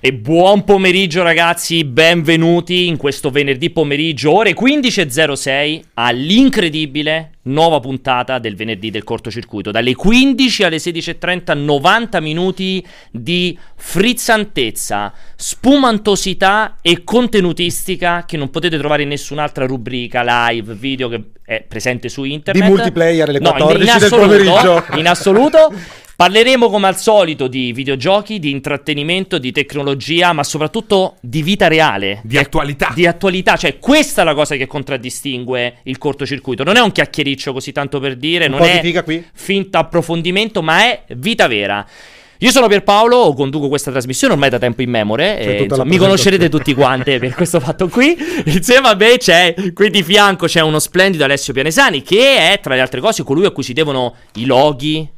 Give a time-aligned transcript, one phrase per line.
[0.00, 8.54] E buon pomeriggio ragazzi, benvenuti in questo venerdì pomeriggio, ore 15.06, all'incredibile nuova puntata del
[8.54, 9.72] venerdì del cortocircuito.
[9.72, 19.02] Dalle 15 alle 16.30, 90 minuti di frizzantezza, spumantosità e contenutistica che non potete trovare
[19.02, 22.62] in nessun'altra rubrica, live, video che è presente su internet.
[22.62, 24.84] Di multiplayer alle 14 no, in, in del assoluto, pomeriggio.
[24.96, 25.72] In assoluto.
[26.18, 32.22] Parleremo come al solito di videogiochi, di intrattenimento, di tecnologia, ma soprattutto di vita reale.
[32.24, 32.90] Di attualità.
[32.92, 36.64] Di attualità, cioè questa è la cosa che contraddistingue il cortocircuito.
[36.64, 38.82] Non è un chiacchiericcio così tanto per dire, Un non è
[39.32, 41.86] finta approfondimento, ma è vita vera.
[42.38, 45.38] Io sono Pierpaolo, conduco questa trasmissione ormai da tempo in memore.
[45.38, 48.16] E, tutta insomma, mi conoscerete tutti quanti per questo fatto qui.
[48.46, 52.74] Insieme a me c'è, qui di fianco c'è uno splendido Alessio Pianesani, che è tra
[52.74, 55.08] le altre cose colui a cui si devono i loghi,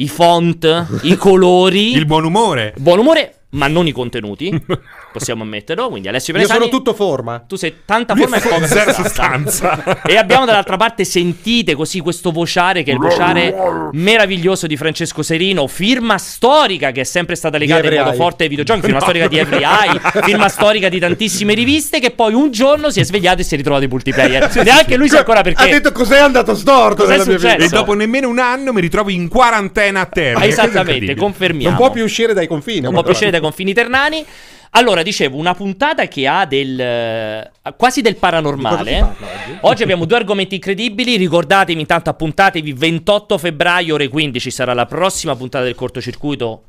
[0.00, 2.72] i font, i colori, Il buon umore.
[2.78, 4.50] buon umore, ma non i contenuti.
[5.12, 5.88] Possiamo ammetterlo.
[5.88, 6.68] Quindi Alessio Io Pianesani.
[6.68, 7.42] sono tutto forma.
[7.46, 9.50] Tu sei tanta forma e poca zero sostanza.
[9.50, 10.02] sostanza.
[10.02, 13.54] E abbiamo dall'altra parte, sentite così questo vociare che è il vociare
[13.92, 18.48] meraviglioso di Francesco Serino, firma storica che è sempre stata legata in modo forte ai
[18.48, 22.90] videogiochi, firma storica di Every Eye, firma storica di tantissime riviste che poi un giorno
[22.90, 24.54] si è svegliato e si è ritrovato i multiplayer.
[24.62, 25.62] Neanche lui sa ancora perché.
[25.62, 27.56] Ha detto cos'è andato storto Cos'è nella mia successo?
[27.56, 27.76] vita.
[27.76, 30.44] E dopo nemmeno un anno mi ritrovo in quarantena a terra.
[30.44, 31.68] Esattamente, confermiamo.
[31.70, 32.80] Non può più uscire dai confini.
[32.80, 34.24] Non può più uscire dai confini ternani.
[34.72, 38.92] Allora, dicevo, una puntata che ha del eh, quasi del paranormale.
[38.92, 39.58] si parla oggi?
[39.62, 41.16] Oggi abbiamo due argomenti incredibili.
[41.16, 46.64] Ricordatevi, intanto appuntatevi 28 febbraio, ore 15 sarà la prossima puntata del cortocircuito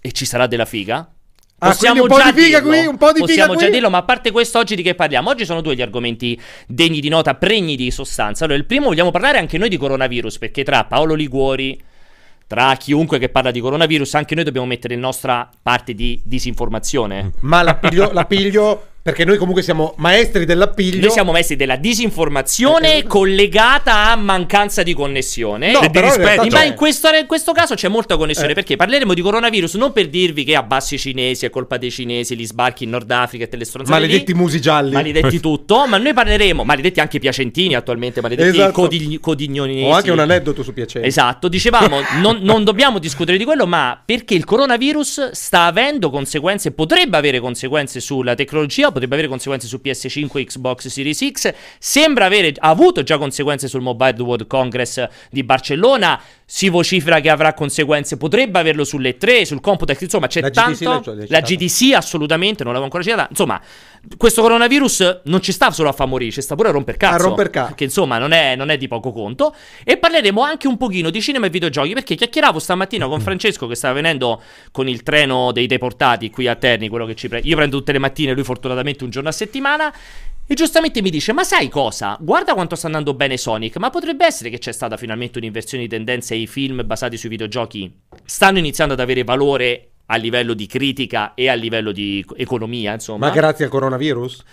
[0.00, 1.08] e ci sarà della figa.
[1.58, 3.70] Ah, quindi un po' di figa dirlo, qui, un po' di figa Possiamo già qui.
[3.70, 5.30] dirlo, ma a parte questo, oggi di che parliamo?
[5.30, 8.44] Oggi sono due gli argomenti degni di nota, pregni di sostanza.
[8.44, 11.80] Allora, il primo vogliamo parlare anche noi di coronavirus, perché tra Paolo Liguori,
[12.46, 17.32] tra chiunque che parla di coronavirus, anche noi dobbiamo mettere in nostra parte di disinformazione.
[17.40, 21.02] Ma l'appiglio, l'appiglio, perché noi comunque siamo maestri dell'appiglio.
[21.02, 25.72] Noi siamo messi della disinformazione Eh, collegata a mancanza di connessione.
[25.72, 26.40] No, E di però in rispetto.
[26.40, 28.54] realtà Ma in questo, in questo caso c'è molta connessione Eh.
[28.54, 32.34] perché parleremo di coronavirus non per dirvi che abbassi i cinesi, è colpa dei cinesi,
[32.34, 34.06] gli sbarchi in Nord Africa e delle stronzate lì.
[34.06, 34.92] Maledetti musi gialli.
[34.92, 38.72] Maledetti tutto, ma noi parleremo, maledetti anche piacentini attualmente, maledetti Esatto.
[38.72, 39.84] codigli- codignonesi.
[39.84, 41.04] Ho anche un aneddoto su piacere.
[41.06, 46.70] Esatto, dicevamo, non, non dobbiamo discutere di quello, ma perché il coronavirus sta avendo conseguenze,
[46.70, 52.54] potrebbe avere conseguenze sulla tecnologia, potrebbe avere conseguenze su PS5, Xbox Series X, sembra avere
[52.56, 58.58] avuto già conseguenze sul Mobile World Congress di Barcellona, si vocifera che avrà conseguenze, potrebbe
[58.58, 61.16] averlo sulle 3, sul Computex, insomma c'è La GDC tanto...
[61.28, 61.40] la?
[61.40, 63.60] GDC assolutamente, non l'avevo ancora citata, insomma...
[64.18, 67.14] Questo coronavirus non ci sta solo a fa morire, ci sta pure a romper cazzo.
[67.14, 67.74] A romper cazzo.
[67.74, 69.54] Che insomma non è, non è di poco conto.
[69.82, 71.94] E parleremo anche un pochino di cinema e videogiochi.
[71.94, 76.54] Perché chiacchieravo stamattina con Francesco che stava venendo con il treno dei deportati qui a
[76.54, 76.88] Terni.
[76.88, 79.92] Quello che ci pre- Io prendo tutte le mattine, lui fortunatamente un giorno a settimana.
[80.46, 82.18] E giustamente mi dice: Ma sai cosa?
[82.20, 83.78] Guarda quanto sta andando bene Sonic.
[83.78, 87.30] Ma potrebbe essere che c'è stata finalmente un'inversione di tendenza e i film basati sui
[87.30, 87.90] videogiochi
[88.24, 93.28] stanno iniziando ad avere valore a livello di critica e a livello di economia, insomma.
[93.28, 94.44] Ma grazie al coronavirus?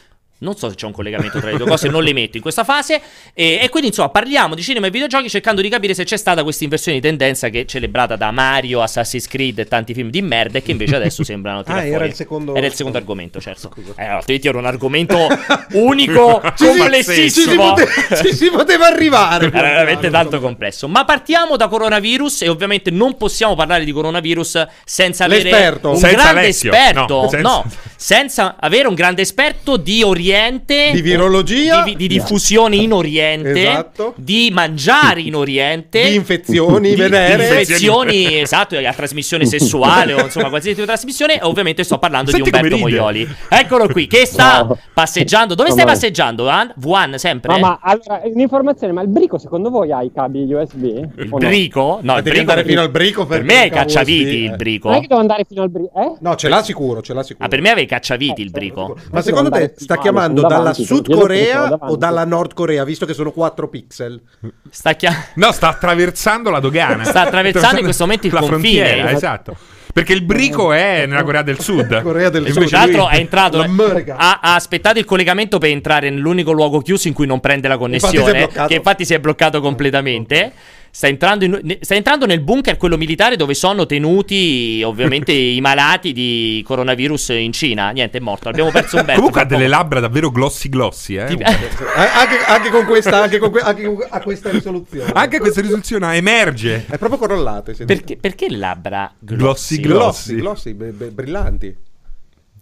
[0.41, 2.63] Non so se c'è un collegamento tra le due cose, non le metto in questa
[2.63, 2.99] fase.
[3.33, 6.41] E, e quindi, insomma, parliamo di cinema e videogiochi cercando di capire se c'è stata
[6.41, 10.21] questa inversione di tendenza che è celebrata da Mario, Assassin's Creed e tanti film di
[10.23, 13.39] merda e che invece adesso sembrano tirare Ah, era il secondo- Era il secondo argomento,
[13.39, 13.71] certo.
[13.95, 15.27] Eh, altrimenti era un argomento
[15.73, 17.29] unico, Ci complessissimo.
[17.45, 19.45] Ci si, pote- ci si poteva arrivare.
[19.45, 20.87] Era veramente tanto complesso.
[20.87, 25.89] Ma partiamo da coronavirus e ovviamente non possiamo parlare di coronavirus senza avere L'esperto.
[25.91, 26.71] un Senza grande Alessio.
[26.73, 27.15] esperto.
[27.15, 27.63] No, No, senza-
[27.95, 28.55] senza...
[28.59, 31.83] avere un grande esperto di Oriente, Di virologia.
[31.83, 34.13] di, di diffusione in Oriente, Esatto.
[34.15, 37.35] di mangiare in Oriente, Di infezioni di- venere.
[37.35, 41.39] di infezioni, esatto, a trasmissione sessuale o insomma qualsiasi tipo di trasmissione.
[41.41, 42.77] E ovviamente sto parlando Senti di Umberto.
[42.77, 43.27] Moioli.
[43.49, 44.77] Eccolo qui, che sta Ciao.
[44.93, 45.53] passeggiando.
[45.53, 46.45] Dove stai passeggiando?
[46.45, 46.73] Van?
[46.81, 47.51] Wuhan, sempre?
[47.53, 50.83] No, ma allora, un'informazione, ma il brico secondo voi ha i cavi USB?
[50.83, 51.37] Il no?
[51.37, 51.99] brico?
[52.01, 54.33] No, il devi brico andare fino al brico per per me è il cacciaviti USB,
[54.45, 54.55] il eh.
[54.55, 54.87] brico.
[54.87, 56.13] Non è che devo andare fino al brico, eh?
[56.21, 57.45] No, ce l'ha sicuro, ce l'ha sicuro.
[57.45, 58.97] Ah, per me avevi cacciaviti il Eh, brico.
[59.11, 63.31] Ma secondo te sta chiamando dalla Sud Corea o dalla Nord Corea, visto che sono
[63.31, 64.21] 4 pixel?
[64.69, 67.03] Sta, chia- No, sta attraversando la dogana.
[67.03, 68.85] Sta attraversando in questo momento il la confine.
[68.85, 69.55] frontiera, esatto.
[69.93, 72.01] Perché il brico è nella Corea del Sud.
[72.01, 72.55] Corea del E Sud.
[72.63, 73.59] invece Tra l'altro è entrato.
[73.59, 77.73] Ha, ha aspettato il collegamento per entrare nell'unico luogo chiuso in cui non prende la
[77.73, 78.37] Infatti connessione.
[78.37, 78.67] bloccato.
[78.69, 80.53] che infatti si è bloccato completamente.
[80.93, 86.11] Sta entrando, in- sta entrando nel bunker, quello militare, dove sono tenuti ovviamente i malati
[86.11, 87.91] di coronavirus in Cina.
[87.91, 88.49] Niente, è morto.
[88.49, 91.25] Abbiamo perso un bel Comunque ha delle labbra davvero glossy glossy, eh.
[91.25, 91.37] Ti-
[92.01, 95.11] Eh, anche, anche con questa, anche, con que- anche con- a questa risoluzione.
[95.13, 96.85] Anche questa risoluzione emerge.
[96.89, 97.73] È proprio corollate.
[97.73, 97.93] senti.
[97.93, 99.81] perché, perché labbra Glossy glossy?
[99.81, 100.35] glossy.
[100.35, 101.75] Glossy, glossy, be- be- brillanti.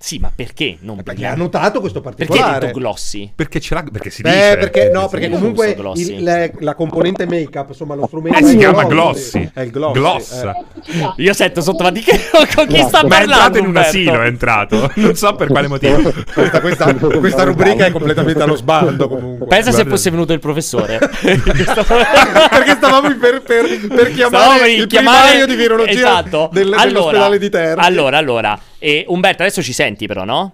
[0.01, 2.67] Sì, ma perché non Perché ha notato questo Perché particolare.
[2.67, 3.29] detto glossy?
[3.35, 4.57] Perché ce l'ha perché si Beh, dice.
[4.57, 6.13] perché, no, perché comunque glossy.
[6.15, 9.49] il- le- la componente make-up, insomma, lo strumento Eh, si chiama glossy.
[9.53, 9.99] È il glossy.
[9.99, 10.31] Gloss.
[10.41, 11.13] eh.
[11.17, 12.17] Io sento sotto ma di che
[12.55, 13.33] con chi sta Ma è parlando?
[13.33, 13.89] entrato in un Umberto?
[13.89, 14.91] asilo, è entrato.
[14.95, 16.13] Non so per quale motivo.
[16.33, 19.47] Questa, questa- questa rubrica è completamente allo sbando comunque.
[19.47, 19.89] Pensa se Guarda.
[19.91, 20.97] fosse venuto il professore.
[21.21, 26.49] perché stavamo per, per, per chiamare Stavamo per il chiamare- primario di virologia esatto.
[26.53, 27.83] del, allora, dell'ospedale di Terni.
[27.83, 28.59] Allora, allora.
[28.79, 30.53] E Umberto, adesso ci senti però, no?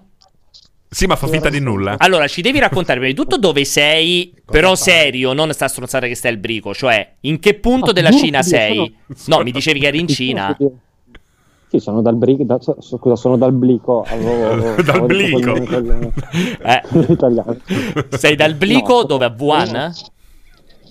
[0.88, 1.96] Sì, ma fa finta di nulla.
[1.98, 6.14] Allora, ci devi raccontare prima di tutto dove sei, però serio, non sta stronzata che
[6.14, 8.96] stai al brico, cioè in che punto Ah, della giuro Cina sei?
[9.26, 10.56] No, mi dicevi che eri in Cina.
[11.68, 12.44] Sì, sono dal brico.
[12.44, 14.02] Da, scusa, sono dal blico.
[14.08, 15.52] Avevo, avevo- Dal blico.
[16.62, 16.82] Eh,
[18.16, 19.92] sei dal blico No, dove a Wuhan?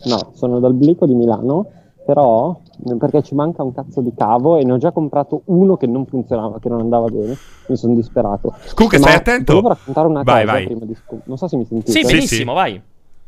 [0.04, 1.72] No, sono dal blico di Milano,
[2.06, 2.60] però
[2.98, 6.06] perché ci manca un cazzo di cavo e ne ho già comprato uno che non
[6.06, 7.36] funzionava, che non andava bene.
[7.68, 8.54] Mi sono disperato.
[8.74, 9.54] Comunque, Ma stai attento.
[9.54, 10.66] Volevo raccontare una Vai, cosa vai.
[10.66, 10.96] prima di
[11.26, 11.92] Non so se mi sentite.
[11.92, 12.58] Sì, Sì, benissimo, sì.
[12.58, 12.82] vai.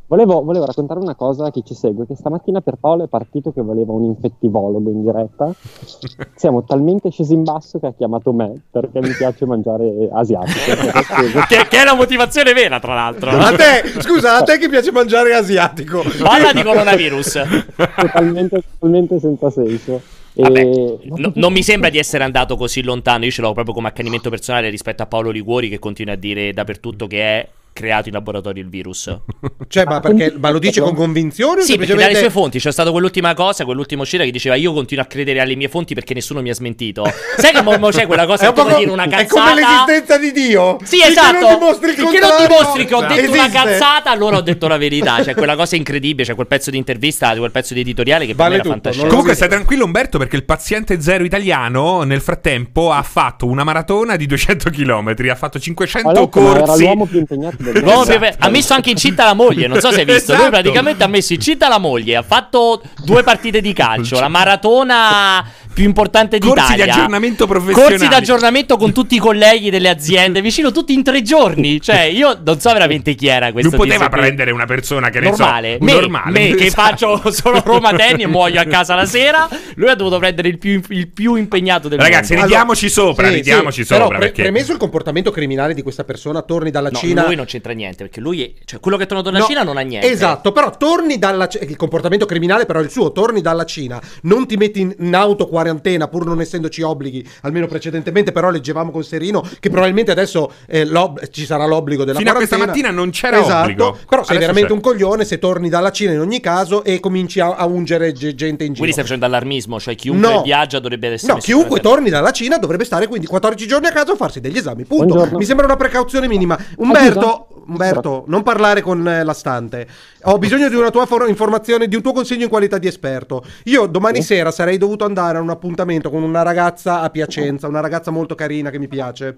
[0.10, 3.52] Volevo, volevo raccontare una cosa a chi ci segue, che stamattina per Paolo è partito
[3.52, 5.52] che voleva un infettivologo in diretta.
[6.34, 10.56] Siamo talmente scesi in basso che ha chiamato me perché mi piace mangiare asiatico.
[11.48, 13.32] Che, che è la motivazione vera, tra l'altro.
[13.32, 16.04] A te, scusa, a te che piace mangiare asiatico.
[16.22, 17.42] Parla di coronavirus.
[17.96, 20.02] totalmente, totalmente senza senso.
[20.34, 23.26] Vabbè, no- non mi sembra di essere andato così lontano.
[23.26, 26.54] Io ce l'ho proprio come accanimento personale rispetto a Paolo Liguori, che continua a dire
[26.54, 29.06] dappertutto che è creato in laboratorio il virus.
[29.70, 31.62] Cioè, ma, perché, ma lo dice con convinzione?
[31.62, 34.72] Sì, perché semplicemente- dalle sue fonti c'è stata quell'ultima cosa, quell'ultima uscita che diceva io
[34.74, 37.04] continuo a credere alle mie fonti perché nessuno mi ha smentito.
[37.38, 38.92] Sai che mo, mo c'è quella cosa È, che un tu po' vuoi co- dire
[38.92, 39.50] una è cazzata?
[39.50, 40.78] come l'esistenza di Dio.
[40.84, 41.40] Sì, esatto.
[41.40, 43.52] non dimostri il Finché non dimostri che ho detto una esiste.
[43.52, 45.18] cazzata, allora ho detto la verità.
[45.22, 48.46] C'è quella cosa incredibile, c'è quel pezzo di intervista, quel pezzo di editoriale che per
[48.46, 49.08] Vale me era fantascienza.
[49.10, 54.16] Comunque stai tranquillo Umberto perché il paziente zero italiano nel frattempo ha fatto una maratona
[54.16, 56.82] di 200 km, ha fatto 500 Ho letto, ma era corsi.
[56.84, 58.18] l'uomo più impegnato mondo.
[58.18, 60.32] più- Ha messo anche incinta la moglie, non so se hai visto.
[60.34, 60.50] Lui Esatto.
[60.62, 65.46] praticamente ha messo incinta la moglie, ha fatto due partite di calcio, la maratona
[65.78, 66.86] più importante Corsi d'Italia.
[66.86, 67.90] di aggiornamento professionale.
[67.90, 71.80] Corsi di aggiornamento con tutti i colleghi delle aziende, vicino tutti in tre giorni.
[71.80, 73.70] Cioè, io non so veramente chi era questo.
[73.70, 76.32] Non poteva prendere una persona che ne normale, so, me, normale.
[76.32, 77.18] me che Esatto.
[77.18, 79.48] faccio solo Roma Tenni e muoio a casa la sera.
[79.76, 82.48] Lui ha dovuto prendere il più, il più impegnato del Ragazzi, mondo.
[82.48, 86.04] ridiamoci sopra, Sì, ridiamoci sì, però sopra pre- perché premesso il comportamento criminale di questa
[86.04, 87.24] persona, torni dalla No, Cina.
[87.28, 89.62] lui non c'entra niente perché lui, è, cioè quello che è tornato dalla No, Cina
[89.62, 90.10] non ha niente.
[90.10, 94.48] Esatto, però torni dalla il comportamento criminale però è il suo, torni dalla Cina, non
[94.48, 99.04] ti metti in, in auto quarantena pur non essendoci obblighi, almeno precedentemente, però leggevamo con
[99.04, 100.88] Serino che probabilmente adesso eh,
[101.32, 102.88] ci sarà l'obbligo della Fino a questa quarantena.
[102.88, 103.92] mattina non c'era esatto, obbligo.
[104.08, 104.74] Però sei Adesso veramente c'è.
[104.74, 108.34] un coglione se torni dalla Cina in ogni caso e cominci a, a ungere ge-
[108.36, 108.86] gente in giro.
[108.86, 110.42] Quindi stai facendo allarmismo, cioè chiunque No.
[110.42, 111.96] viaggia dovrebbe essere No, chiunque quarantena.
[111.96, 114.86] torni dalla Cina dovrebbe stare quindi 14 giorni a casa a farsi degli esami.
[114.86, 115.06] Punto.
[115.06, 115.38] Buongiorno.
[115.38, 116.58] Mi sembra una precauzione minima.
[116.78, 117.48] Umberto?
[117.68, 119.86] Umberto, non parlare con eh, la stante.
[120.24, 123.44] Ho bisogno di una tua for- informazione, di un tuo consiglio in qualità di esperto.
[123.66, 127.82] Io domani sera sarei dovuto andare a un appuntamento con una ragazza a Piacenza, una
[127.82, 129.38] ragazza molto carina che mi piace.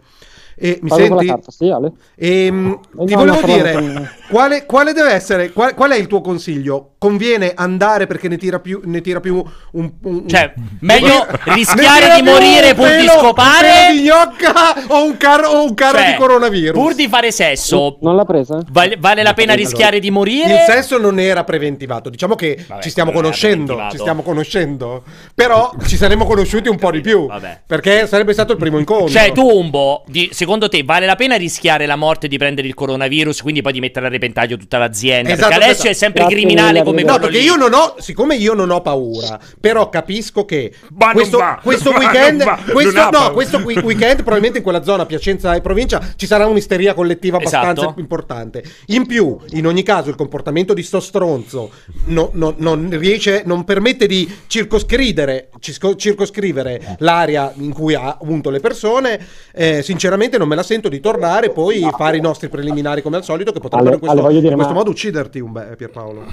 [0.61, 1.25] E mi Parlo senti?
[1.27, 1.91] carta, sì, Ale?
[2.17, 6.07] Ehm, Eh, ti no, volevo no, dire, quale, quale deve essere, qual, qual è il
[6.07, 6.91] tuo consiglio?
[6.97, 9.41] Conviene andare perché ne tira più, ne tira più
[9.71, 13.67] un, un- Cioè, un- meglio rischiare di morire pur di scopare?
[13.91, 16.73] un di gnocca o un carro, o un carro Cioè, di coronavirus?
[16.81, 18.61] Pur di fare sesso, Non l'ha presa?
[18.69, 20.53] vale, vale la pena rischiare di morire?
[20.55, 25.03] Il sesso non era preventivato, diciamo che Vabbè, ci stiamo conoscendo, ci stiamo conoscendo,
[25.33, 27.61] però ci saremmo conosciuti un po' di più, Vabbè.
[27.65, 29.07] perché sarebbe stato il primo incontro.
[29.07, 32.73] Cioè, tu, Umbo, di- secondo te vale la pena rischiare la morte di prendere il
[32.73, 35.29] coronavirus, quindi poi di mettere a repentaglio tutta l'azienda?
[35.29, 35.89] Esatto, perché adesso esatto.
[35.89, 37.05] è sempre Grazie criminale come arrivederci.
[37.05, 37.45] No, quello perché lì.
[37.45, 41.59] io non ho, siccome io non ho paura, però capisco che Ma non questo, va,
[41.61, 45.61] questo va, weekend, non va, questo, no, questo weekend probabilmente in quella zona, Piacenza e
[45.61, 47.99] provincia, ci sarà un'isteria collettiva abbastanza Esatto.
[47.99, 48.63] importante.
[48.87, 51.69] In più, in ogni caso, il comportamento di sto stronzo
[52.05, 58.59] no- no- non riesce, non permette di circoscrivere, circoscrivere l'area in cui ha avuto le
[58.59, 59.19] persone.
[59.53, 63.17] Eh, sinceramente non me la sento di tornare e poi fare i nostri preliminari come
[63.17, 65.51] al solito che potrebbero Ale- in questo, voglio dire, in questo ma- modo ucciderti, un
[65.51, 66.23] beh, Pierpaolo.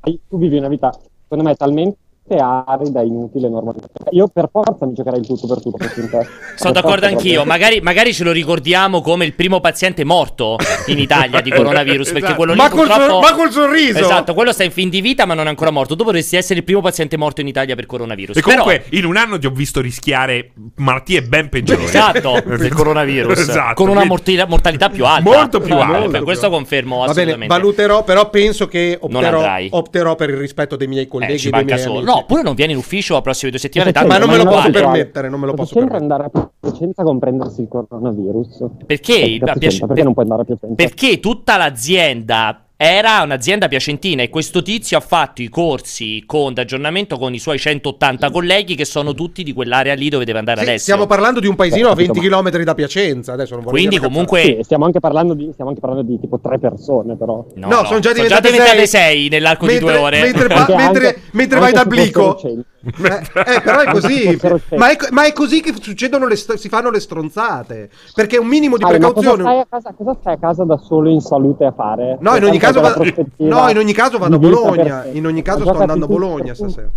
[0.00, 0.90] Tu vivi una vita,
[1.22, 1.98] secondo me, talmente
[2.34, 3.88] arida inutile normalmente.
[4.10, 5.76] Io per forza mi giocherei il tutto per tutto.
[5.84, 6.26] fossi in te.
[6.56, 7.44] Sono Per d'accordo anch'io.
[7.44, 10.56] Magari, magari ce lo ricordiamo come il primo paziente morto
[10.86, 12.06] in Italia di coronavirus.
[12.06, 12.34] Perché Esatto.
[12.36, 13.10] quello lì Ma col, purtroppo...
[13.10, 13.98] sor- ma col sorriso!
[13.98, 15.94] Esatto, quello sta in fin di vita, ma non è ancora morto.
[15.94, 18.36] Tu potresti essere il primo paziente morto in Italia per coronavirus.
[18.36, 21.84] E comunque Però- in un anno ti ho visto rischiare malattie ben peggiori.
[21.84, 23.38] Esatto, del coronavirus.
[23.38, 25.22] Esatto, con una mortalità, mortalità più alta.
[25.30, 25.92] Molto più Eh, alta.
[25.92, 27.54] per Molto questo più confermo Va bene, assolutamente.
[27.54, 31.50] valuterò, però penso che opterò, opterò per il rispetto dei miei Eh, colleghi ci e
[31.50, 31.98] dei manca miei solo.
[31.98, 32.14] amici.
[32.16, 33.92] No, oppure non viene in ufficio la prossime due settimane.
[33.92, 36.00] Tanto Ma non me lo posso permettere, non me lo posso permettere.
[36.02, 38.64] andare a Piacenza con prendersi il coronavirus?
[38.86, 39.38] Perché, Eh?
[39.38, 40.74] Perché non puoi andare a Piacenza?
[40.74, 47.16] perché tutta l'azienda era un'azienda piacentina e questo tizio ha fatto i corsi con d'aggiornamento
[47.16, 50.64] con i suoi 180 colleghi che sono tutti di quell'area lì dove deve andare Sì,
[50.64, 50.82] adesso.
[50.82, 53.32] stiamo parlando di un paesino a 20 capito, km da Piacenza.
[53.32, 56.38] Adesso non vorrei Quindi comunque Sì, stiamo anche parlando di, stiamo anche parlando di tipo
[56.38, 57.46] tre persone, però.
[57.54, 58.86] No, sono già diventate sei.
[58.86, 60.20] sei nell'arco Mentre- di due ore.
[60.20, 62.38] mentre- Ma- Anche- mentre- anche- mentre anche vai da Blico.
[62.86, 64.38] Eh, eh, però è così.
[64.76, 67.90] Ma, è, ma è così che succedono le st- si fanno le stronzate.
[68.14, 69.42] Perché un minimo di Ale, ma cosa precauzione.
[69.42, 72.18] stai, a casa, cosa stai a casa da solo in salute a fare?
[72.20, 75.04] No, in ogni caso tanto vado- no, in ogni caso vado a Bologna.
[75.12, 76.88] In ogni caso sto andando a Bologna stasera.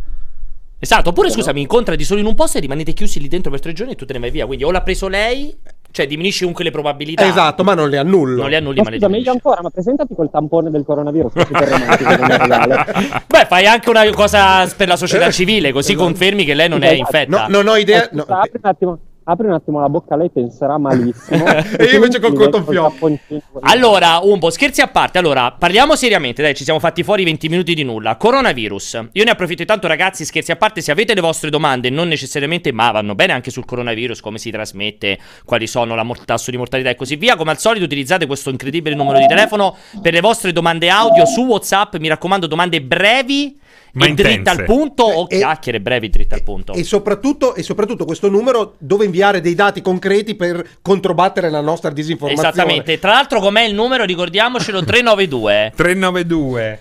[0.81, 3.59] Esatto, oppure scusa, mi incontrati solo in un posto e rimanete chiusi lì dentro per
[3.59, 4.45] tre giorni e tu te ne vai via.
[4.45, 5.53] Quindi o l'ha preso lei,
[5.91, 7.25] cioè diminuisci comunque le probabilità.
[7.27, 8.39] Esatto, ma non le annullo.
[8.43, 9.29] Non le annulli, Ma ma le scusa, meglio diminuisci.
[9.29, 11.33] ancora, ma presentati col tampone del coronavirus.
[13.27, 16.91] Beh, fai anche una cosa per la società civile, così confermi che lei non è
[16.93, 16.99] Esatto.
[17.01, 17.47] infetta.
[17.47, 18.05] No, non ho idea.
[18.05, 18.23] Eh, no.
[18.27, 18.99] apri, un attimo,
[19.31, 21.45] apri un attimo la bocca, lei penserà malissimo.
[21.79, 23.41] E io invece col tapponcino.
[23.61, 25.17] Allora, Umbo, scherzi a parte.
[25.17, 26.41] Allora, parliamo seriamente.
[26.41, 28.15] Dai, ci siamo fatti fuori 20 minuti di nulla.
[28.15, 29.07] Coronavirus.
[29.13, 30.25] Io ne approfitto intanto, ragazzi.
[30.25, 30.81] Scherzi a parte.
[30.81, 34.49] Se avete le vostre domande, non necessariamente, ma vanno bene anche sul coronavirus, come si
[34.49, 37.35] trasmette, quali sono la mor- tasso di mortalità e così via.
[37.35, 41.45] Come al solito, utilizzate questo incredibile numero di telefono per le vostre domande audio su
[41.45, 41.95] WhatsApp.
[41.97, 43.57] Mi raccomando, domande brevi
[43.93, 44.49] Ma e intense.
[44.49, 45.03] al punto.
[45.03, 46.73] O E- chiacchiere brevi, dritte al punto.
[46.73, 51.89] E soprattutto, e soprattutto questo numero dove inviare dei dati concreti per controbattere la nostra
[51.89, 52.49] disinformazione.
[52.49, 52.99] Esattamente.
[52.99, 54.03] Tra l'altro, com'è il numero?
[54.03, 55.73] Ricordiamocelo: 392.
[55.75, 56.79] 392.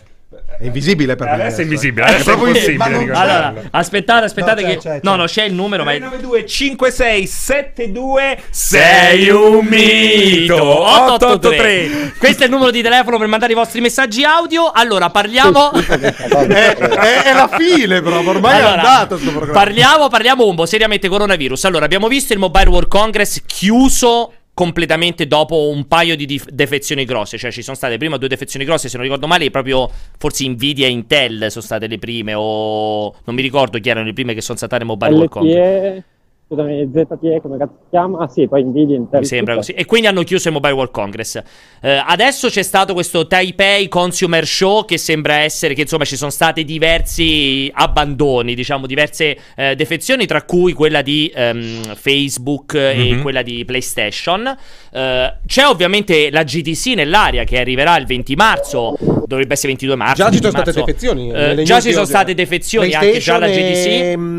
[0.59, 1.33] È invisibile per me.
[1.33, 1.63] Adesso è adesso.
[1.63, 3.15] invisibile, adesso è proprio impossibile non-.
[3.15, 4.81] Allora, aspettate, aspettate No, c'è, che...
[4.81, 5.17] c'è, no, c'è.
[5.17, 5.93] no, c'è il numero, ma...
[5.93, 13.27] è- 392 56 72 Sei un mito 883 Questo è il numero di telefono per
[13.29, 18.31] mandare i vostri messaggi audio Allora parliamo È, è- è la fine, proprio.
[18.31, 19.53] Ormai Allora, è andato sto programma.
[19.59, 25.29] Parliamo, parliamo un po' seriamente coronavirus Allora abbiamo visto il Mobile World Congress chiuso completamente
[25.29, 27.39] dopo un paio di dif- defezioni grosse.
[27.39, 29.89] Cioè ci sono state prima due defezioni grosse Se non ricordo male proprio
[30.19, 34.13] forse Nvidia e Intel sono state le prime O non mi ricordo chi erano le
[34.15, 36.05] prime che sono al Mobile World Congress LTE,
[36.49, 38.21] scusami, ZTE come cazzo si chiama?
[38.25, 39.21] Ah sì, poi Nvidia Intel.
[39.21, 39.73] Mi sembra così.
[39.73, 41.41] E quindi hanno chiuso il Mobile World Congress.
[41.83, 46.31] Eh, adesso c'è stato questo Taipei Consumer Show che sembra essere che insomma ci sono
[46.31, 53.21] stati diversi abbandoni, diciamo diverse eh, defezioni, tra cui quella di ehm, Facebook e Mhm.
[53.23, 54.47] quella di PlayStation.
[54.91, 60.15] Eh, c'è ovviamente la GTC nell'aria che arriverà il 20 marzo, dovrebbe essere 22 marzo.
[60.23, 60.85] Già ci 20 sono state marzo.
[60.87, 63.87] defezioni, Eh, nelle già ci sono state defezioni anche già PlayStation GTC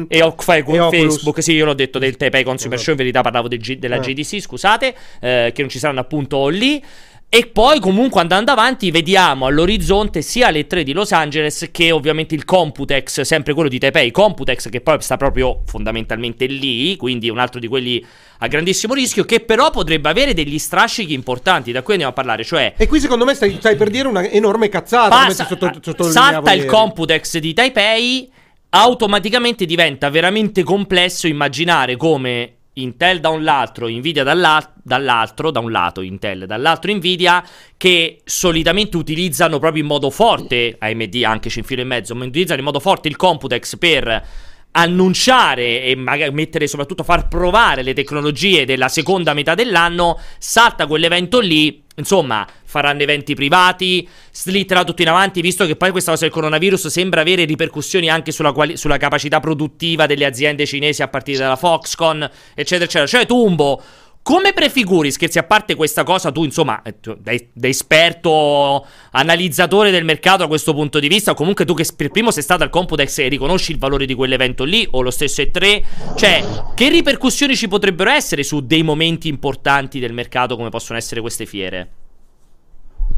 [0.09, 1.13] e- e, fai con e Oculus.
[1.13, 1.43] Facebook.
[1.43, 2.79] Sì, io l'ho detto del Taipei Consumer.
[2.79, 3.99] Show, in verità parlavo del G- della Ah.
[3.99, 6.83] GDC, scusate, eh, che non ci saranno appunto lì.
[7.31, 12.33] E poi comunque andando avanti vediamo all'orizzonte sia le 3 di Los Angeles che ovviamente
[12.33, 17.37] il Computex, sempre quello di Taipei, Computex che poi sta proprio fondamentalmente lì, quindi un
[17.37, 18.03] altro di quelli
[18.39, 22.43] a grandissimo rischio che però potrebbe avere degli strascichi importanti, da cui andiamo a parlare,
[22.43, 25.09] cioè E qui secondo me stai, stai per dire una enorme cazzata.
[25.09, 26.67] passa- sotto- salta il ieri.
[26.67, 28.31] Computex di Taipei,
[28.69, 35.71] automaticamente diventa veramente complesso immaginare come Intel da un lato, Nvidia dall'al- dall'altro, da un
[35.71, 37.43] lato Intel, dall'altro Nvidia,
[37.75, 42.25] che solitamente utilizzano proprio in modo forte, AMD anche c'è in filo in mezzo, ma
[42.25, 44.27] utilizzano in modo forte il Computex per
[44.71, 51.39] annunciare e magari mettere soprattutto far provare le tecnologie della seconda metà dell'anno, salta quell'evento
[51.39, 56.33] lì, insomma, faranno eventi privati, slitterà tutto in avanti, visto che poi questa cosa del
[56.33, 61.39] coronavirus sembra avere ripercussioni anche sulla, quali- sulla capacità produttiva delle aziende cinesi a partire
[61.39, 62.21] dalla Foxconn,
[62.53, 63.07] eccetera, eccetera.
[63.07, 63.81] Cioè, Tumbo,
[64.29, 70.05] come prefiguri, scherzi a parte questa cosa, tu insomma, eh, da, da esperto analizzatore del
[70.05, 72.69] mercato da questo punto di vista, o comunque tu che per primo sei stato al
[72.69, 75.81] Computex e riconosci il valore di quell'evento lì, o lo stesso E3,
[76.13, 76.43] cioè,
[76.75, 81.47] che ripercussioni ci potrebbero essere su dei momenti importanti del mercato come possono essere queste
[81.47, 81.89] fiere?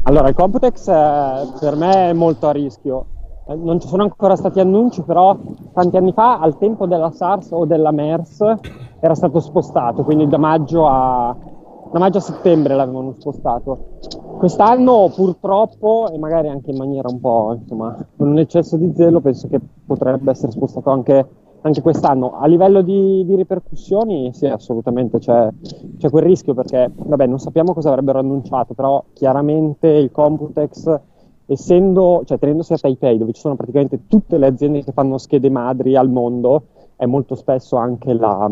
[0.04, 3.04] Allora, il Computex eh, per me è molto a rischio.
[3.48, 5.38] Eh, Non ci sono ancora stati annunci, però
[5.74, 8.38] tanti anni fa, al tempo della SARS o della MERS,
[9.04, 11.36] era stato spostato, quindi da maggio a,
[11.90, 13.98] da maggio a settembre l'avevano spostato.
[14.38, 19.20] Quest'anno purtroppo, e magari anche in maniera un po', insomma, con un eccesso di zelo,
[19.20, 21.26] penso che potrebbe essere spostato anche,
[21.62, 22.38] anche quest'anno.
[22.38, 25.48] A livello di, di ripercussioni, sì, assolutamente c'è,
[25.98, 31.00] c'è quel rischio perché, vabbè, non sappiamo cosa avrebbero annunciato, però chiaramente il Computex,
[31.46, 35.50] essendo, cioè tenendosi a Taipei, dove ci sono praticamente tutte le aziende che fanno schede
[35.50, 36.66] madri al mondo,
[37.02, 38.48] è molto spesso anche la,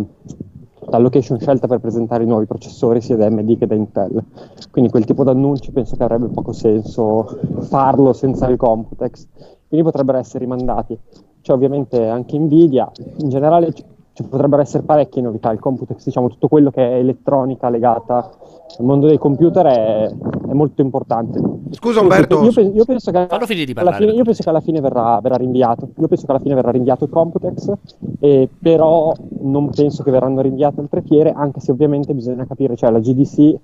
[0.87, 4.25] la location scelta per presentare i nuovi processori sia da AMD che da Intel.
[4.73, 9.29] Quindi quel tipo di annunci penso che avrebbe poco senso farlo senza il Computex,
[9.69, 10.99] quindi potrebbero essere rimandati.
[11.41, 13.73] c'è ovviamente anche Nvidia, in generale
[14.13, 18.31] ci, potrebbero essere parecchie novità, il Computex, diciamo tutto quello che è elettronica legata
[18.79, 20.11] al mondo dei computer è,
[20.49, 21.41] è molto importante.
[21.71, 24.05] Scusa Umberto, Io, pe- io penso che Fallo finire di alla parlare.
[24.05, 25.89] fine, io penso che alla fine verrà, verrà rinviato.
[25.99, 27.73] Io penso che alla fine verrà rinviato il Computex,
[28.21, 32.91] eh, però non penso che verranno rinviate altre fiere, anche se ovviamente bisogna capire, cioè
[32.91, 33.57] la GDC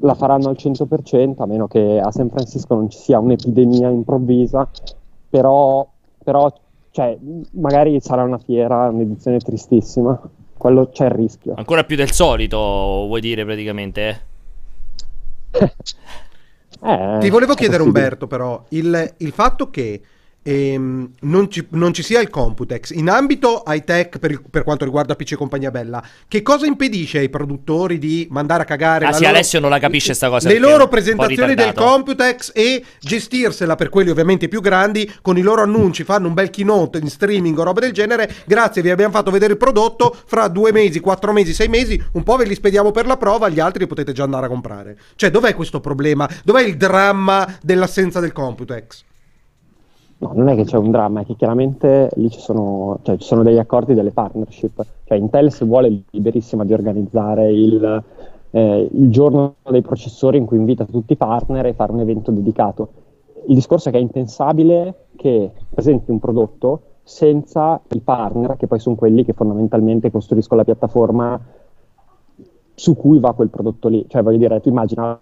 [0.00, 4.68] la faranno al 100%, a meno che a San Francisco non ci sia un'epidemia improvvisa,
[5.28, 5.86] però,
[6.24, 6.52] però
[6.92, 7.16] cioè,
[7.52, 10.20] magari sarà una fiera, un'edizione tristissima,
[10.56, 11.54] quello c'è il rischio.
[11.56, 14.22] Ancora più del solito, vuoi dire praticamente?
[15.50, 15.72] eh?
[16.84, 17.80] Eh, Ti volevo chiedere.
[17.80, 20.00] Umberto, però, il, il fatto che
[20.42, 24.64] ehm, non, ci, non ci sia il Computex in ambito high tech per, il- per
[24.64, 29.06] quanto riguarda PC e compagnia bella, che cosa impedisce ai produttori di mandare a cagare
[29.06, 31.72] Ah, sì, loro- Alessio non la capisce sta cosa le loro presentazioni del.
[31.74, 36.50] Computex e gestirsela per quelli ovviamente più grandi con i loro annunci, fanno un bel
[36.50, 38.30] keynote in streaming o roba del genere.
[38.46, 40.14] Grazie, vi abbiamo fatto vedere il prodotto.
[40.26, 43.48] Fra due mesi, quattro mesi, sei mesi, un po' ve li spediamo per la prova,
[43.48, 44.98] gli altri li potete già andare a comprare.
[45.16, 46.28] Cioè, dov'è questo problema?
[46.44, 49.04] Dov'è il dramma dell'assenza del Computex?
[50.22, 53.26] No, non è che c'è un dramma, è che chiaramente lì ci sono, cioè, ci
[53.26, 54.80] sono degli accordi, delle partnership.
[55.02, 58.04] Cioè, Intel se vuole è liberissima di organizzare il,
[58.50, 62.30] eh, il giorno dei processori in cui invita tutti i partner e fare un evento
[62.30, 62.88] dedicato.
[63.48, 68.78] Il discorso è che è impensabile che presenti un prodotto senza i partner, che poi
[68.78, 71.40] sono quelli che fondamentalmente costruiscono la piattaforma
[72.74, 74.04] su cui va quel prodotto lì.
[74.06, 75.18] Cioè, voglio dire, tu immagina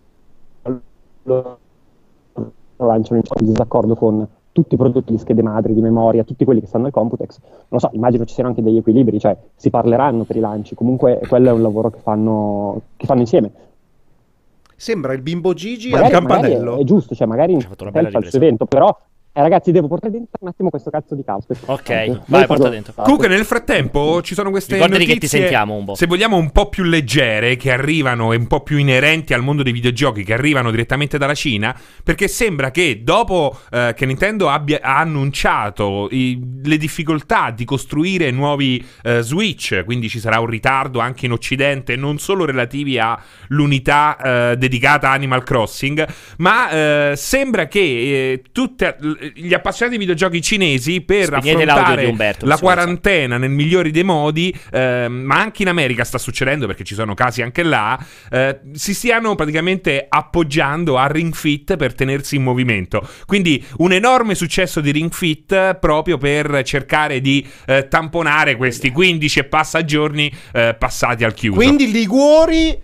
[2.76, 6.66] lanciano in disaccordo con tutti i prodotti di schede madri, di memoria, tutti quelli che
[6.66, 7.38] stanno al Computex.
[7.40, 10.74] Non lo so, immagino ci siano anche degli equilibri, cioè si parleranno per i lanci,
[10.74, 13.50] comunque quello è un lavoro che fanno, che fanno insieme.
[14.76, 16.76] Sembra il bimbo Gigi al Magari, magari campanello.
[16.78, 18.96] è, è giusto, cioè magari fa il suo evento, però
[19.32, 21.44] eh, ragazzi devo portare dentro un attimo questo cazzo di caos.
[21.66, 22.92] Ok, vai, porta dentro.
[22.94, 25.94] Comunque nel frattempo ci sono queste Ricordati che ti notizie, sentiamo un po'.
[25.94, 29.62] se vogliamo un po' più leggere, che arrivano e un po' più inerenti al mondo
[29.62, 34.80] dei videogiochi, che arrivano direttamente dalla Cina, perché sembra che dopo eh, che Nintendo abbia
[34.82, 40.98] ha annunciato i- le difficoltà di costruire nuovi eh, Switch, quindi ci sarà un ritardo
[40.98, 44.16] anche in Occidente, non solo relativi all'unità
[44.52, 46.06] eh, dedicata a Animal Crossing,
[46.38, 48.96] ma eh, sembra che eh, tutte,
[49.34, 54.54] gli appassionati di videogiochi cinesi per Spegnete affrontare Umberto, la quarantena nel migliore dei modi,
[54.72, 57.98] ehm, ma anche in America sta succedendo perché ci sono casi anche là,
[58.30, 63.06] eh, si stiano praticamente appoggiando a Ring Fit per tenersi in movimento.
[63.26, 68.90] Quindi un enorme successo di Ring Fit eh, proprio per cercare di eh, tamponare questi
[68.90, 71.58] 15 e passa giorni eh, passati al chiuso.
[71.58, 72.78] Quindi Liguori,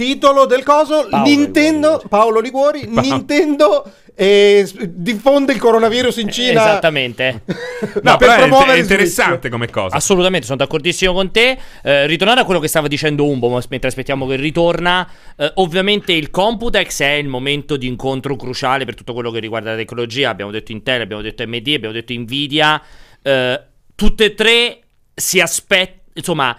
[0.00, 2.08] titolo del coso, Paolo Nintendo, Liguori.
[2.08, 3.00] Paolo Liguori, Paolo.
[3.02, 6.62] Nintendo eh, diffonde il coronavirus in Cina.
[6.62, 7.42] Esattamente.
[8.02, 8.90] No, per però è, promuovere è Switch.
[8.90, 9.96] interessante come cosa.
[9.96, 11.58] Assolutamente, sono d'accordissimo con te.
[11.82, 15.08] Eh, ritornare a quello che stava dicendo Umbo, mentre aspettiamo che ritorna.
[15.36, 19.70] eh, ovviamente il Computex è il momento di incontro cruciale per tutto quello che riguarda
[19.70, 20.28] la tecnologia.
[20.28, 22.82] Abbiamo detto Intel, abbiamo detto AMD, abbiamo detto Nvidia.
[23.22, 23.60] Eh,
[23.94, 24.80] tutte e tre
[25.14, 26.00] si aspettano.
[26.14, 26.56] Insomma.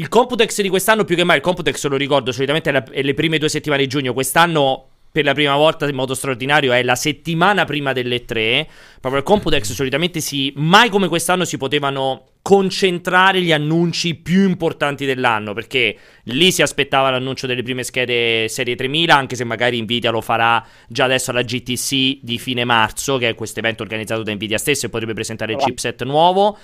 [0.00, 3.02] Il Computex di quest'anno, più che mai, il Computex lo ricordo solitamente è la- è
[3.02, 4.12] le prime due settimane di giugno.
[4.12, 8.68] Quest'anno, per la prima volta in modo straordinario, è la settimana prima delle tre.
[9.00, 10.52] Proprio il Computex solitamente si.
[10.54, 15.52] Mai come quest'anno si potevano concentrare gli annunci più importanti dell'anno.
[15.52, 19.16] Perché lì si aspettava l'annuncio delle prime schede serie 3000.
[19.16, 23.34] Anche se magari Nvidia lo farà già adesso alla GTC di fine marzo, che è
[23.34, 26.56] questo evento organizzato da Nvidia stesso e potrebbe presentare il chipset nuovo.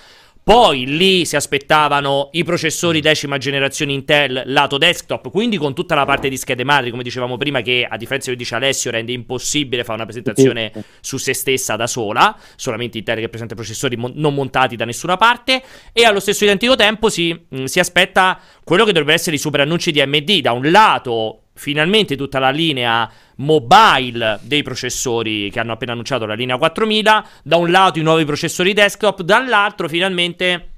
[0.44, 6.04] Poi lì si aspettavano i processori decima generazione Intel lato desktop, quindi con tutta la
[6.04, 9.84] parte di schede madri, come dicevamo prima, che a differenza di dice Alessio rende impossibile
[9.84, 14.34] fare una presentazione su se stessa da sola, solamente Intel che presenta processori mon- non
[14.34, 15.62] montati da nessuna parte,
[15.94, 19.60] e allo stesso identico tempo si, mh, si aspetta quello che dovrebbe essere i super
[19.60, 25.72] annunci di AMD, da un lato finalmente tutta la linea mobile dei processori che hanno
[25.72, 30.68] appena annunciato la linea 4000, da un lato i nuovi processori desktop, dall'altro finalmente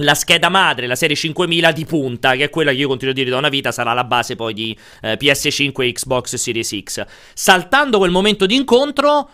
[0.00, 3.16] la scheda madre, la serie 5000 di punta, che è quella che io continuo a
[3.16, 7.04] dire da una vita, sarà la base poi di eh, PS5 e Xbox Series X.
[7.34, 9.28] Saltando quel momento di incontro,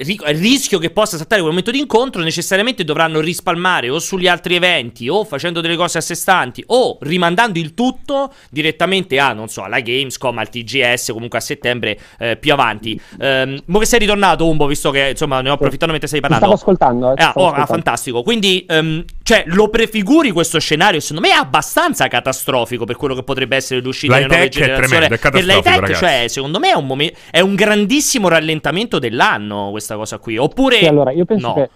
[0.00, 4.54] il rischio che possa saltare quel momento di incontro, necessariamente dovranno rispalmare o sugli altri
[4.54, 9.48] eventi, o facendo delle cose a sé stanti, o rimandando il tutto direttamente a, non
[9.48, 13.00] so, alla Gamescom, al TGS, comunque a settembre eh, più avanti.
[13.20, 16.28] Ehm, mo che sei ritornato, Umbo, visto che insomma ne ho approfittato mentre stai Ti
[16.28, 16.56] parlando.
[16.56, 17.12] stavo ascoltando.
[17.12, 17.72] eh, ti Ah, stavo oh, ah, ascoltando.
[17.82, 18.22] fantastico.
[18.22, 21.00] Quindi, ehm, cioè, lo prefiguri questo scenario?
[21.00, 24.64] Secondo me è abbastanza catastrofico per quello che potrebbe essere l'uscita delle nuove L'high-tech è
[24.64, 25.00] generazioni.
[25.00, 26.04] tremendo, è per l'high-tech, ragazzi.
[26.04, 30.36] cioè, secondo me è un, momen- è un grandissimo rallentamento dell'anno questa cosa qui.
[30.36, 30.76] Oppure.
[30.76, 31.54] Sì, allora io penso no.
[31.54, 31.70] che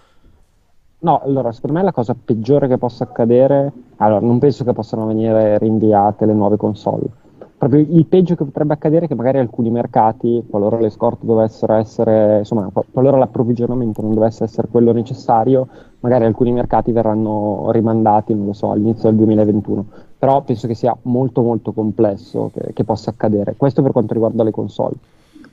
[1.03, 5.05] No, allora, secondo me la cosa peggiore che possa accadere, allora, non penso che possano
[5.05, 7.03] venire rinviate le nuove console.
[7.57, 11.73] Proprio il peggio che potrebbe accadere è che magari alcuni mercati, qualora le scorte dovessero
[11.73, 15.67] essere, insomma, qual- qualora l'approvvigionamento non dovesse essere quello necessario,
[15.99, 19.85] magari alcuni mercati verranno rimandati, non lo so, all'inizio del 2021.
[20.17, 23.55] Però penso che sia molto molto complesso che, che possa accadere.
[23.57, 24.95] Questo per quanto riguarda le console.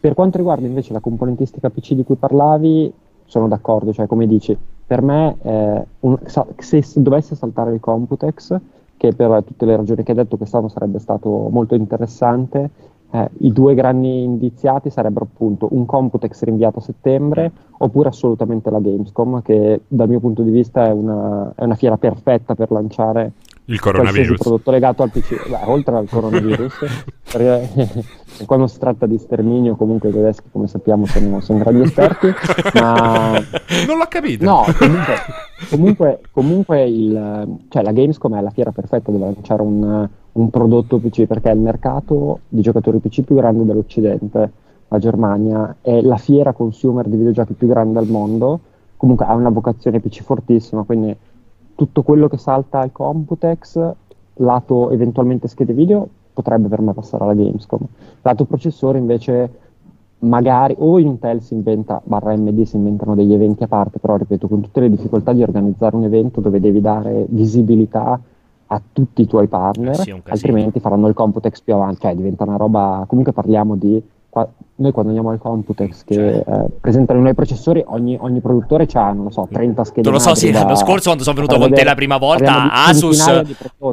[0.00, 2.90] Per quanto riguarda invece la componentistica PC di cui parlavi,
[3.26, 6.18] sono d'accordo, cioè come dici, per me eh, un-
[6.56, 8.58] se dovesse saltare il Computex,
[8.96, 12.70] che per tutte le ragioni che hai detto quest'anno sarebbe stato molto interessante,
[13.10, 18.80] eh, i due grandi indiziati sarebbero appunto un Computex rinviato a settembre oppure assolutamente la
[18.80, 23.32] Gamescom, che dal mio punto di vista è una, è una fiera perfetta per lanciare
[23.70, 24.38] Il coronavirus.
[24.38, 26.74] prodotto legato al PC, Beh, oltre al coronavirus,
[27.30, 28.04] perché
[28.44, 32.32] quando si tratta di sterminio comunque i tedeschi come sappiamo sono, sono grandi esperti,
[32.74, 33.32] ma
[33.86, 34.44] Non l'ho capito.
[34.44, 35.14] no, comunque,
[35.68, 40.98] comunque, comunque il, cioè la Gamescom è la fiera perfetta dove lanciare un, un prodotto
[40.98, 44.50] PC perché è il mercato di giocatori PC più grande dell'Occidente,
[44.88, 48.58] la Germania, è la fiera consumer di videogiochi più grande al mondo,
[48.96, 51.16] comunque ha una vocazione PC fortissima, quindi
[51.80, 53.92] tutto quello che salta al Computex,
[54.34, 57.80] lato eventualmente schede video, potrebbe per me passare alla Gamescom.
[58.20, 59.50] Lato processore invece
[60.18, 64.46] magari o Intel si inventa, barra AMD si inventano degli eventi a parte, però ripeto,
[64.46, 68.20] con tutte le difficoltà di organizzare un evento dove devi dare visibilità
[68.66, 72.44] a tutti i tuoi partner, Eh sì, altrimenti faranno il Computex più avanti, cioè diventa
[72.44, 74.02] una roba, comunque parliamo di,
[74.80, 76.44] noi quando andiamo al Computex che Cioè.
[76.46, 80.12] eh, presentano i nuovi processori, ogni, ogni produttore ha, non lo so, 30 schede Non
[80.12, 83.26] lo so, sì, da- l'anno scorso quando sono venuto con te la prima volta, Asus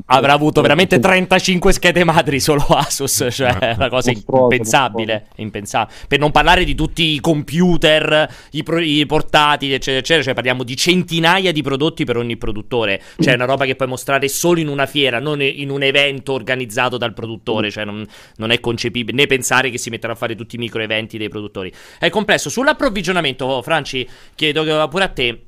[0.06, 1.02] avrà avuto veramente Sì.
[1.02, 5.94] 35 schede madri solo Asus, cioè è una cosa impensabile, impensabile.
[6.08, 10.64] Per non parlare di tutti i computer, i, pro- i portatili, eccetera, eccetera, cioè parliamo
[10.64, 13.02] di centinaia di prodotti per ogni produttore.
[13.20, 16.34] Cioè è una roba che puoi mostrare solo in una fiera, non in un evento
[16.34, 18.06] organizzato dal produttore, cioè non,
[18.38, 21.30] non è concepibile né pensare che si metteranno a fare tutti i micro eventi dei
[21.30, 21.72] produttori.
[22.00, 22.50] È complesso.
[22.50, 25.42] Sull'approvvigionamento, Franci, chiedo che- pure a te.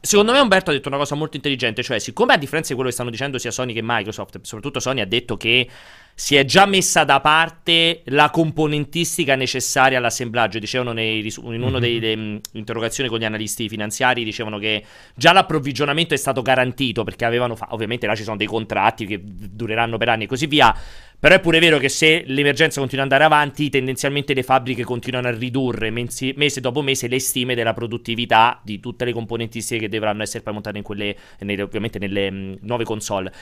[0.00, 2.88] Secondo me Umberto ha detto una cosa molto intelligente, cioè siccome a differenza di quello
[2.88, 5.68] che stanno dicendo sia Sony che Microsoft, soprattutto Sony ha detto che
[6.14, 12.40] si è già messa da parte la componentistica necessaria all'assemblaggio, dicevano nei in una delle
[12.52, 14.84] interrogazioni con gli analisti finanziari, dicevano che
[15.14, 19.20] già l'approvvigionamento è stato garantito perché avevano fa- ovviamente là ci sono dei contratti che
[19.22, 20.74] dureranno per anni e così via,
[21.20, 25.26] però è pure vero che se l'emergenza continua ad andare avanti, tendenzialmente le fabbriche continuano
[25.26, 29.88] a ridurre mensi- mese dopo mese le stime della produttività di tutte le componentistiche che
[29.88, 33.32] dovranno essere poi montate in quelle, nelle- ovviamente nelle mh, nuove console.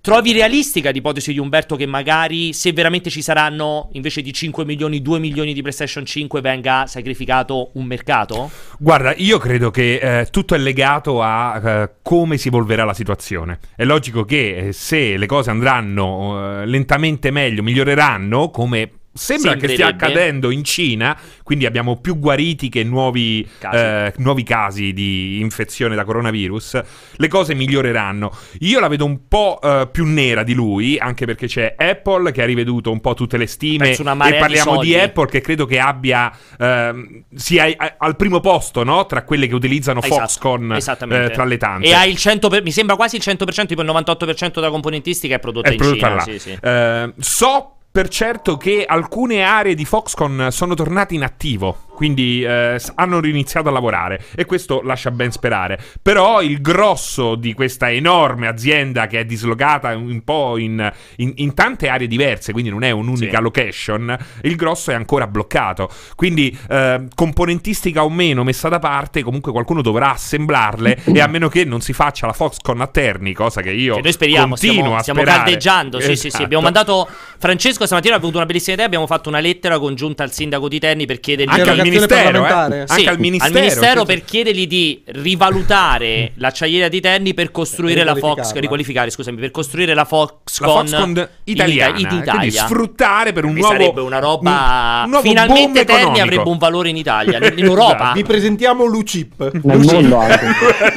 [0.00, 5.02] Trovi realistica l'ipotesi di Umberto che magari se veramente ci saranno invece di 5 milioni,
[5.02, 8.50] 2 milioni di PlayStation 5 venga sacrificato un mercato?
[8.78, 13.58] Guarda, io credo che eh, tutto è legato a eh, come si evolverà la situazione.
[13.76, 19.68] È logico che eh, se le cose andranno eh, lentamente meglio, miglioreranno, come sembra che
[19.68, 23.76] stia accadendo in Cina, quindi abbiamo più guariti che nuovi Casi.
[23.76, 26.80] eh, nuovi casi di infezione da coronavirus,
[27.16, 28.30] le cose miglioreranno.
[28.60, 32.42] Io la vedo un po' eh, più nera di lui, anche perché c'è Apple che
[32.42, 34.48] ha riveduto un po' tutte le stime e di parliamo
[34.80, 34.94] di, soldi.
[34.98, 39.06] Apple che credo che abbia ehm, sia a- al primo posto, no?
[39.06, 41.86] Tra quelle che utilizzano Esatto, Foxconn eh, tra le tante.
[41.88, 45.34] E ha il 100%, per- mi sembra quasi il 100%, tipo il 98% della componentistica
[45.34, 46.14] è prodotta È in prodotta Cina.
[46.14, 46.22] là.
[46.22, 46.58] Sì, sì.
[46.60, 51.89] Eh, so per certo che alcune aree di Foxconn sono tornate in attivo.
[52.00, 55.78] Quindi eh, hanno riniziato a lavorare e questo lascia ben sperare.
[56.00, 61.52] Però il grosso di questa enorme azienda che è dislocata un po' in, in- in
[61.52, 63.42] tante aree diverse, quindi non è un'unica Sì.
[63.42, 65.90] location, il grosso è ancora bloccato.
[66.16, 71.48] Quindi eh, componentistica o meno messa da parte, comunque qualcuno dovrà assemblarle e a meno
[71.50, 74.96] che non si faccia la Foxconn a Terni, cosa che io Che noi speriamo, stiamo,
[74.96, 75.42] a stiamo sperare.
[75.44, 76.00] caldeggiando.
[76.00, 76.26] Sì, sì, sì.
[76.28, 76.44] Esatto.
[76.44, 77.06] Abbiamo mandato.
[77.38, 78.86] Francesco stamattina ha avuto una bellissima idea.
[78.86, 82.32] Abbiamo fatto una lettera congiunta al sindaco di Terni per chiedergli anche al ministero, eh?
[82.32, 82.84] parlamentare.
[82.88, 84.04] Sì, anche al ministero, certo.
[84.04, 89.94] per chiedergli di rivalutare l'acciaieria di Terni per costruire la Fox, riqualificare, scusami, per costruire
[89.94, 92.64] la Foxconn, la Foxconn italiana, in, in quindi Italia.
[92.64, 94.50] sfruttare per un Mi nuovo sarebbe una roba.
[94.50, 96.22] un- un nuovo Finalmente Terni economico.
[96.24, 97.94] avrebbe un valore in Italia, in, in Europa.
[97.94, 98.14] Esatto.
[98.14, 99.50] Vi presentiamo l'UCIP.
[99.62, 100.46] Nel mondo anche.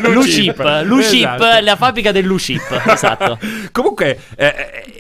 [0.10, 1.64] Lucip, Lucip, Esatto.
[1.64, 3.38] la fabbrica del Lucip, esatto.
[3.72, 4.54] Comunque, eh,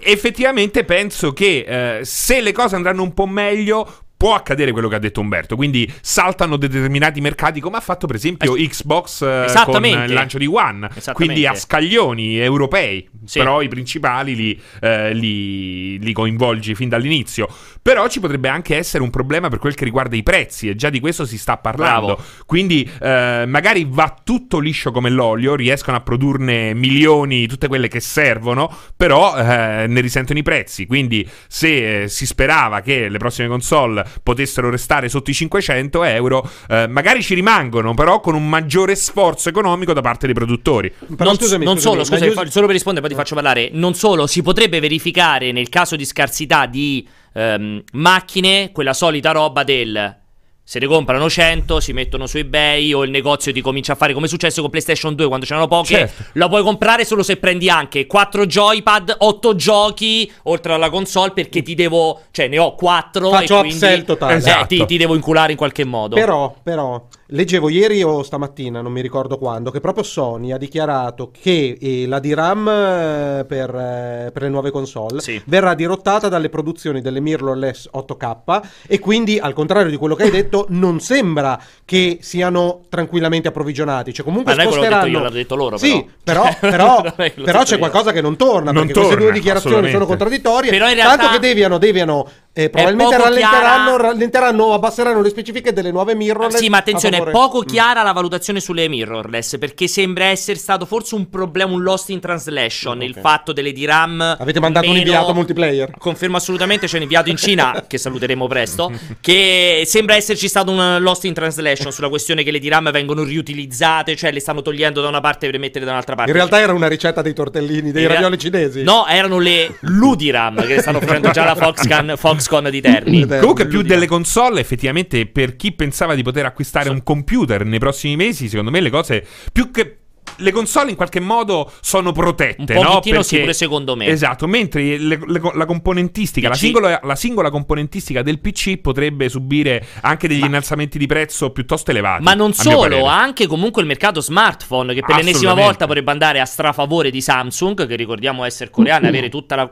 [0.03, 3.91] effettivamente penso che eh, se le cose andranno un po' meglio.
[4.23, 5.57] Può accadere quello che ha detto Umberto.
[5.57, 10.45] Quindi saltano determinati mercati, come ha fatto per esempio Xbox eh, con il lancio di
[10.45, 10.89] One.
[11.11, 13.05] Quindi a scaglioni europei.
[13.25, 13.39] Sì.
[13.39, 17.49] Però i principali li, eh, li- li coinvolgi fin dall'inizio.
[17.83, 20.89] Però ci potrebbe anche essere un problema per quel che riguarda i prezzi, e già
[20.89, 22.05] di questo si sta parlando.
[22.05, 22.23] Bravo.
[22.45, 27.99] Quindi eh, magari va tutto liscio come l'olio, riescono a produrne milioni, tutte quelle che
[27.99, 30.85] servono, però eh, ne risentono i prezzi.
[30.85, 36.49] Quindi se eh, si sperava che le prossime console potessero restare sotto i 500 euro,
[36.69, 40.89] eh, magari ci rimangono, però con un maggiore sforzo economico da parte dei produttori.
[40.89, 43.21] Però non, scusami, non scusami, solo, scusa, la news- fa- solo per rispondere, poi ti
[43.21, 43.71] faccio parlare.
[43.73, 49.63] Non solo, si potrebbe verificare nel caso di scarsità di ehm, macchine quella solita roba
[49.63, 50.17] del.
[50.65, 54.13] Se ne comprano 100, si mettono su eBay o il negozio ti comincia a fare
[54.13, 55.93] come è successo con PlayStation 2 quando c'erano poche.
[55.95, 56.23] Certo.
[56.33, 61.61] La puoi comprare solo se prendi anche 4 joypad, 8 giochi oltre alla console perché
[61.63, 64.33] ti devo, cioè ne ho 4 Faccio e quindi totale.
[64.35, 64.67] eh, Esatto.
[64.67, 66.15] ti, ti devo inculare in qualche modo.
[66.15, 71.31] Però, però, leggevo ieri o stamattina, non mi ricordo quando, che proprio Sony ha dichiarato
[71.31, 75.41] che eh, la DRAM eh, per, eh, per le nuove console Sì.
[75.45, 80.29] verrà dirottata dalle produzioni delle mirrorless 8K e quindi, al contrario di quello che hai
[80.31, 84.13] detto, non sembra che siano tranquillamente approvvigionati.
[84.13, 85.07] Cioè, comunque Ma sposteranno...
[85.07, 86.43] io, l'ho detto loro, Sì, però.
[86.59, 87.77] però, però, c'è io.
[87.79, 90.69] qualcosa che non torna, Non perché queste due torna, dichiarazioni sono contraddittorie.
[90.69, 95.91] Però in realtà- Tanto che deviano, deviano eh, probabilmente rallenteranno, rallenteranno abbasseranno le specifiche delle
[95.91, 96.59] nuove mirrorless.
[96.59, 97.65] Sì, ma attenzione, a è poco Mm.
[97.65, 102.19] chiara la valutazione sulle mirrorless perché sembra essere stato forse un problema, un lost in
[102.19, 102.97] translation.
[102.97, 103.19] Mm, Il ok.
[103.19, 104.37] fatto delle DRAM.
[104.39, 105.91] Avete mandato un meno- inviato multiplayer?
[105.97, 108.91] Confermo assolutamente, c'è un inviato in Cina che saluteremo presto.
[109.21, 114.15] Che sembra esserci stato un lost in translation sulla questione che le DRAM vengono riutilizzate,
[114.15, 116.31] cioè le stanno togliendo da una parte per mettere da un'altra parte.
[116.31, 118.83] In realtà era una ricetta dei tortellini, dei rea- ravioli cinesi.
[118.83, 123.25] No, erano le Ludiram che stanno facendo già la Foxconn, Foxconn di Terni.
[123.27, 128.15] Comunque, più delle console, effettivamente, per chi pensava di poter acquistare un computer nei prossimi
[128.15, 129.97] mesi, secondo me le cose più che.
[130.37, 133.01] Le console in qualche modo sono protette, Un no?
[133.03, 134.07] sì, Perché- pure secondo me.
[134.07, 139.85] Esatto, mentre le- le- la componentistica, la singola, la singola componentistica del PC potrebbe subire
[140.01, 142.23] anche degli Ma- innalzamenti di prezzo piuttosto elevati.
[142.23, 146.45] Ma non solo, anche comunque il mercato smartphone che per l'ennesima volta potrebbe andare a
[146.45, 149.71] strafavore di Samsung, che ricordiamo essere coreana e avere tutta la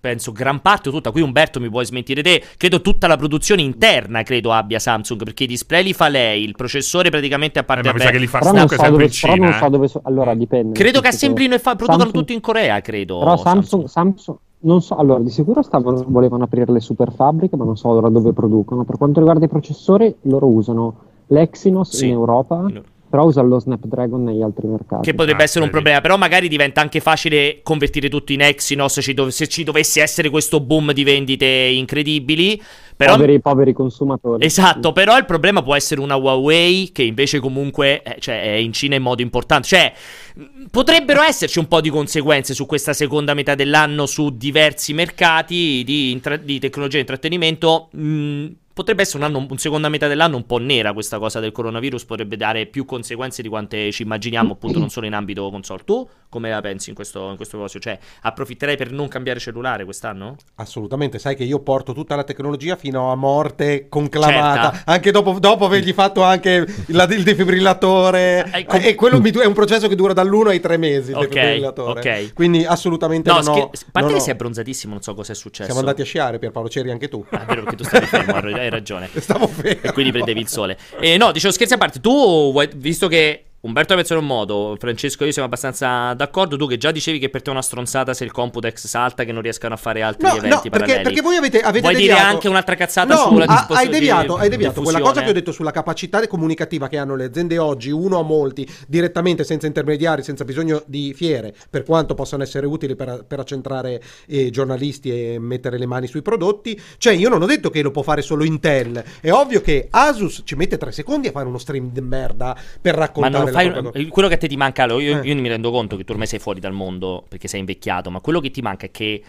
[0.00, 3.60] penso gran parte o tutta, qui Umberto mi puoi smentire te, credo tutta la produzione
[3.62, 7.64] interna credo abbia Samsung, perché i display li fa lei, il processore praticamente a Eh,
[7.64, 9.34] parte ma mi sa che li fa Però non comunque so sempre dove, in però
[9.36, 9.58] non Cina.
[9.58, 9.70] so eh.
[9.70, 10.72] dove so- allora dipende.
[10.78, 13.18] Credo che assemblino e fa- producano Samsung- tutto in Corea, credo.
[13.18, 17.64] Però Samsung, Samsung- non so, allora di sicuro stavano, volevano aprire le super fabbriche, ma
[17.64, 18.84] non so ora dove producono.
[18.84, 20.94] Per quanto riguarda i processori, loro usano
[21.28, 22.06] l'Exynos Sì.
[22.06, 25.02] in Europa, In- però usano lo Snapdragon negli altri mercati.
[25.02, 28.98] Che potrebbe Ah, essere un problema, però magari diventa anche facile convertire tutto in Exynos
[29.02, 32.62] ci dov- se ci dovesse essere questo boom di vendite incredibili.
[32.96, 34.44] Però poveri, poveri consumatori.
[34.44, 38.72] Esatto, però il problema può essere una Huawei che invece comunque eh, cioè, è in
[38.72, 39.66] Cina in modo importante.
[39.66, 39.92] Cioè,
[40.34, 45.82] mh, potrebbero esserci un po' di conseguenze su questa seconda metà dell'anno su diversi mercati
[45.84, 47.88] di, intra- di tecnologia e intrattenimento.
[47.92, 48.46] Mh,
[48.80, 52.04] potrebbe essere un, anno, un seconda metà dell'anno un po' nera questa cosa del coronavirus,
[52.06, 55.82] potrebbe dare più conseguenze di quante ci immaginiamo, appunto non solo in ambito console.
[55.84, 57.80] Tu come la pensi in questo, in questo proposito?
[57.84, 60.36] Cioè, approfitterei per non cambiare cellulare quest'anno?
[60.54, 64.90] Assolutamente, sai che io porto tutta la tecnologia fino a morte conclamata, Certa.
[64.92, 68.50] anche dopo, dopo avergli fatto anche la- il defibrillatore.
[68.54, 71.10] Eh, com- e quello mi è un processo che dura dall'uno ai tre mesi.
[71.10, 72.00] Il Ok, defibrillatore.
[72.00, 72.32] ok.
[72.32, 75.64] Quindi assolutamente No, scher- a parte che ho- sei abbronzatissimo, non so cosa è successo.
[75.64, 77.24] Siamo andati a sciare, Pierpaolo, c'eri anche tu.
[77.30, 78.40] Ah, è vero perché tu stavi fermo,
[78.74, 79.08] hai ragione.
[79.16, 79.80] Stavo fermo.
[79.82, 80.76] E quindi prendevi il sole.
[81.00, 84.26] E no, dicevo scherzi a parte, tu, vuoi- visto che Umberto la pensa in un
[84.26, 87.52] modo, Francesco e io siamo abbastanza d'accordo, tu che già dicevi che per te è
[87.52, 90.70] una stronzata se il Computex salta che non riescano a fare altri No, no, eventi
[90.70, 91.02] perché, paralleli.
[91.02, 94.34] perché voi avete, avete Vuoi dire deviato- anche un'altra cazzata no, sulla disposizione hai deviato,
[94.36, 97.58] di- hai deviato quella cosa che ho detto sulla capacità comunicativa che hanno le aziende
[97.58, 102.64] oggi, uno a molti, direttamente senza intermediari, senza bisogno di fiere, per quanto possano essere
[102.64, 106.80] utili per, per accentrare eh, giornalisti e mettere le mani sui prodotti.
[106.96, 109.04] Cioè, io non ho detto che lo può fare solo Intel.
[109.20, 112.94] È ovvio che Asus ci mette tre secondi a fare uno stream di merda per
[112.94, 115.20] raccontare propria- quello che a te ti manca, io, Eh.
[115.28, 118.20] io mi rendo conto che tu ormai sei fuori dal mondo perché sei invecchiato, ma
[118.20, 119.22] quello che ti manca è che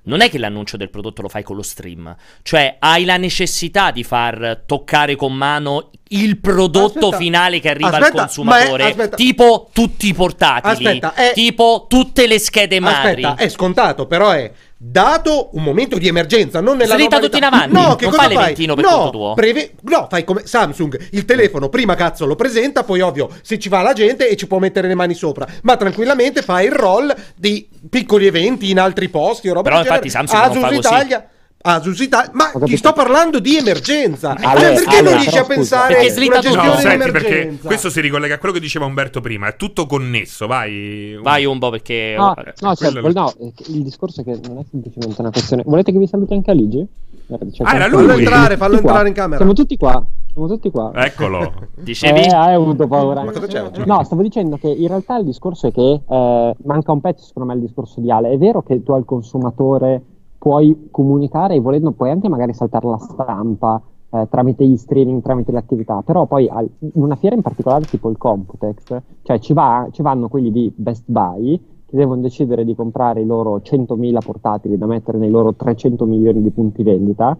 [0.00, 3.90] non è che l'annuncio del prodotto lo fai con lo stream, cioè hai la necessità
[3.90, 9.02] di far toccare con mano il prodotto Aspetta, finale che arriva aspetta, al consumatore, ma
[9.04, 13.22] è- tipo tutti i portatili, Aspetta, è- tipo tutte le schede madri.
[13.22, 14.50] Aspetta, è scontato, però è
[14.80, 17.18] dato un momento di emergenza, non nella normalità.
[17.20, 19.34] tutti in avanti, No, che non cosa fai l'eventino per no, conto tuo.
[19.34, 23.68] preve- no, fai come Samsung, il telefono prima cazzo lo presenta, poi ovvio se ci
[23.68, 27.12] va la gente e ci può mettere le mani sopra, ma tranquillamente fa il roll
[27.34, 30.06] di piccoli eventi in altri posti o roba Però del genere.
[30.06, 31.16] infatti Samsung non Asus fa così.
[31.60, 34.34] Asus Italia, ma ti sto parlando di emergenza.
[34.36, 37.66] Cioè, perché Ale, non riesci a pensare Perché una gestione No, senti, perché emergenza?
[37.66, 39.48] questo si ricollega a quello che diceva Umberto prima.
[39.48, 41.18] È tutto connesso, vai.
[41.20, 42.14] Vai Umbo perché...
[42.16, 43.32] No, no, cioè, quello- no,
[43.66, 45.64] il discorso è che non è semplicemente una questione.
[45.66, 46.86] Volete che vi saluti anche Aligi?
[47.26, 48.06] C'è Ah, era lui.
[48.06, 48.90] Fallo entrare, fallo Tutti qua.
[48.90, 49.36] entrare in camera.
[49.36, 50.06] Siamo tutti qua.
[50.32, 50.92] Siamo tutti qua.
[50.94, 51.52] Eccolo.
[51.74, 52.20] Dicevi?
[52.20, 53.24] Eh, hai avuto paura.
[53.24, 53.82] Ma cosa c'è oggi?
[53.84, 57.48] No, stavo dicendo che in realtà il discorso è che eh, manca un pezzo, secondo
[57.50, 58.30] me, il discorso di Ale.
[58.30, 60.02] È vero che tu al consumatore
[60.38, 65.52] puoi comunicare e volendo puoi anche magari saltare la stampa eh, tramite gli streaming, tramite
[65.52, 69.52] le attività, però poi al- in una fiera in particolare tipo il Computex, cioè ci,
[69.52, 74.22] va- ci vanno quelli di Best Buy che devono decidere di comprare i loro 100.000
[74.22, 77.36] portatili da mettere nei loro 300 milioni di punti vendita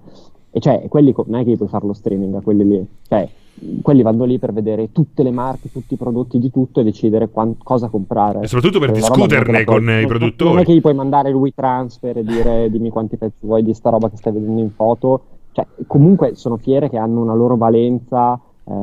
[0.50, 3.28] e cioè quelli non è che gli puoi fare lo streaming a quelli lì, cioè
[3.82, 7.28] quelli vanno lì per vedere tutte le marche, tutti i prodotti di tutto e decidere
[7.28, 8.40] quan- cosa comprare.
[8.40, 10.50] E soprattutto per la discuterne con i produttori.
[10.50, 13.74] Non è che gli puoi mandare il WeTransfer e dire dimmi quanti pezzi vuoi di
[13.74, 15.22] sta roba che stai vedendo in foto.
[15.52, 18.40] Cioè, comunque sono fiere che hanno una loro valenza.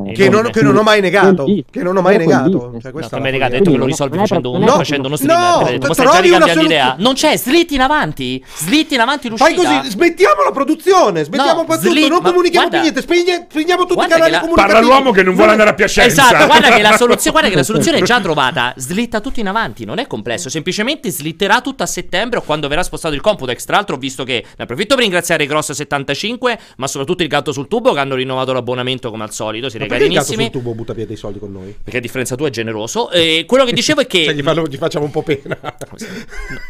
[0.08, 1.46] Eh, Che non, che non ho mai negato.
[1.70, 2.70] Che non ho mai negato.
[2.70, 2.82] business.
[2.84, 4.72] Cioè, No, che mi è hai detto che lo risolvi non facendo, un, non è
[4.72, 5.40] facendo uno stream.
[5.40, 6.64] no, stai già soluzione.
[6.64, 6.96] idea.
[6.98, 8.44] Non c'è, slitti in avanti.
[8.56, 9.62] Slitti in avanti l'uscita.
[9.62, 14.04] Fai così, smettiamo la produzione, smettiamo No, tutto, slit- non comunichiamo più niente, spegniamo tutti
[14.06, 14.54] i canali la- comunicativi.
[14.56, 16.22] Parla l'uomo che non vuole andare a Piacenza.
[16.30, 18.74] Esatto, guarda che la soluzione, guarda che la soluzione è già trovata.
[18.78, 20.50] Slitta tutto in avanti, non è complesso.
[20.50, 23.64] Semplicemente slitterà tutto a settembre o quando verrà spostato il Computex.
[23.66, 27.68] Tra l'altro, ho visto che ne approfitto per ringraziare Gross75, ma soprattutto il gatto sul
[27.68, 29.70] tubo che hanno rinnovato l'abbonamento come al solito.
[29.78, 30.44] Siete Ma carinissimi.
[30.44, 31.76] sul tubo butta via dei soldi con noi?
[31.84, 33.12] Perché a differenza tua è generoso.
[33.12, 34.24] E quello che dicevo è che.
[34.26, 35.58] Cioè, gli, fanno- gli facciamo un po' pena.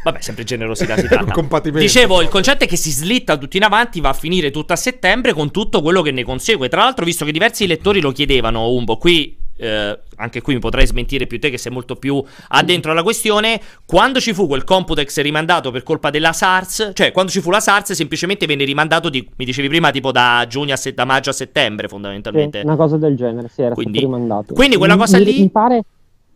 [0.04, 1.60] Vabbè, sempre generosità si tratta.
[1.72, 4.76] Dicevo, il concetto è che si slitta tutto in avanti, va a finire tutto a
[4.76, 6.68] settembre con tutto quello che ne consegue.
[6.68, 9.38] Tra l'altro, visto che diversi lettori lo chiedevano, Umbo, qui.
[9.58, 13.60] Eh, anche qui mi potrai smentire più te che sei molto più addentro alla questione.
[13.86, 17.60] Quando ci fu quel Computex rimandato per colpa della SARS, cioè quando ci fu la
[17.60, 21.30] SARS, semplicemente venne rimandato di, mi dicevi prima, tipo da giugno a se- da maggio
[21.30, 22.60] a settembre, fondamentalmente.
[22.60, 24.54] Sì, una cosa del genere, sì, era Quindi- stato rimandato.
[24.54, 25.76] quindi quella cosa mi, lì- Mi pare,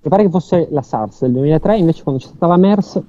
[0.01, 3.01] mi pare che fosse la SARS del 2003, invece quando c'è stata la MERS,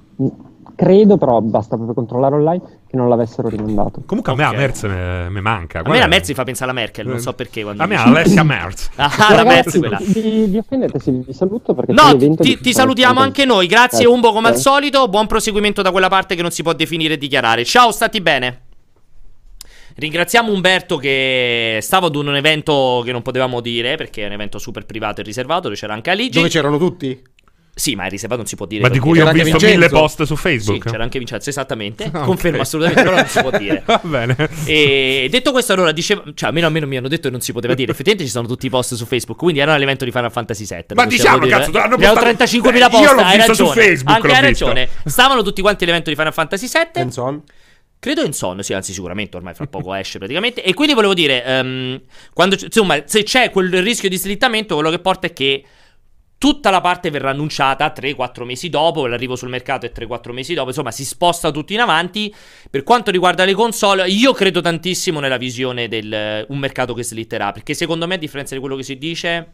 [0.75, 4.03] credo, però basta proprio controllare online, che non l'avessero rimandato.
[4.05, 5.79] Comunque a me la Merz me, me manca.
[5.79, 6.01] A Qual me è?
[6.01, 7.63] la Merz mi fa pensare alla Merkel, non so perché.
[7.63, 8.89] Quando A me Alessia Merz.
[8.95, 9.97] Ah, la Merz quella.
[10.01, 13.67] vi, vi offendete se vi saluto perché No, ti, ti salutiamo anche noi.
[13.67, 14.57] Grazie, Eh, Umbo, come al eh.
[14.57, 15.07] solito.
[15.07, 17.63] Buon proseguimento da quella parte che non si può definire e dichiarare.
[17.63, 18.61] Ciao, stati bene.
[19.95, 24.57] Ringraziamo Umberto che stava ad un evento che non potevamo dire perché è un evento
[24.57, 26.37] super privato e riservato dove c'era anche Aligi.
[26.37, 27.21] Dove c'erano tutti?
[27.73, 28.81] Sì, ma è riservato non si può dire.
[28.81, 29.65] Ma di cui ho visto Vincenzo.
[29.67, 30.89] mille post su Sì, Facebook.
[30.91, 32.03] c'era anche Vincenzo, esattamente.
[32.13, 33.81] Ah, Confermo assolutamente, però non si può dire.
[33.85, 34.35] Va bene.
[34.65, 37.39] E detto questo, allora diceva, cioè almeno a me non mi hanno detto che non
[37.41, 37.91] si poteva dire.
[37.91, 39.39] Effettivamente ci sono tutti i post su Facebook.
[39.39, 40.85] Quindi era l'evento di Final Fantasy VII.
[40.95, 41.57] Ma diciamo, dire.
[41.57, 43.03] cazzo, hanno postato- 35.000 Eh, post.
[43.03, 43.85] io l'ho hai visto su ragione.
[43.87, 44.65] Facebook, Anche hai visto.
[44.67, 44.89] ragione.
[45.05, 47.01] Stavano tutti quanti all'evento di Final Fantasy VII.
[47.01, 47.41] Enson?
[47.99, 50.61] Credo in sonno, sì, anzi sicuramente ormai fra poco esce praticamente.
[50.63, 52.01] E quindi volevo dire, ehm,
[52.33, 55.63] quando, insomma, se c'è quel rischio di slittamento, quello che porta è che
[56.41, 60.69] tutta la parte verrà annunciata 3-4 mesi dopo, l'arrivo sul mercato è 3-4 mesi dopo,
[60.69, 62.33] insomma si sposta tutto in avanti.
[62.67, 67.51] Per quanto riguarda le console, io credo tantissimo nella visione del un mercato che slitterà,
[67.51, 69.49] perché secondo me, a differenza di quello che si dice,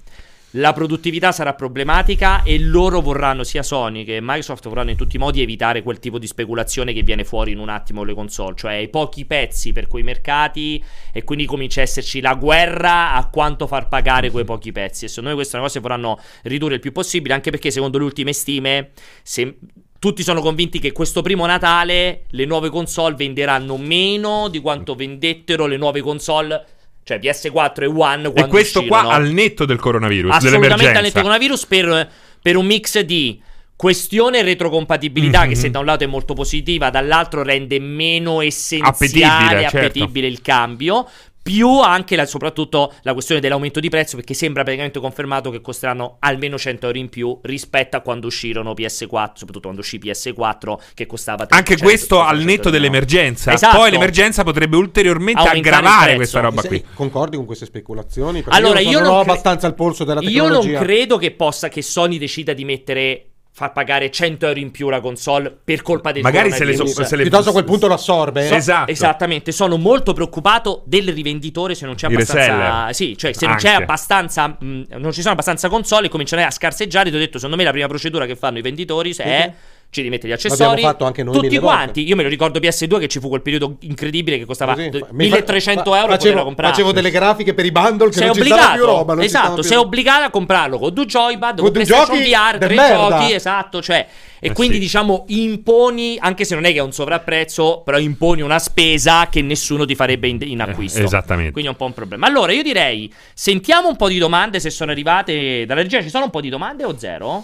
[0.51, 5.19] la produttività sarà problematica e loro vorranno, sia Sony che Microsoft vorranno in tutti i
[5.19, 8.75] modi evitare quel tipo di speculazione che viene fuori in un attimo le console, cioè
[8.75, 10.81] i pochi pezzi per quei mercati
[11.12, 15.05] e quindi comincia a esserci la guerra a quanto far pagare quei pochi pezzi.
[15.05, 18.05] E secondo me queste cose che vorranno ridurre il più possibile, anche perché secondo le
[18.05, 18.91] ultime stime,
[19.23, 19.57] se
[19.99, 25.65] tutti sono convinti che questo primo Natale le nuove console venderanno meno di quanto vendettero
[25.65, 26.65] le nuove console,
[27.08, 29.15] cioè PS4 e One quando E questo qua uscirono.
[29.17, 32.10] al netto del coronavirus, Assolutamente al netto coronavirus per,
[32.41, 33.41] per un mix di
[33.78, 35.50] questione retrocompatibilità Mhm.
[35.50, 39.78] che se da un lato è molto positiva, dall'altro rende meno essenziale Appetibile, e certo.
[39.78, 41.08] appetibile il cambio.
[41.47, 46.17] Più anche la- soprattutto la questione dell'aumento di prezzo, perché sembra praticamente confermato che costeranno
[46.19, 51.05] almeno 100 euro in più rispetto a quando uscirono PS4, soprattutto quando uscì PS4, che
[51.05, 53.53] costava 300, Anche questo al 400 netto dell'emergenza.
[53.53, 53.77] Esatto.
[53.77, 56.83] Poi l'emergenza potrebbe ulteriormente Aumentare aggravare questa roba qui.
[56.93, 58.41] Concordi con queste speculazioni?
[58.41, 60.71] Perché Allora, io, io non non ho cre- abbastanza il polso della Io tecnologia.
[60.77, 63.25] non credo che possa che Sony decida di mettere
[63.58, 66.86] far pagare 100 euro in più la console per colpa del Magari se le, so-
[66.86, 68.46] se le- Piuttosto a quel punto lo assorbe.
[68.46, 68.91] So- esatto.
[68.91, 72.93] Esattamente, sono molto preoccupato del rivenditore se non c'è abbastanza.
[72.93, 74.47] Sì, cioè se non c'è abbastanza.
[74.47, 77.10] mh, non ci sono abbastanza console e cominciano a scarseggiare.
[77.10, 79.51] Ti ho detto, secondo me la prima procedura che fanno i venditori è
[79.89, 80.81] ci rimetti gli L'abbiamo accessori.
[80.81, 81.75] fatto anche noi tutti mille volte.
[81.77, 82.07] quanti.
[82.07, 84.99] Io me lo ricordo PS2 che ci fu quel periodo incredibile che costava Così, d-
[84.99, 86.71] fa- mi fa- 1300 fa- euro facevo, comprare.
[86.73, 89.13] facevo delle grafiche per i bundle che sei non obbligato, più roba.
[89.13, 89.88] non esatto, più sei roba.
[89.88, 93.17] obbligato a comprarlo con due joypad, con, Con due PlayStation giochi VR, tre merda.
[93.19, 94.07] giochi, esatto, cioè
[94.39, 94.81] e Eh quindi sì.
[94.81, 99.41] diciamo imponi, anche se non è che è un sovrapprezzo, però imponi una spesa che
[99.41, 100.99] nessuno ti farebbe in, in acquisto.
[100.99, 101.51] Eh, esattamente.
[101.51, 102.27] Quindi è un po' un problema.
[102.27, 106.25] Allora, io direi sentiamo un po' di domande se sono arrivate dalla regia, ci sono
[106.25, 107.43] un po' di domande o zero?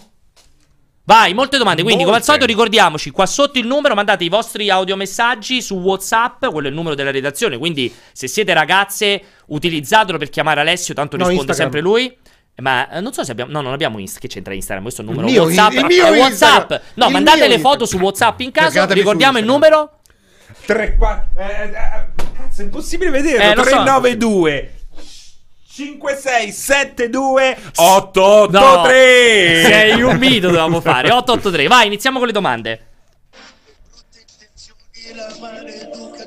[1.06, 1.84] Vai, molte domande.
[1.84, 2.44] Quindi, come al Molte.
[2.44, 6.76] solito, ricordiamoci qua sotto il numero, mandate i vostri audiomessaggi su WhatsApp, quello è il
[6.76, 7.58] numero della redazione.
[7.58, 11.72] Quindi, se siete ragazze, utilizzatelo per chiamare Alessio, tanto No, risponde Instagram.
[11.74, 12.18] sempre lui.
[12.58, 13.52] Ma eh, non so se abbiamo.
[13.52, 14.20] No, non abbiamo Insta.
[14.20, 14.84] Che c'entra Instagram?
[14.84, 15.72] Questo è il numero mio WhatsApp.
[15.74, 16.72] il mio WhatsApp.
[16.72, 16.82] Instagram.
[16.94, 17.88] No, Il mandate le foto Instagram.
[17.88, 18.86] su WhatsApp in caso.
[18.94, 19.72] Ricordiamo il Instagram.
[19.74, 20.00] numero.
[20.66, 21.28] 3, 4.
[21.36, 21.72] Eh,
[22.38, 23.44] cazzo, è impossibile vederlo.
[23.44, 23.84] Eh, lo so.
[25.74, 29.62] 392 56 72 883.
[29.62, 31.08] No, sei un mito, dovevamo fare.
[31.12, 31.68] 883.
[31.68, 32.88] Vai, iniziamo con le domande.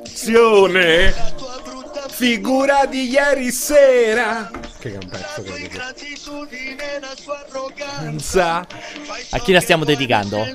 [0.03, 1.13] Azione.
[2.09, 4.49] Figura di ieri sera.
[4.79, 5.69] Che gran pezzo che.
[9.31, 10.45] A chi la stiamo dedicando?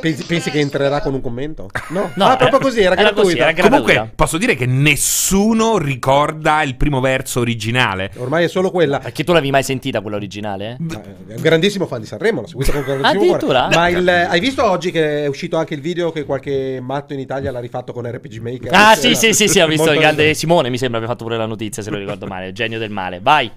[0.00, 1.68] Pensi, pensi che entrerà con un commento?
[1.88, 3.42] No, No, ah, proprio era- così, era era così, gratuita.
[3.42, 3.78] era gratuita.
[3.92, 8.10] Comunque, posso dire che nessuno ricorda il primo verso originale.
[8.16, 8.98] Ormai è solo quella.
[9.00, 10.76] Perché tu l'avevi mai sentita quella originale?
[10.80, 13.68] Eh, È un grandissimo fan di Sanremo, l'ho seguito con grandissimo Addirittura?
[13.72, 17.18] Ma il, hai visto oggi che è uscito anche il video che qualche matto in
[17.18, 18.72] Italia l'ha rifatto con RPG Maker?
[18.72, 20.34] Ah, C'era- sì, sì, sì, sì, ho visto il grande.
[20.34, 22.90] Simone, mi sembra abbia fatto pure la notizia, se lo ricordo male, il genio del
[22.90, 23.18] male.
[23.20, 23.50] Vai.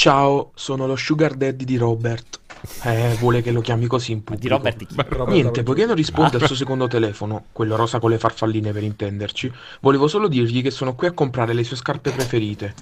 [0.00, 2.40] Ciao, sono lo sugar daddy di Robert.
[2.84, 4.56] Eh, vuole che lo chiami così in Di pubblico.
[4.56, 4.94] Robert chi?
[4.96, 8.82] Robert Niente, poiché non risponde al suo secondo telefono, quello rosa con le farfalline per
[8.82, 12.74] intenderci, volevo solo dirgli che sono qui a comprare le sue scarpe preferite.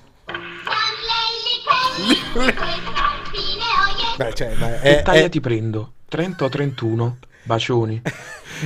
[4.16, 5.94] Beh, cioè, ma è, taglia è, ti prendo?
[6.08, 7.16] 30 o 31?
[7.42, 8.00] Bacioni.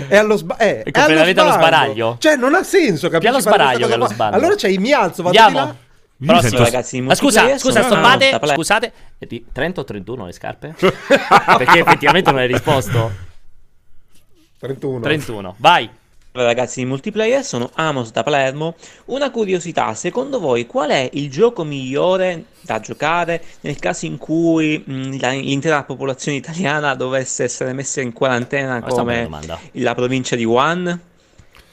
[0.09, 2.17] è allo, sba- è, è completamente allo sbaraglio.
[2.19, 3.33] Cioè, non ha senso, capisci?
[3.33, 4.37] allo fare questa sbaraglio che cosa allo sbando.
[4.37, 5.67] Allora, cioè, mi alzo, vado Andiamo.
[5.67, 5.91] di là.
[6.27, 6.49] Prossimo.
[6.49, 8.93] sento- ragazzi, Ma scusa, scusa, stoppate, no, scusate.
[9.19, 10.75] È di 30 o 31 le scarpe?
[10.79, 13.11] Perché effettivamente non hai risposto.
[14.59, 15.01] 31.
[15.01, 15.89] 31, vai.
[16.35, 18.75] Ragazzi in multiplayer sono Amos da Palermo.
[19.07, 24.83] Una curiosità, secondo voi qual è il gioco migliore da giocare nel caso in cui
[24.83, 29.29] mh, la- l'intera popolazione italiana dovesse essere messa in quarantena Questa come
[29.73, 31.01] la provincia di Wuhan?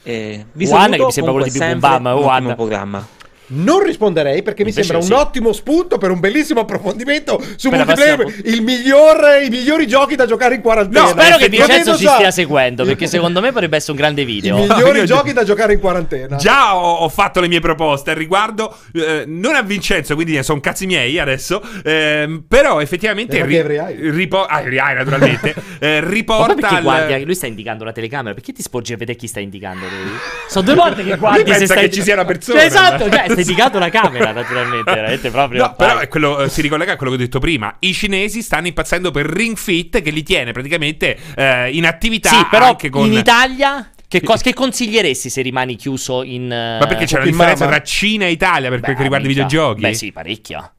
[0.02, 2.54] Eh, vi Wuhan, che mi sembra quello di Bam, un Wuhan.
[2.54, 3.06] programma.
[3.52, 5.12] Non risponderei perché mi Invece sembra sì.
[5.12, 8.40] un ottimo spunto per un bellissimo approfondimento su Per la multiplayer.
[8.44, 11.04] Il miglior, I migliori giochi da giocare in quarantena.
[11.04, 14.24] No, spero che Vincenzo ci stia seguendo, perché secondo me potrebbe essere un grande I
[14.24, 14.56] video.
[14.56, 16.36] migliori Io- giochi da giocare in quarantena.
[16.36, 20.60] Già ho, ho fatto le mie proposte al riguardo, eh, non a Vincenzo, quindi sono
[20.60, 21.60] cazzi miei adesso.
[21.84, 23.36] ehm, però effettivamente.
[23.38, 24.10] Eh, ma avrai?
[24.10, 25.54] ripo- ah, avrai, naturalmente.
[25.80, 26.54] eh, Ma riporta.
[26.54, 27.24] perché al- guardi?
[27.24, 28.34] Lui sta indicando la telecamera.
[28.34, 30.12] Perché ti sporgi a vedere chi sta indicando lui?
[30.48, 31.38] Sono due volte che guardi.
[31.42, 32.58] Lui se pensa stai- che ci sia una persona.
[32.58, 34.92] Cioè, esatto, cioè, indicando la camera, naturalmente.
[34.92, 35.62] Veramente proprio.
[35.66, 37.74] No, però quello, eh, si ricollega a quello che ho detto prima.
[37.80, 42.46] I cinesi stanno impazzendo per Ring Fit che li tiene praticamente eh, in attività Sì,
[42.50, 43.06] però anche con.
[43.06, 43.90] in Italia.
[44.08, 46.50] Che, cos- che consiglieresti se rimani chiuso in.
[46.50, 47.76] eh, Ma perché c'è una in differenza mamma?
[47.76, 49.80] tra Cina e Italia per quel che riguarda i videogiochi?
[49.82, 50.72] Beh, sì, parecchia.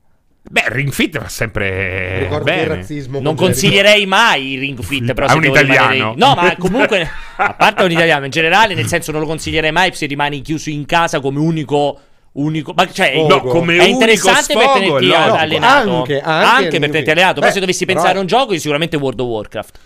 [0.44, 2.68] Beh, Ring Fit va sempre Ricordo bene.
[2.68, 3.22] razzismo.
[3.22, 5.14] Non con consiglierei mai il Ring Fit.
[5.14, 5.92] Però A se un italiano.
[5.92, 7.08] rimanere- No, ma comunque,
[7.38, 10.70] a parte un italiano, in generale, nel senso, non lo consiglierei mai se rimani chiuso
[10.70, 12.00] in casa come unico.
[12.34, 13.26] Unico, ma cioè.
[13.28, 15.98] No, come è interessante per sfogo, tenerti no, allenato.
[15.98, 17.34] anche- anche per Ring tenerti allenato.
[17.36, 19.80] Però Beh, se dovessi però- pensare a un gioco, sicuramente World of Warcraft.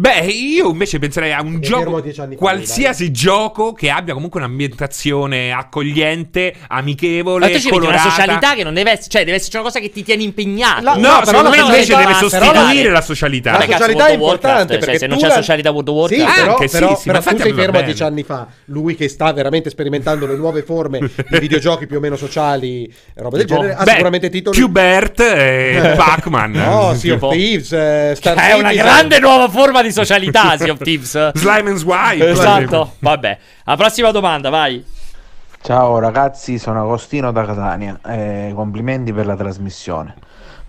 [0.00, 5.52] Beh, io invece penserei a un Mi gioco, fa, qualsiasi gioco che abbia comunque un'ambientazione
[5.52, 8.08] accogliente, amichevole, Ma tu ci metti una colorata.
[8.08, 10.82] socialità che non deve essere, cioè deve esserci una cosa che ti tiene impegnato.
[10.82, 13.52] La- No, No, però me invece deve sostituire la- la socialità.
[13.52, 16.14] La socialità è Warcraft, importante cioè, perché se non c'è la- socialità World of Sì,
[16.14, 16.40] Warcraft.
[16.40, 18.46] però, Anche sì, però- sì, ma però tu sei fermo a dieci anni fa.
[18.64, 23.20] Lui che sta veramente sperimentando le nuove forme di videogiochi più o meno sociali, e
[23.20, 24.58] roba del genere, ha sicuramente titoli.
[24.58, 26.52] Qbert e Pac-Man.
[26.52, 27.30] No, Sea of?
[27.32, 31.32] Thieves, eh, Star È una grande nuova forma di socialità, Sea of Thieves.
[31.34, 32.30] Slime and Swipe.
[32.30, 32.94] Esatto.
[32.98, 33.38] Vabbè.
[33.64, 34.84] La prossima domanda, vai.
[35.62, 40.14] Ciao ragazzi, sono Agostino da Catania e complimenti per la trasmissione.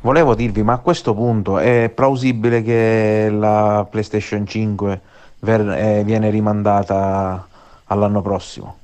[0.02, 5.02] Volevo dirvi, ma a questo punto è plausibile che la PlayStation 5
[5.40, 7.48] ver- eh, viene rimandata
[7.86, 8.78] all'anno prossimo?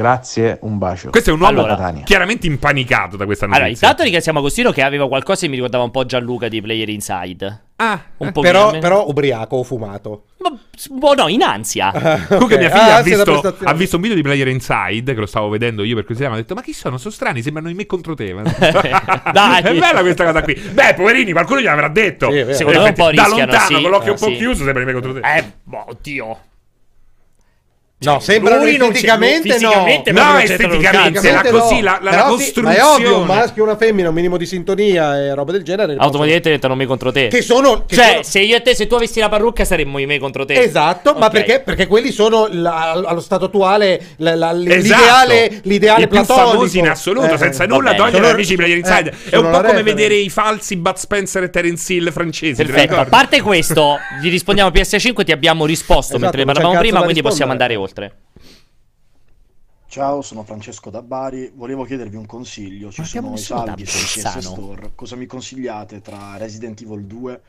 [0.00, 1.10] Grazie, un bacio.
[1.10, 3.64] Questo è un uomo Allora, chiaramente impanicato da questa notizia.
[3.66, 6.88] Allora, intanto ringraziamo Agostino che aveva qualcosa che mi ricordava un po' Gianluca di Player
[6.88, 7.64] Inside.
[7.76, 10.24] Ah, Un po' Però, però ubriaco o fumato.
[10.38, 10.50] Ma,
[10.90, 11.90] boh, no, in ansia.
[12.28, 12.60] Comunque Ok.
[12.60, 15.50] mia figlia Ah, ha, visto, ha visto un video di Player Inside, che lo stavo
[15.50, 16.96] vedendo io per curiosità, mi ha detto, ma chi sono?
[16.96, 18.32] Sono strani, sembrano i me contro te.
[19.32, 19.62] Dai.
[19.62, 20.54] È bella questa cosa qui.
[20.54, 22.30] Beh, poverini, qualcuno gliel'avrà detto.
[22.30, 22.54] Sì.
[22.54, 23.82] Secondo me un po' da rischiano, lontano, sì.
[23.82, 24.36] con l'occhio Eh, un po' sì.
[24.36, 25.20] chiuso, sembra i me contro te.
[25.36, 26.38] Eh, boh, oddio.
[28.02, 30.20] No, sembrano lui non c'è- esteticamente lui fisicamente no.
[30.22, 32.82] No, non esteticamente, la così, la, la, la Però sì, ma è costruzione.
[32.82, 35.92] ovvio, un maschio e una femmina, un minimo di sintonia e roba del genere.
[35.98, 37.28] Automaticamente diventano me contro te.
[37.28, 37.84] Che sono...
[37.84, 40.18] che cioè, sono- se io e te, se tu avessi la parrucca, saremmo i me
[40.18, 40.54] contro te.
[40.62, 41.32] Esatto, ma Ok.
[41.32, 44.74] perché, perché quelli sono la- allo stato attuale la- la- Esatto.
[44.80, 46.48] l'ideale, l'ideale I più platonico.
[46.52, 49.10] famosi in assoluto, Eh, senza va nulla togliere Sono- amici di Player Inside.
[49.10, 49.82] eh, è un po' come reference.
[49.82, 52.64] vedere i falsi Bud Spencer e Terence Hill francesi.
[52.64, 57.02] Perfetto, a parte questo, gli rispondiamo PS5, ti abbiamo risposto Esatto, mentre non parlavamo prima,
[57.02, 57.88] quindi possiamo andare rispondere.
[57.90, 58.18] Oltre.
[59.86, 61.50] Ciao, sono Francesco da Bari.
[61.52, 62.92] Volevo chiedervi un consiglio.
[62.92, 64.38] Ci Ma sono i saldi da su PS.
[64.38, 64.92] Store.
[64.94, 67.42] Cosa mi consigliate tra Resident Evil 2,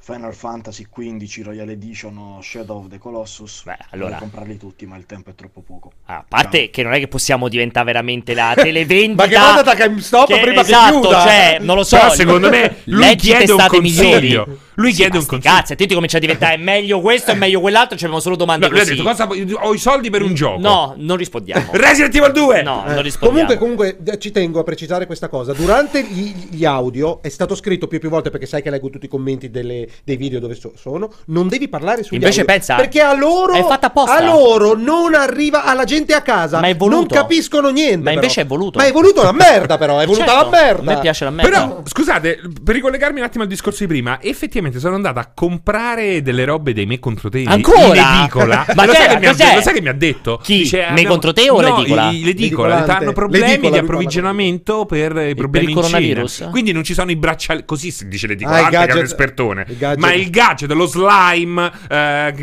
[0.00, 3.62] Final Fantasy XV, Royal Edition o Shadow of the Colossus?
[3.64, 5.92] Beh, allora- Vorrei comprarli tutti, ma il tempo è troppo poco.
[6.06, 6.68] Ah, a parte Ciao.
[6.70, 9.22] che non è che possiamo diventare veramente la televendita.
[9.26, 11.20] Ma che vada da GameStop che- prima che esatto, chiuda.
[11.22, 11.96] cioè, non lo so.
[11.96, 14.10] Però secondo me lui chiede un testate migliori.
[14.10, 14.58] consiglio.
[14.78, 15.54] Lui Sì, chiede un consiglio.
[15.54, 18.36] Cazzo, a te ti comincia a diventare meglio questo e meglio quell'altro, ci abbiamo solo
[18.36, 18.90] domande No, così.
[18.94, 20.60] detto, cosa, ho i soldi per un gioco.
[20.60, 21.70] No, non rispondiamo.
[21.74, 22.62] Resident Evil 2!
[22.62, 23.56] No, Eh, non rispondiamo.
[23.56, 25.52] Comunque, comunque, ci tengo a precisare questa cosa.
[25.52, 28.88] Durante gli, gli audio è stato scritto più e più volte perché sai che leggo
[28.88, 31.10] tutti i commenti delle- dei video dove so- sono.
[31.26, 34.16] Non devi parlare sugli Invece audio, pensa- perché a loro, è fatta apposta.
[34.16, 36.60] a loro non arriva alla gente a casa.
[36.60, 36.96] Ma è voluto.
[37.14, 37.96] Non capiscono niente.
[37.98, 38.14] Ma però.
[38.14, 38.78] invece è voluto.
[38.78, 39.98] Ma è voluto la merda, però.
[39.98, 40.92] È voluta Certo, la merda.
[40.92, 41.50] A me piace la merda.
[41.50, 46.22] Però, scusate, per ricollegarmi un attimo al discorso di prima, effettivamente sono andato a comprare
[46.22, 47.78] delle robe dei me contro te in- Ancora?
[47.94, 48.66] in edicola.
[48.74, 50.40] Ma lo, che- sai che mi ha, lo sai che mi ha detto?
[50.42, 50.68] Chi?
[50.90, 52.10] Me contro te o no, l'edicola?
[52.10, 52.84] i- L'edicola.
[52.84, 55.80] Hanno problemi L'edicola, di approvvigionamento per i problemi il Cina.
[55.82, 56.48] coronavirus?
[56.50, 59.64] Quindi non ci sono i braccialetti, così si dice Ah, che è un gadget- espertone.
[59.68, 59.98] i gadget.
[59.98, 62.34] Ma il gadget, lo slime, eh,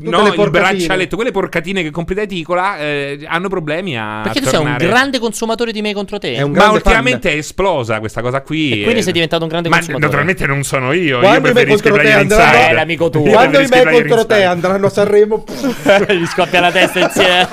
[0.00, 4.46] no, il braccialetto, quelle porcatine che compri da edicola eh, hanno problemi a Perché tu
[4.48, 6.42] sei un tornare- grande consumatore di me contro te.
[6.46, 8.80] Ma ultimamente è esplosa questa cosa qui.
[8.80, 10.06] E quindi sei diventato un grande Ma consumatore.
[10.06, 11.18] naturalmente non sono io.
[11.18, 12.68] Quando io preferisco contro te andranno-.
[12.68, 13.22] Eh, l'amico tuo.
[13.22, 15.44] Quando i me contro te andranno a Sanremo.
[16.08, 17.48] Gli scoppia la testa insieme.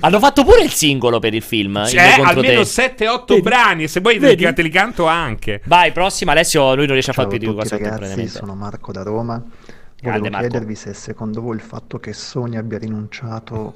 [0.00, 1.74] Hanno fatto pure il singolo per il film.
[1.74, 2.94] contro almeno te.
[2.96, 3.40] 7-8 Vedi?
[3.42, 3.82] brani.
[3.84, 5.60] E se vuoi te li- te li canto anche.
[5.64, 6.32] Vai, prossima.
[6.32, 7.78] Alessio, lui non riesce a fare più di tutti cosa
[8.26, 8.38] contemporaneamente.
[8.38, 9.34] sono Marco da Roma.
[9.34, 10.48] Grande Volevo Marco.
[10.48, 13.74] chiedervi se secondo voi il fatto che Sony abbia rinunciato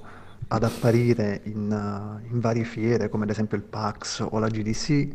[0.49, 5.09] ad apparire in, uh, in varie fiere, come ad esempio il PAX o la GDC,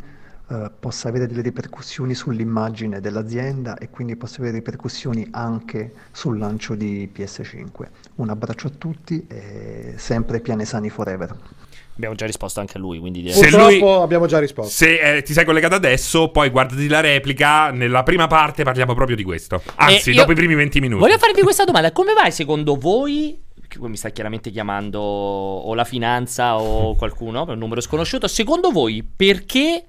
[0.45, 6.75] eh, possa avere delle ripercussioni sull'immagine dell'azienda e quindi possa avere ripercussioni anche sul lancio
[6.75, 7.87] di PS5.
[8.15, 11.35] Un abbraccio a tutti e sempre pianesani forever.
[11.95, 14.71] Abbiamo già risposto anche a lui, quindi direi- Se lui- abbiamo già risposto.
[14.71, 17.69] Se eh, ti sei collegato adesso, poi guardati la replica.
[17.69, 19.61] Nella prima parte parliamo proprio di questo.
[19.75, 21.01] Anzi, Eh, dopo i primi 20 minuti.
[21.01, 23.39] Voglio farvi questa domanda: come vai secondo voi?
[23.79, 28.27] Mi sta chiaramente chiamando o la finanza o qualcuno per un numero sconosciuto.
[28.27, 29.85] Secondo voi, perché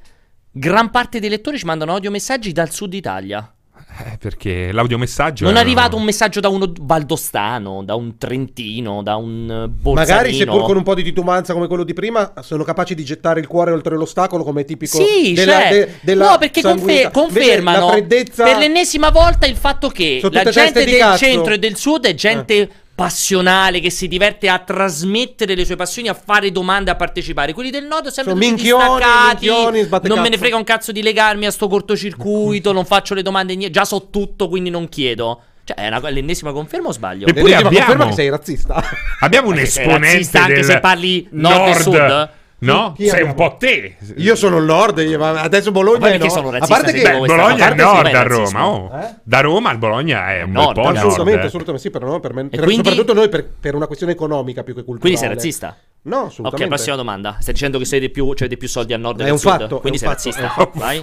[0.51, 3.54] gran parte dei lettori ci mandano audiomessaggi dal sud Italia?
[3.97, 5.45] Eh, perché l'audiomessaggio.
[5.45, 9.95] Non è arrivato un messaggio da uno valdostano, da un trentino, da un eh, bolzanino.
[10.17, 13.39] Magari seppur con un po' di titubanza come quello di prima, sono capaci di gettare
[13.39, 17.87] il cuore oltre l'ostacolo come tipico Sì, della, cioè, de- della no, perché confer- confermano
[17.87, 21.25] la freddezza per l'ennesima volta il fatto che Sono la gente del cazzo.
[21.25, 26.09] centro e del sud è gente passionale che si diverte a trasmettere le sue passioni,
[26.09, 27.53] a fare domande, a partecipare.
[27.53, 29.49] Quelli del nord sempre Sono minchioni, distaccati.
[29.49, 33.23] minchioni, non me ne frega un cazzo di legarmi a sto cortocircuito, non faccio le
[33.23, 35.41] domande niente, già so tutto, quindi non chiedo.
[35.65, 37.27] Cioè, è una, l'ennesima conferma o sbaglio?
[37.27, 38.85] Eppure L'ennesima abbiamo- conferma che sei razzista.
[39.21, 42.31] Abbiamo un sei esponente razzista anche del se parli nord e sud?
[42.65, 42.93] No?
[42.97, 43.97] Chi sei un po' te.
[44.17, 46.29] Io sono il nord, adesso Bologna Ma è no.
[46.31, 48.23] sono A razzista parte che Beh, Bologna è nord a.
[48.23, 48.67] Roma.
[48.69, 48.91] Oh.
[48.99, 49.15] Eh?
[49.23, 50.97] Da Roma al Bologna è un Nord, bel po' nord.
[50.97, 52.89] assolutamente, assolutamente sì, per noi, per me- per- quindi?
[52.89, 55.01] soprattutto noi per, per una questione economica più che culturale.
[55.01, 55.77] Quindi sei razzista?
[56.07, 56.69] No, Ok, assolutamente.
[56.69, 57.37] prossima domanda.
[57.41, 59.39] Stai dicendo che sei di più, cioè di più soldi al nord È del un
[59.39, 59.51] sud?
[59.59, 60.71] fatto, Quindi sei fatto, razzista.
[60.75, 61.03] Vai.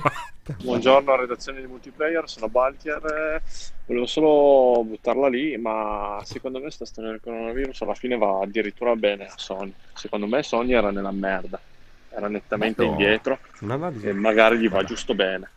[0.64, 3.41] Buongiorno redazione di multiplayer, sono Baltier.
[3.86, 8.95] Volevo solo buttarla lì, ma secondo me sta storia del coronavirus alla fine va addirittura
[8.95, 9.74] bene a Sony.
[9.93, 11.60] Secondo me Sony era nella merda,
[12.10, 12.91] era nettamente No.
[12.91, 13.39] indietro
[14.04, 15.49] e magari gli va giusto bene.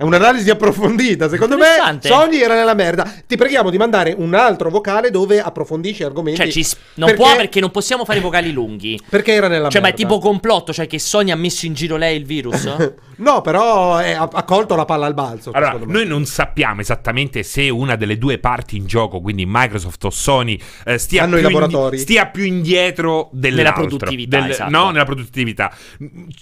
[0.00, 1.28] È un'analisi approfondita.
[1.28, 1.98] Secondo me.
[2.00, 3.06] Sony era nella merda.
[3.26, 6.40] Ti preghiamo di mandare un altro vocale dove approfondisci argomenti.
[6.40, 8.98] Cioè, ci s- non può perché non possiamo fare vocali lunghi.
[9.10, 10.06] Perché era nella Cioè, ma è merda.
[10.06, 12.64] tipo complotto, cioè che Sony ha messo in giro lei il virus?
[13.20, 15.50] No, però è- ha, ha colto la palla al balzo.
[15.52, 20.08] Allora, noi non sappiamo esattamente se una delle due parti in gioco, quindi Microsoft o
[20.10, 21.98] Sony, eh, stia, Hanno i più laboratori.
[21.98, 23.74] stia più indietro dell'altro.
[23.84, 24.70] produttività, esatto.
[24.70, 25.70] No, nella produttività.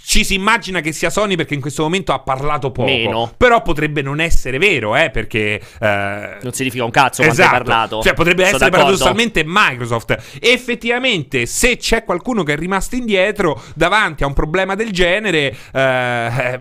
[0.05, 2.89] Ci si immagina che sia Sony perché in questo momento ha parlato poco.
[2.89, 3.33] Meno.
[3.37, 5.61] Però potrebbe non essere vero, eh, perché...
[5.81, 7.57] eh, non significa un cazzo quando Esatto.
[7.57, 8.03] hai parlato.
[8.03, 8.97] Cioè, potrebbe Sono essere d'accordo.
[8.97, 10.39] paradossalmente Microsoft.
[10.41, 16.61] Effettivamente, se c'è qualcuno che è rimasto indietro davanti a un problema del genere, eh,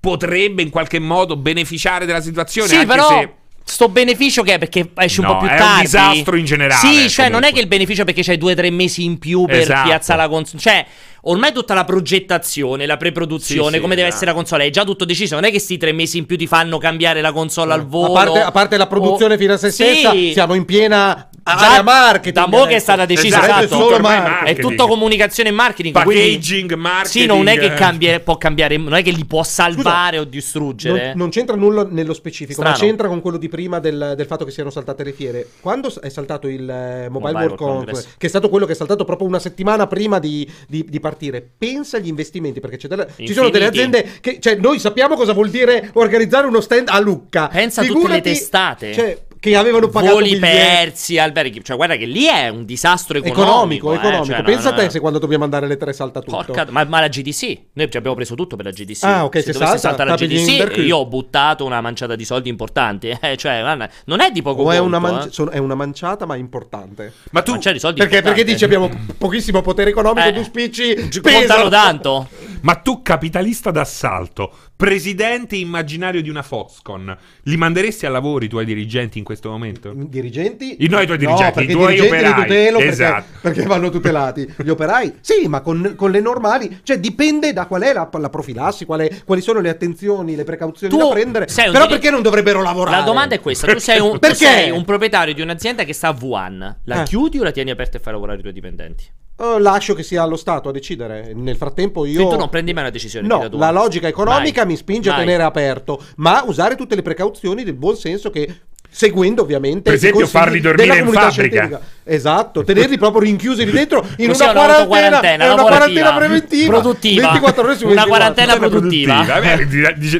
[0.00, 2.68] potrebbe in qualche modo beneficiare della situazione.
[2.68, 3.08] Sì, anche però.
[3.08, 3.34] se.
[3.68, 5.80] Sto beneficio che è perché esce un No, po' più è un tardi.
[5.82, 7.48] disastro in generale, Sì, cioè non comunque.
[7.48, 9.88] è che il beneficio è perché c'hai due o tre mesi in più per Esatto.
[9.88, 10.62] piazzare la console.
[10.62, 10.86] Cioè,
[11.22, 14.14] ormai tutta la progettazione, la preproduzione, Sì, sì, come deve esatto.
[14.22, 15.34] essere la console, è già tutto deciso.
[15.34, 18.12] Non è che sti tre mesi in più ti fanno cambiare la console al volo.
[18.16, 19.82] A parte, a parte la produzione o- fino a se Sì.
[19.82, 22.34] stessa, siamo in piena Già area marketing.
[22.34, 22.80] Da mo' che è adesso.
[22.80, 23.78] stata decisa, esatto.
[23.78, 23.96] marketing.
[23.96, 24.60] È marketing.
[24.68, 25.94] tutto comunicazione e marketing.
[25.94, 29.42] Packaging, quindi- marketing, Sì, non è che cambia- può cambiare, non è che li può
[29.44, 31.08] salvare o distruggere.
[31.08, 32.70] Non, non c'entra nulla nello specifico, Strano.
[32.76, 35.48] ma c'entra con quello di prima del, del fatto che siano saltate le fiere.
[35.60, 38.14] Quando è saltato il eh, Mobile, Mobile World World Congress, Congress.
[38.18, 41.48] che è stato quello che è saltato proprio una settimana prima di, di- di partire,
[41.56, 45.32] pensa agli investimenti, perché c'è della- ci sono delle aziende che, cioè, noi sappiamo cosa
[45.32, 47.48] vuol dire organizzare uno stand a Lucca.
[47.48, 48.92] Pensa a tutte le Figurati- testate.
[48.92, 49.18] Cioè,
[49.50, 50.46] che avevano pagato Voli biglietti.
[50.56, 51.62] persi, alberghi.
[51.64, 53.42] Cioè, guarda che lì è un disastro economico.
[53.46, 54.24] Economico, eh, economico.
[54.34, 54.90] cioè, Pensa no, a te no.
[54.90, 56.36] se quando dobbiamo andare alle tre salta tutto.
[56.44, 59.02] Porca, ma, ma la GDC, noi ci abbiamo preso tutto per la GDC.
[59.04, 62.24] Ah, ok, se se dovesse salta, saltare la GDC, io ho buttato una manciata di
[62.24, 63.14] soldi importanti.
[63.26, 65.32] Eh, cioè, guarda, non è di poco O è conto, una, manci- eh.
[65.32, 67.12] sono- è una manciata, ma importante.
[67.32, 67.52] Ma tu.
[67.52, 68.88] Manciare i soldi Perché, perché dici abbiamo
[69.18, 71.38] pochissimo potere economico, Eh, tu spicci, Ci pesano.
[71.46, 72.28] contano tanto.
[72.62, 77.10] Ma tu, capitalista d'assalto, presidente immaginario di una Foxconn,
[77.42, 79.92] li manderesti a lavoro i tuoi dirigenti in questo momento?
[79.94, 80.76] dirigenti?
[80.84, 82.42] I- no, i tuoi dirigenti, no, perché i tuoi dirigenti li operai.
[82.46, 83.24] tutelo perché- Esatto.
[83.40, 84.54] perché, vanno tutelati.
[84.62, 85.14] Gli operai?
[85.20, 89.22] Sì, ma con, con le normali, cioè dipende da qual è la, la profilassi, quale-
[89.24, 91.46] quali sono le attenzioni, le precauzioni Tu da prendere.
[91.46, 92.96] Però diri- perché non dovrebbero lavorare?
[92.98, 94.36] La domanda è questa: tu sei un, tu Perché?
[94.36, 96.80] sei un proprietario di un'azienda che sta a Wuhan.
[96.84, 97.04] La Eh.
[97.04, 99.04] chiudi o la tieni aperta e fai lavorare i tuoi dipendenti?
[99.38, 101.32] Oh, lascio che sia allo Stato a decidere.
[101.34, 102.14] Nel frattempo io...
[102.14, 103.26] Quindi tu non prendi mai una decisione.
[103.26, 104.72] No, la logica economica Mai.
[104.72, 105.24] mi spinge a Mai.
[105.24, 110.26] tenere aperto, ma usare tutte le precauzioni del buon senso che seguendo ovviamente Per esempio,
[110.26, 111.30] farli dormire in fabbrica.
[111.30, 111.80] scientifica.
[112.02, 115.76] Esatto, tenerli proprio rinchiusi lì dentro in una una quarantena, autoquarantena è una lavorativa.
[115.76, 117.22] quarantena preventiva Produttiva.
[117.32, 118.08] 24 ore su Una 24.
[118.08, 119.40] quarantena produttiva.
[119.40, 119.66] Beh,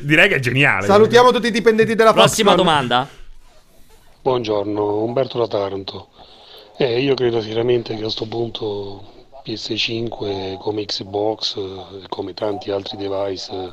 [0.03, 0.87] direi che è geniale.
[0.87, 2.67] Salutiamo tutti i dipendenti della Prossima Foxconn.
[2.67, 3.09] domanda.
[4.21, 6.09] Buongiorno, Umberto da Taranto.
[6.79, 9.03] Eh, io credo sinceramente che a questo punto
[9.47, 13.73] PS5 come Xbox eh, e come tanti altri device eh,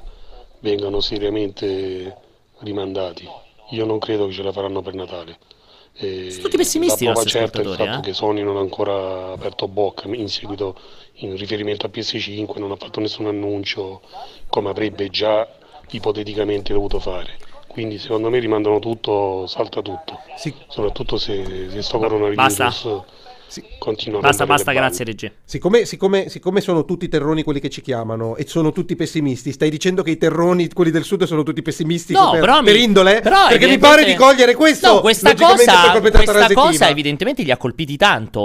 [0.59, 2.15] vengano seriamente
[2.59, 3.27] rimandati.
[3.71, 5.37] Io non credo che ce la faranno per Natale.
[5.95, 8.01] Eh, Sono tutti pessimisti La prova certa è il fatto eh.
[8.01, 10.75] che Sony non ha ancora aperto bocca in seguito
[11.15, 14.01] in riferimento a PS5, non ha fatto nessun annuncio
[14.47, 15.45] come avrebbe già
[15.89, 17.37] ipoteticamente dovuto fare.
[17.73, 20.19] Quindi secondo me rimandano tutto, salta tutto.
[20.67, 23.03] Soprattutto se, se sto coronavirus Basta.
[23.61, 25.33] A Basta, basta, grazie, Regie.
[25.43, 29.69] Siccome, siccome- siccome sono tutti terroni quelli che ci chiamano e sono tutti pessimisti, stai
[29.69, 32.75] dicendo che i terroni, quelli del sud, sono tutti pessimisti No, per, però mi- per
[32.77, 33.19] indole?
[33.21, 37.57] però Perché mi pare di cogliere questo No, questa cosa, questa cosa evidentemente li ha
[37.57, 38.39] colpiti tanto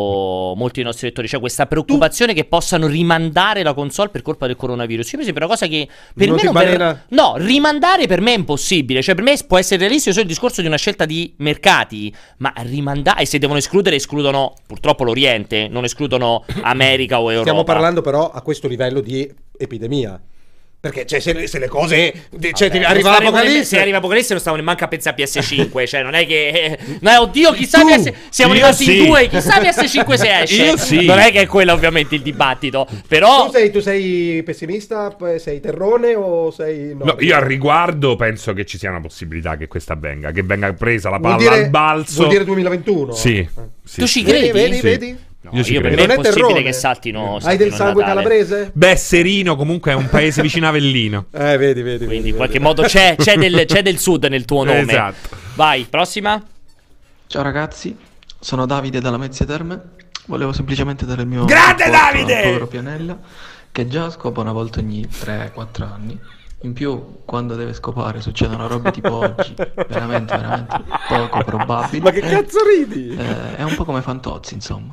[0.56, 1.28] molti dei nostri lettori.
[1.28, 5.12] Cioè, questa preoccupazione che possano rimandare la console per colpa del coronavirus.
[5.12, 8.34] Io mi sembra una cosa che per Non me non ver- No, rimandare per me
[8.34, 9.02] è impossibile.
[9.02, 12.14] Cioè, per me può essere realistico solo il discorso di una scelta di mercati.
[12.38, 17.40] Ma rimandare, e se devono escludere, escludono purtroppo l'Oriente, non escludono America o Europa.
[17.42, 20.20] Stiamo parlando però a questo livello di epidemia.
[20.80, 22.12] Perché cioè, se, le, se le cose...
[22.52, 23.64] Cioè, Vabbè, ti arriva l'apocalisse...
[23.64, 26.78] Se arriva Apocalisse non stavano neanche a pensare a PS5 Cioè non è che eh,
[27.00, 28.12] No oddio chissà Tu, PS...
[28.28, 28.98] Siamo rimasti sì.
[28.98, 31.04] in due Chissà PS5 se esce Io sì.
[31.04, 35.16] Non è che è quello ovviamente il dibattito Però Tu sei, tu sei pessimista?
[35.38, 36.94] Sei terrone o sei...
[36.94, 40.42] No, No, io al riguardo penso che ci sia una possibilità che questa avvenga, che
[40.44, 42.16] venga presa la palla dire, al balzo.
[42.18, 43.12] vuol dire 2021?
[43.12, 43.48] Sì.
[43.82, 44.52] sì, Tu ci credi?
[44.52, 44.82] Vedi, vedi, Sì.
[44.82, 45.18] vedi?
[45.40, 46.62] No, Io, per me è Non è impossibile terrone.
[46.62, 48.22] che saltino Hai saltino del sangue Natale.
[48.22, 48.70] calabrese?
[48.74, 51.26] Beh, Serino comunque è un paese vicino a Avellino.
[51.32, 51.98] Eh, vedi, vedi.
[52.06, 52.64] Quindi vedi, in qualche vedi.
[52.64, 55.36] modo c'è, c'è del, c'è del sud nel tuo nome Esatto.
[55.54, 56.42] Vai prossima
[57.28, 57.96] Ciao ragazzi,
[58.40, 59.80] sono Davide dalla Mezzia Terme.
[60.26, 62.40] Volevo semplicemente dare il mio Grande Davide!
[62.42, 63.18] povero Pianella
[63.70, 66.18] che già scopa una volta ogni 3-4 anni.
[66.62, 69.54] In più, quando deve scopare succedono robe tipo oggi,
[69.88, 72.02] veramente, veramente poco probabili.
[72.02, 73.16] Ma che cazzo ridi?
[73.16, 74.92] Eh, è un po' come Fantozzi, insomma.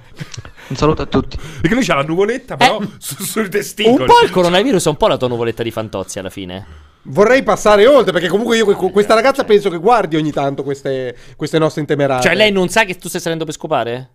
[0.68, 1.38] Un saluto a tutti.
[1.38, 4.02] Perché lui c'ha la nuvoletta però Eh, su- sui testicoli.
[4.02, 6.66] Un po' il coronavirus è un po' la tua nuvoletta di Fantozzi alla fine
[7.08, 11.16] Vorrei passare oltre perché comunque io con questa ragazza penso che guardi ogni tanto queste,
[11.36, 12.24] queste nostre intemerate.
[12.24, 14.10] Cioè, lei non sa che tu stai salendo per scopare?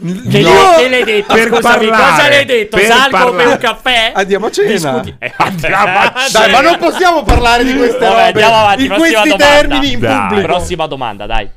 [0.00, 0.30] No.
[0.30, 1.34] Che, le- che le hai detto?
[1.34, 2.76] Per Scusami, parlare, cosa le hai detto?
[2.76, 3.48] per Salgo per parlare.
[3.50, 4.12] un caffè?
[4.14, 4.68] Andiamo a cena.
[4.70, 8.82] Discuti- Eh, Andiamo a Dai, ma non possiamo parlare di queste Vabbè, robe andiamo avanti,
[8.82, 9.54] in prossima questi domanda.
[9.56, 10.18] termini in Dai.
[10.28, 10.46] pubblico.
[10.46, 11.48] Prossima domanda, dai.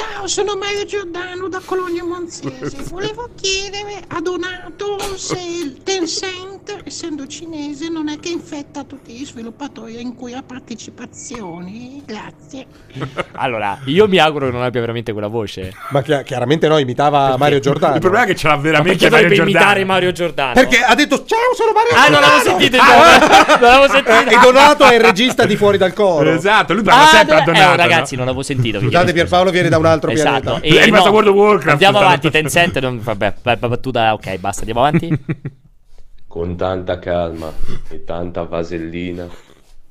[0.00, 2.84] Ciao, sono Mario Giordano da Cologno Monzese.
[2.88, 9.26] Volevo chiedere a Donato se il Tencent, essendo cinese, non è che infetta tutti gli
[9.26, 12.02] sviluppatori in cui ha partecipazioni.
[12.06, 12.66] Grazie.
[13.40, 15.72] Allora, io mi auguro che non abbia veramente quella voce.
[15.90, 17.94] Ma chi- chiaramente no, imitava Mario Giordano.
[17.94, 19.50] Il problema è che ce l'ha Ma veramente perché Mario Giordano.
[19.58, 20.52] imitare Mario Giordano?
[20.52, 22.32] Perché ha detto ciao, sono Mario Ah, non Giordano.
[22.36, 23.58] l'avevo sentito il nome.
[23.60, 24.30] Non l'avevo sentito.
[24.30, 26.30] Eh, e Donato è il regista di Fuori dal coro.
[26.32, 27.76] Esatto, lui parla Ah, sempre a no, eh, Donato.
[27.76, 28.80] ragazzi, non l'avevo sentito.
[28.80, 30.58] Scusate, Pierpaolo viene da un altro Esatto.
[30.60, 30.80] pianeta.
[30.80, 32.78] È rimasto World of Warcraft, Andiamo avanti, Tencent.
[32.80, 34.12] Non, vabbè, battuta.
[34.14, 35.18] Ok, basta, andiamo avanti.
[36.26, 37.52] Con tanta calma
[37.88, 39.26] e tanta vasellina,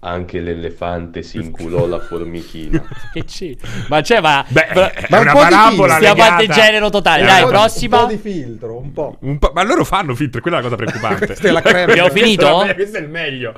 [0.02, 2.82] anche l'elefante si inculò la formichina.
[3.12, 3.54] che c'è?
[3.90, 4.46] Ma c'è, ma.
[4.48, 7.26] Beh, ma- è Ma un una po' di parabola Stiamo a degenero totale.
[7.26, 7.98] Dai, un prossima.
[7.98, 9.18] Un po' di filtro, un po'.
[9.20, 11.26] Un po'- ma loro fanno filtro, quella è la cosa preoccupante.
[11.26, 11.92] Questa è la crema.
[11.92, 12.70] Abbiamo finito?
[12.74, 13.54] Questo è il meglio.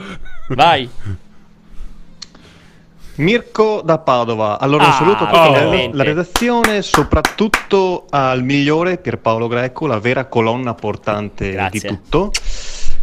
[0.49, 0.89] Vai.
[3.21, 4.59] Mirko da Padova.
[4.59, 5.95] Allora, un Ah, saluto a tutta la- finalmente.
[5.97, 11.79] la redazione, soprattutto al migliore Pierpaolo Greco, la vera colonna portante Grazie.
[11.79, 12.31] di tutto.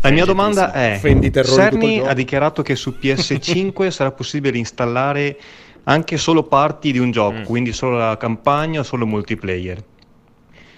[0.01, 1.01] La mia domanda è:
[1.45, 5.39] Cerny ha dichiarato che su PS5 sarà possibile installare
[5.85, 7.45] anche solo parti di un gioco, Mm.
[7.45, 9.83] quindi solo la campagna o solo multiplayer.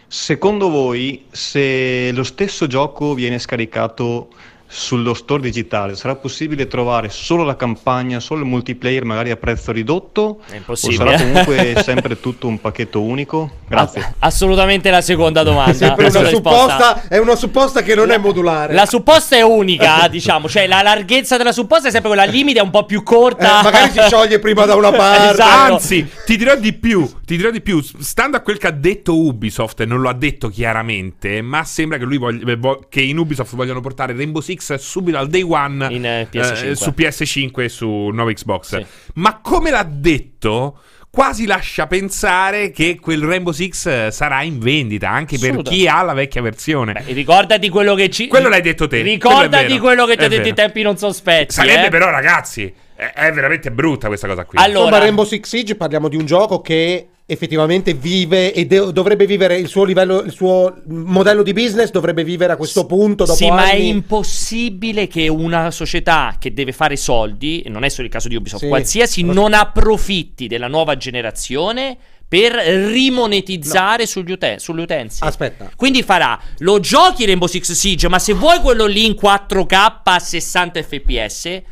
[0.06, 4.28] Secondo voi, se lo stesso gioco viene scaricato
[4.72, 9.72] sullo store digitale, sarà possibile trovare solo la campagna, solo il multiplayer, magari a prezzo
[9.72, 10.40] ridotto?
[10.48, 11.16] È O impossibile.
[11.18, 13.50] sarà comunque sempre tutto un pacchetto unico?
[13.68, 14.00] Grazie.
[14.00, 15.94] Ass- assolutamente la seconda domanda.
[15.94, 16.30] Una è la risposta.
[16.30, 18.72] supposta, è una supposta che non è modulare.
[18.74, 22.62] La supposta è unica, diciamo, cioè la larghezza della supposta è sempre quella, limite è
[22.62, 23.60] un po' più corta.
[23.60, 25.32] Eh, magari si scioglie prima da una parte.
[25.32, 25.72] Esatto.
[25.74, 27.80] Anzi, ti dirò di più, ti dirò di più.
[27.82, 31.98] Stando a quel che ha detto Ubisoft, e non lo ha detto chiaramente, ma sembra
[31.98, 35.86] che, lui voglia- vo- che in Ubisoft vogliono portare Rainbow Six subito al day one
[35.90, 36.72] In, eh, PS5.
[36.72, 38.76] su PS5 e su nuovo Xbox.
[38.76, 38.86] Sì.
[39.14, 40.78] Ma come l'ha detto,
[41.10, 46.02] quasi lascia pensare che quel Rainbow Six eh, sarà in vendita anche per chi ha
[46.02, 46.92] la vecchia versione.
[46.92, 48.28] Beh, ricordati quello che ci.
[48.28, 50.96] Quello l'hai detto te, quello Ricordati vero, quello che ti ha detto in tempi non
[50.96, 51.54] sospetti.
[51.54, 51.90] Sarebbe eh.
[51.90, 54.58] però, ragazzi, è, è veramente brutta questa cosa qui.
[54.58, 59.24] Allora- Insomma, Rainbow Six Siege parliamo di un gioco che effettivamente vive e de- dovrebbe
[59.24, 63.36] vivere il suo livello, il suo modello di business dovrebbe vivere a questo punto dopo
[63.36, 63.88] Sì, ma è anni.
[63.88, 68.34] impossibile che una società che deve fare soldi, e non è solo il caso di
[68.36, 68.68] Ubisoft, Sì.
[68.68, 71.96] qualsiasi, non approfitti della nuova generazione
[72.28, 75.24] per rimonetizzare sugli uten- sulle utenze.
[75.24, 75.70] Aspetta.
[75.76, 80.18] Quindi farà, lo giochi Rainbow Six Siege, ma se vuoi quello lì in 4K a
[80.18, 81.62] 60 fps,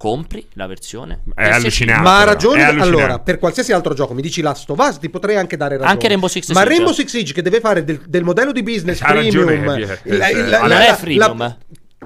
[0.00, 1.20] compri la versione.
[1.34, 1.52] È PS5.
[1.52, 2.02] allucinante.
[2.02, 2.62] Ma ha ragione.
[2.64, 5.90] Allora, per qualsiasi altro gioco, mi dici Last of Us, ti potrei anche dare ragione.
[5.90, 6.68] Anche Rainbow Six Ma Siege.
[6.70, 9.74] Rainbow Six Siege che deve fare del, del modello di business Ha ragione, premium.
[9.78, 11.38] eh, la- eh, la- non la- non è la- freemium.
[11.38, 11.56] la-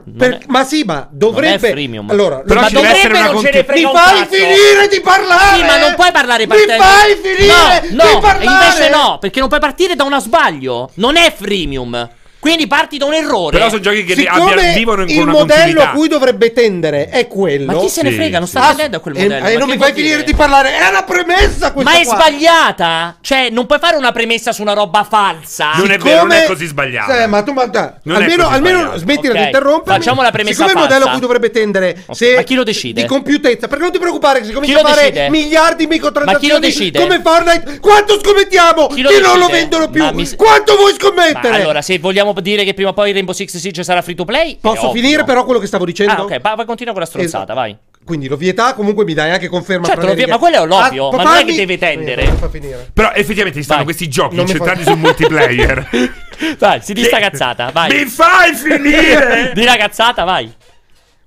[0.07, 1.69] Non per- è- ma sì, ma dovrebbe.
[1.71, 2.11] freemium.
[2.11, 4.35] Allora, Però ma ci deve essere dovrebbe una conti- mi un fai cazzo.
[4.35, 5.57] finire di parlare!
[5.57, 8.45] Sì, ma non puoi parlare Mi partendo- fai finire No, di no, parlare!
[8.67, 10.91] invece no, perché non puoi partire da uno sbaglio.
[10.95, 12.11] Non è freemium.
[12.45, 13.57] Quindi parti da un errore.
[13.57, 15.89] Però sono giochi che abbia- vivono in il con una modello continuità.
[15.89, 17.73] a cui dovrebbe tendere è quello.
[17.73, 18.37] Ma chi se ne Sì, frega?
[18.39, 18.53] Non sì.
[18.59, 19.35] sta attendendo a quel modello.
[19.47, 22.17] e ma non mi fai finire di parlare, è una premessa questa Ma è qua.
[22.17, 23.17] sbagliata?
[23.23, 25.71] Cioè, non puoi fare una premessa su una roba falsa.
[25.77, 27.23] Non è vero, non è così sbagliata.
[27.23, 29.99] Eh, ma tu ma, dai, Non è almeno, almeno smettila Ok, di interrompermi.
[29.99, 31.09] facciamo la premessa Siccome il modello falsa.
[31.09, 33.01] a cui dovrebbe tendere Ok, se ma chi lo decide?
[33.01, 35.31] di compiutezza, perché non ti preoccupare che si comincia a fare decide?
[35.31, 37.01] miliardi di Ma chi microtransazioni lo decide?
[37.01, 37.81] come Fortnite.
[37.81, 38.87] Quanto scommettiamo?
[38.89, 40.05] Chi non lo vendono più.
[40.13, 41.55] Mi- Quanto vuoi Ma scommettere?
[41.55, 44.59] allora, se vogliamo dire che prima o poi Rainbow Six Siege sarà free to play,
[44.61, 46.12] Posso finire però quello che stavo dicendo?
[46.12, 47.59] Ah, ok, va, va, continua con la stronzata, Esatto.
[47.59, 47.76] vai.
[48.05, 50.26] Quindi l'ovvietà comunque mi dai anche conferma Certo, righe.
[50.26, 52.22] ma quello è l'ovvio, Ah, ma non è che deve tendere.
[52.24, 52.91] Eh, non fa finire.
[52.93, 53.87] Però effettivamente ci stanno Vai.
[53.95, 55.89] questi giochi Non incentrati fa- sul multiplayer.
[56.59, 57.97] Vai, si di sta cazzata, vai.
[57.97, 59.53] Mi fai finire?
[59.55, 60.53] Di la cazzata, vai.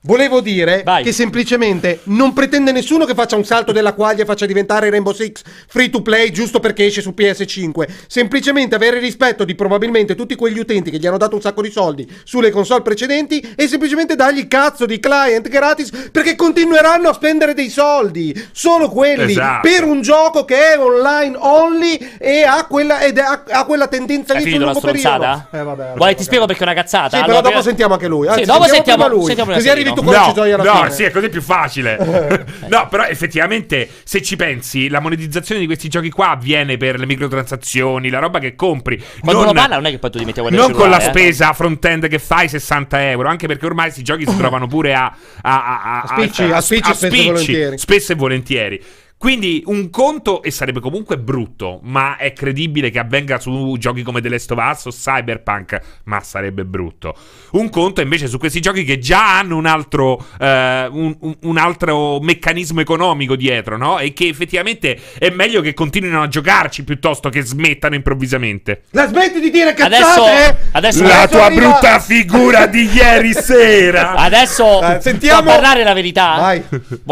[0.07, 1.03] Volevo dire Vai.
[1.03, 5.11] che semplicemente non pretende nessuno che faccia un salto della quaglia e faccia diventare Rainbow
[5.13, 7.85] Six free to play giusto perché esce su PS5.
[8.07, 11.69] Semplicemente avere rispetto di probabilmente tutti quegli utenti che gli hanno dato un sacco di
[11.69, 17.53] soldi sulle console precedenti e semplicemente dargli cazzo di client gratis perché continueranno a spendere
[17.53, 18.33] dei soldi.
[18.53, 19.67] Solo quelli Esatto.
[19.67, 24.33] per un gioco che è online only e ha quella, ed ha, ha quella tendenza
[24.35, 24.99] lì sul lungo periodo.
[24.99, 25.47] stronzata?
[25.51, 27.09] Eh, vabbè, Vuoi ti spiego perché è una cazzata?
[27.09, 28.27] Sì, Allora, però dopo prima- sentiamo anche lui.
[28.27, 29.25] Sì, Anzi, dopo sentiamo sentiamo, lui.
[29.25, 30.91] sentiamo Così arrivi tu quello ci togli alla no, fine.
[30.91, 32.45] sì, è così più facile.
[32.69, 37.05] no, però effettivamente, se ci pensi, la monetizzazione di questi giochi qua avviene per le
[37.05, 38.97] microtransazioni, la roba che compri.
[38.97, 40.89] Quando non, uno parla non è che poi tu ti metti a guardare non con
[40.89, 41.09] la eh.
[41.09, 45.05] spesa front-end che fai 60 euro, anche perché ormai questi giochi si trovano pure a,
[45.41, 47.77] a, a, a, A spicci, a spicci, spesso e volentieri.
[47.77, 48.83] spesso e volentieri.
[49.19, 54.21] Quindi un conto, e sarebbe comunque brutto, ma è credibile che avvenga su giochi come
[54.21, 57.15] The Last of Us o Cyberpunk, ma sarebbe brutto.
[57.53, 61.57] Un conto invece su questi giochi che già hanno un altro, eh, un, un- un
[61.57, 63.97] altro meccanismo economico dietro, no?
[63.97, 68.83] E che effettivamente è meglio che continuino a giocarci piuttosto che smettano improvvisamente.
[68.91, 70.57] La smetti di dire Adesso, cazzate?
[70.73, 74.13] adesso La tua arriva- brutta figura di ieri sera!
[74.13, 76.35] Adesso Eh, sentiamo- può parlare la verità?
[76.37, 76.63] Vai.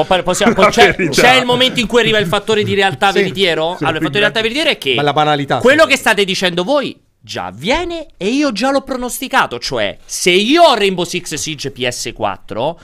[0.06, 1.22] Par- possiamo- La c'è, verità.
[1.24, 3.76] c'è il momento in cui arriva il fattore di realtà Sì, veritiero?
[3.78, 3.84] sì.
[3.84, 5.58] allora, il fattore di realtà veritiero è che Ma la banalità.
[5.60, 9.58] quello che state dicendo voi già avviene e io già l'ho pronosticato.
[9.60, 12.76] Cioè, se io ho Rainbow Six Siege PS4,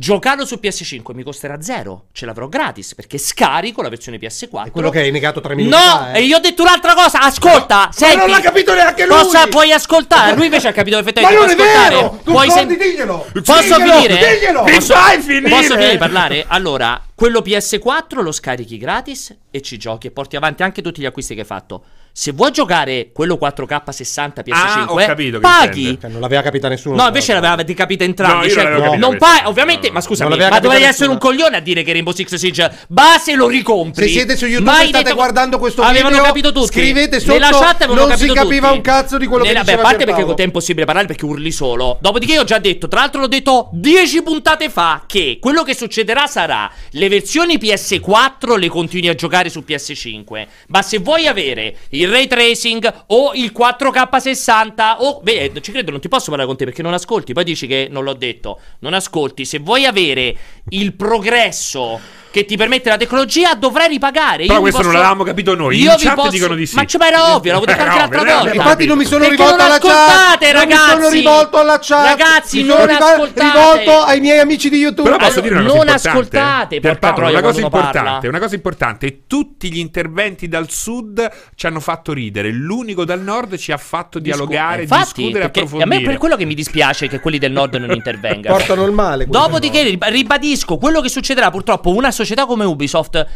[0.00, 2.06] giocarlo su PS5 mi costerà zero.
[2.12, 4.70] Ce l'avrò gratis perché scarico la versione PS4.
[4.70, 6.20] Quello che hai negato tre minuti No, fa, eh.
[6.20, 7.20] e io ho detto un'altra cosa.
[7.20, 8.16] Ascolta, senti.
[8.16, 9.14] non l'ha capito neanche lui.
[9.18, 10.34] Cosa puoi ascoltare?
[10.34, 11.54] Lui invece ha capito Ma perfettamente.
[11.54, 12.18] non è vero!
[12.24, 13.26] Tu Puoi sen- diglielo!
[13.44, 14.16] Posso Diglielo, finire?
[14.16, 14.64] Diglielo!
[14.64, 15.48] Mi Posso, fai finire?
[15.50, 16.44] posso finire di parlare?
[16.48, 21.06] Allora, quello PS4 lo scarichi gratis e ci giochi e porti avanti anche tutti gli
[21.06, 21.82] acquisti che hai fatto.
[22.12, 25.98] Se vuoi giocare quello 4K 60 PS5, Ah, ho capito che paghi.
[26.00, 26.96] Cioè, non l'aveva capita nessuno.
[26.96, 28.46] No, invece l'aveva capita No, entrambi.
[28.46, 29.26] io cioè, capita non questa.
[29.36, 29.86] paghi, ovviamente.
[29.88, 32.70] No, ma scusami, non ma dovevi essere un coglione a dire che Rainbow Six Siege
[32.88, 34.06] base lo ricompri.
[34.06, 36.66] Se siete su YouTube Mai e state detto- guardando questo avevano video, capito tutti.
[36.66, 38.76] scrivete sotto, Nella chat avevano non si capito capiva tutti.
[38.76, 40.84] un cazzo di quello che Nella- diceva Beh, a parte perché con te è impossibile
[40.84, 41.98] parlare perché urli solo.
[42.00, 45.74] Dopodiché io ho già detto, tra l'altro l'ho detto 10 puntate fa, che quello che
[45.74, 50.46] succederà sarà le versioni PS4 le continui a giocare su PS5.
[50.68, 55.20] Ma se vuoi avere il ray tracing o il 4K 60 o...
[55.22, 57.34] Beh, ci credo, non ti posso parlare con te perché non ascolti.
[57.34, 58.58] Poi dici che non l'ho detto.
[58.80, 59.44] Non ascolti.
[59.44, 60.34] Se vuoi avere
[60.70, 62.00] il progresso
[62.30, 64.44] che ti permette la tecnologia, dovrai ripagare.
[64.46, 65.76] Però Io questo non posso- l'avevamo capito noi.
[65.78, 66.76] Io In vi chat posso- dicono di sì.
[66.76, 68.54] Ma, c- ma era ovvio, l'avevo detto Era anche l'altra era volta.
[68.54, 70.54] Infatti non mi sono Perché rivolto non alla ascoltate, chat.
[70.54, 70.86] ragazzi.
[70.90, 72.06] Non mi sono rivolto alla chat.
[72.06, 73.42] Ragazzi, Mi non sono riva- ascoltate.
[73.58, 75.08] rivolto ai miei amici di YouTube.
[75.10, 78.28] Però posso Allora, dire una cosa non ascoltate, Pierpaolo, troia, una cosa importante, parla.
[78.28, 83.56] una cosa importante, tutti gli interventi dal sud ci hanno fatto ridere, l'unico dal nord
[83.56, 86.00] ci ha fatto dialogare, Infatti, discutere, perché a approfondire.
[86.00, 88.54] me per quello che mi dispiace che quelli del nord non intervengano.
[88.56, 89.26] Portano il male.
[89.26, 93.26] Dopodiché rib- ribadisco, quello che succederà purtroppo una società come Ubisoft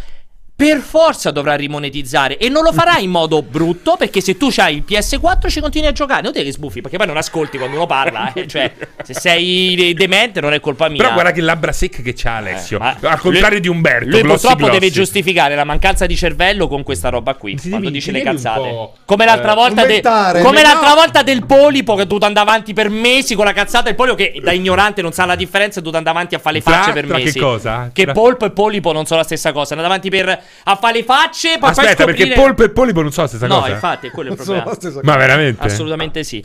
[0.57, 4.77] per forza dovrà rimonetizzare e non lo farà in modo brutto perché se tu hai
[4.77, 7.75] il PS4 ci continui a giocare, non te che sbuffi perché poi non ascolti quando
[7.77, 8.47] uno parla, eh.
[8.49, 11.03] cioè se sei demente non è colpa mia.
[11.03, 14.09] Però guarda che labbra secca che c'ha Alessio, Eh, al contrario lui- di Umberto.
[14.11, 14.79] Lui glossi purtroppo glossi.
[14.79, 17.57] deve giustificare la mancanza di cervello con questa roba qui.
[17.57, 18.89] Ti quando devi- dice le cazzate.
[19.05, 20.01] Come l'altra eh, volta, de-
[20.43, 20.69] come No.
[20.69, 23.89] l'altra volta del polipo che è dovuto andare avanti per mesi con la cazzata.
[23.89, 26.57] Il polipo che da ignorante non sa la differenza è dovuto andare avanti a fare
[26.59, 27.39] le Tra- facce per tra che mesi.
[27.41, 27.91] cosa?
[27.93, 29.71] Che Tra- polpo e polipo non sono la stessa cosa.
[29.75, 31.59] È andato avanti per a fare le facce.
[31.59, 32.17] Poi Aspetta, scoprire...
[32.17, 33.71] perché polpo e polipo non so la stessa No, cosa.
[33.73, 35.01] infatti, è quello il Non sono problema.
[35.03, 35.65] Ma veramente?
[35.65, 36.45] Assolutamente sì.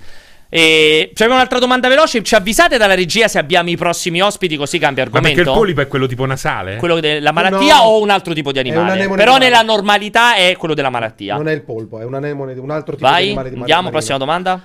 [0.51, 2.23] E c'è un'altra domanda veloce.
[2.23, 5.51] Ci avvisate dalla regia se abbiamo i prossimi ospiti, così cambia Ma perché argomento?
[5.51, 6.77] il polipo è quello tipo nasale?
[6.77, 7.81] Quello della malattia No.
[7.83, 8.91] o un altro tipo di un animale?
[8.93, 9.51] anemone Però animale.
[9.51, 11.35] nella normalità è quello della malattia.
[11.35, 13.71] Non è il polpo, è un anemone, un altro tipo di Vai, animale di mare
[13.71, 13.91] andiamo, marino.
[13.99, 14.61] prossima domanda.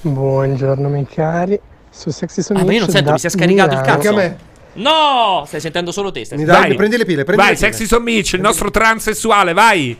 [0.00, 1.60] Buongiorno miei cari,
[1.90, 4.08] su Sexy Ah, ma io non sento, mi si è scaricato il Anche cazzo.
[4.08, 4.36] a me.
[4.74, 6.24] No, stai sentendo solo te.
[6.24, 7.72] Stai dai, prendi le pile, prendi vai, le pile.
[7.72, 9.96] Sexy Son Mitch, il nostro transessuale, vai.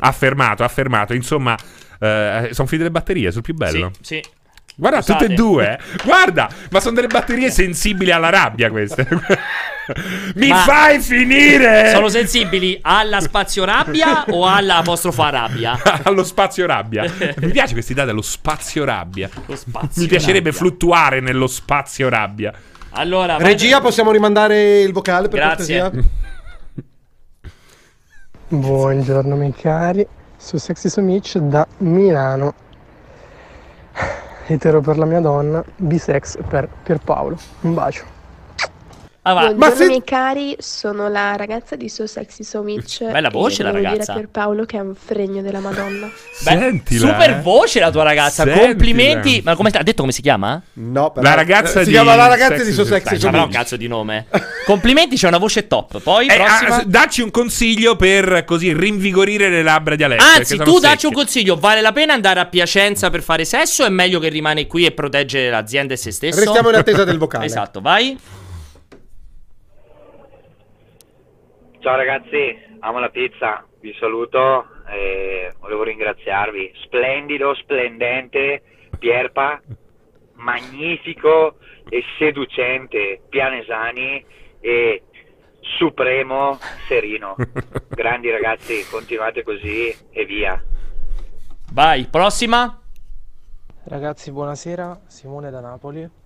[0.00, 1.12] Affermato, affermato.
[1.14, 1.56] Insomma,
[1.98, 3.90] eh, sono finite le batterie sul più bello.
[4.00, 4.30] Sì, sì.
[4.80, 5.18] Guarda, Scusate.
[5.26, 5.72] tutte e due.
[5.72, 5.78] eh.
[6.04, 9.08] Guarda, ma sono delle batterie sensibili alla rabbia queste.
[10.36, 11.90] Mi Ma- fai finire!
[11.92, 15.76] Sono sensibili alla spazio rabbia o alla apostrofo rabbia?
[16.04, 17.10] Allo spazio rabbia.
[17.40, 19.28] Mi piace questa idea dello spazio rabbia.
[19.46, 20.58] Lo spazio Mi piacerebbe rabbia.
[20.60, 22.52] fluttuare nello spazio rabbia.
[22.90, 25.80] Allora, vai- Regia, possiamo rimandare il vocale per Grazie.
[25.80, 26.08] cortesia?
[28.56, 30.06] Buongiorno miei cari,
[30.36, 32.54] su Sexy Sumic da Milano.
[34.50, 37.36] Etero per la mia donna, bisex per Pierpaolo.
[37.60, 38.17] Un bacio.
[39.22, 39.52] Ah, va.
[39.54, 43.04] Ma se- miei cari, sono la ragazza di So Sexy So Mitch.
[43.04, 43.96] Bella voce la ragazza.
[43.98, 46.06] dire a Pierpaolo che è un fregno della Madonna.
[46.06, 47.40] Beh, Sentila, super eh.
[47.42, 48.44] voce la tua ragazza.
[48.44, 48.66] Sentila.
[48.68, 49.42] Complimenti.
[49.44, 49.80] Ma come sta?
[49.80, 50.62] Ha detto come si chiama?
[50.74, 53.26] No, però- La ragazza eh, si di chiama la ragazza Sexy di So Sexy So
[53.28, 53.56] avrà un Mitch.
[53.58, 54.26] cazzo di nome.
[54.64, 56.00] Complimenti, c'è una voce top.
[56.00, 56.76] Poi, Eh, prossima.
[56.76, 60.38] ah, dacci un consiglio per così rinvigorire le labbra di Alessio.
[60.38, 61.14] Anzi, tu sono dacci un secche.
[61.14, 63.82] consiglio: vale la pena andare a Piacenza per fare sesso?
[63.82, 66.40] O è meglio che rimane qui e protegge l'azienda e se stesso?
[66.40, 67.44] Restiamo in attesa del vocale.
[67.44, 68.16] Esatto, vai.
[71.88, 76.72] Ciao ragazzi, amo la pizza, vi saluto e volevo ringraziarvi.
[76.84, 78.60] Splendido, splendente,
[78.98, 79.58] Pierpa,
[80.34, 81.56] magnifico
[81.88, 84.22] e seducente Pianesani
[84.60, 85.02] e
[85.78, 87.36] supremo Serino.
[87.88, 90.62] Grandi ragazzi, continuate così e via.
[91.72, 92.82] Vai, prossima.
[93.84, 96.17] Ragazzi, buonasera, Simone da Napoli.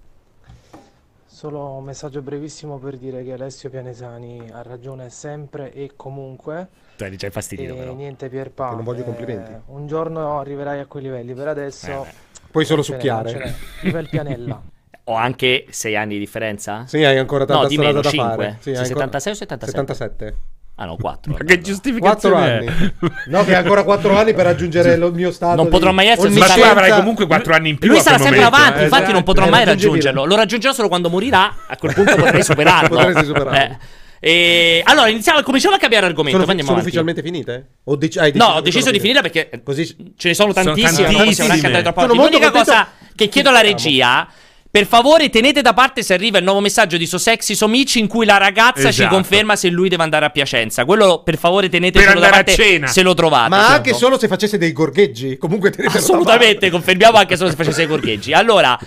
[1.42, 6.68] Solo un messaggio brevissimo per dire che Alessio Pianesani ha ragione sempre e comunque.
[6.96, 7.94] Dai, mi c'hai fastidio e però.
[7.94, 8.68] niente Pierpa.
[8.68, 9.52] Che non voglio eh, complimenti.
[9.66, 12.04] un giorno arriverai a quei livelli, per adesso.
[12.04, 12.12] Eh,
[12.48, 13.54] Puoi solo succhiare.
[13.82, 14.62] Viva il pianella.
[15.06, 16.86] Ho anche 6 anni di differenza?
[16.86, 18.28] Sì, hai ancora tanta No, strada meno, da 5.
[18.28, 18.50] fare.
[18.52, 19.78] Sì, Sei hai ancora- 76 o 77?
[19.94, 20.36] 77.
[20.74, 21.32] Ah no, 4.
[21.32, 22.66] Ma che Quattro giustificazione anni.
[22.66, 22.92] è?
[23.26, 25.56] No, che ancora 4 anni per raggiungere il mio stato.
[25.56, 27.90] Non di potrò mai essere Ma tu avrai comunque 4 anni in più.
[27.90, 29.24] Lui sarà sempre momento, avanti, eh, infatti non esatto.
[29.24, 30.24] potrò è mai raggiungerlo.
[30.24, 31.54] Lo raggiungerò solo quando morirà.
[31.68, 32.88] A quel punto potrei superarlo.
[32.96, 33.58] Potresti superarlo.
[33.58, 33.76] Eh.
[34.24, 36.44] E allora iniziamo, cominciamo a cambiare argomento.
[36.44, 37.70] Sono, sono ufficialmente finite?
[37.84, 39.84] O dec- hai No, ho deciso di finire perché Così
[40.16, 41.10] ce ne sono Sono tantissime.
[41.10, 42.16] non possiamo neanche andare troppo avanti.
[42.16, 44.26] L'unica contento- cosa che chiedo alla regia.
[44.72, 48.06] Per favore, tenete da parte se arriva il nuovo messaggio di So Sexy Somici in
[48.08, 49.12] cui la ragazza ci Esatto.
[49.12, 50.86] conferma se lui deve andare a Piacenza.
[50.86, 52.86] Quello, per favore, Per tenetelo da andare a parte cena.
[52.86, 53.50] se lo trovate.
[53.50, 53.72] Ma certo.
[53.74, 55.36] anche solo se facesse dei gorgheggi.
[55.36, 58.32] Comunque tenetelo da Assolutamente, confermiamo anche solo se facesse i gorgheggi.
[58.32, 58.78] Allora,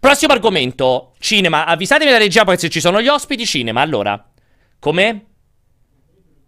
[0.00, 1.66] prossimo argomento: cinema.
[1.66, 3.46] Avvisatemi la regia poi se ci sono gli ospiti.
[3.46, 3.80] Cinema.
[3.80, 4.28] Allora,
[4.80, 5.26] come?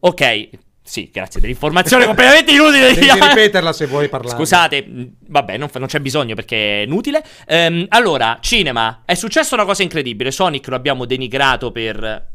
[0.00, 0.48] Ok,
[0.86, 2.92] sì, grazie dell'informazione completamente inutile.
[2.92, 4.36] Devi ripeterla se vuoi parlare.
[4.36, 7.24] Scusate, mh, vabbè, non, non c'è bisogno perché è inutile.
[7.46, 9.02] Ehm, allora, cinema.
[9.06, 10.30] È successa una cosa incredibile.
[10.30, 12.32] Sonic lo abbiamo denigrato per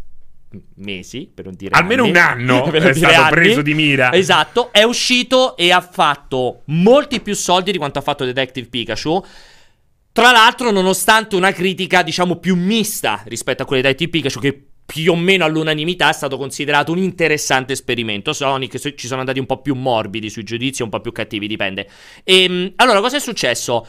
[0.78, 2.12] mesi, per non dire Almeno anni.
[2.12, 3.30] un anno Per è stato anni.
[3.30, 4.12] preso di mira.
[4.14, 9.24] Esatto, è uscito e ha fatto molti più soldi di quanto ha fatto Detective Pikachu.
[10.12, 14.64] Tra l'altro, nonostante una critica, diciamo, più mista rispetto a quella di Detective Pikachu, che
[14.92, 18.34] più o meno all'unanimità è stato considerato un interessante esperimento.
[18.34, 21.46] Sonic so- ci sono andati un po' più morbidi sui giudizi, un po' più cattivi,
[21.46, 21.88] dipende.
[22.24, 23.86] E allora, cosa è successo?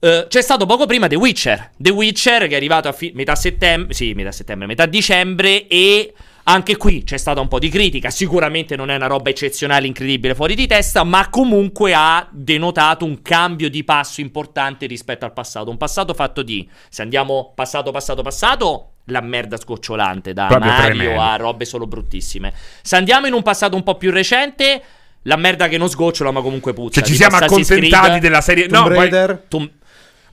[0.00, 1.70] Eh, c'è stato poco prima The Witcher.
[1.76, 6.12] The Witcher che è arrivato a fi- metà settembre, sì, metà settembre, metà dicembre e
[6.44, 8.10] anche qui c'è stata un po' di critica.
[8.10, 13.22] Sicuramente non è una roba eccezionale, incredibile, fuori di testa, ma comunque ha denotato un
[13.22, 15.70] cambio di passo importante rispetto al passato.
[15.70, 20.94] Un passato fatto di, se andiamo passato, passato, passato, la merda scocciolante da Proprio Mario
[20.96, 21.20] tremendo.
[21.22, 22.52] a robe solo bruttissime.
[22.82, 24.82] Se andiamo in un passato un po' più recente,
[25.22, 27.00] la merda che non sgocciola, ma comunque puzza.
[27.00, 28.20] Cioè, ci siamo accontentati Creed.
[28.20, 28.66] della serie.
[28.68, 29.44] Tomb no, poi- Raider.
[29.48, 29.70] Tom-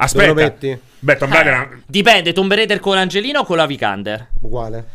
[0.02, 0.28] Aspetta.
[0.28, 0.80] Dove lo metti?
[1.00, 4.28] Beh, Tomb Raider era- Dipende, Tomb Raider con l'Angelina o con la Vikander?
[4.42, 4.86] Uguale.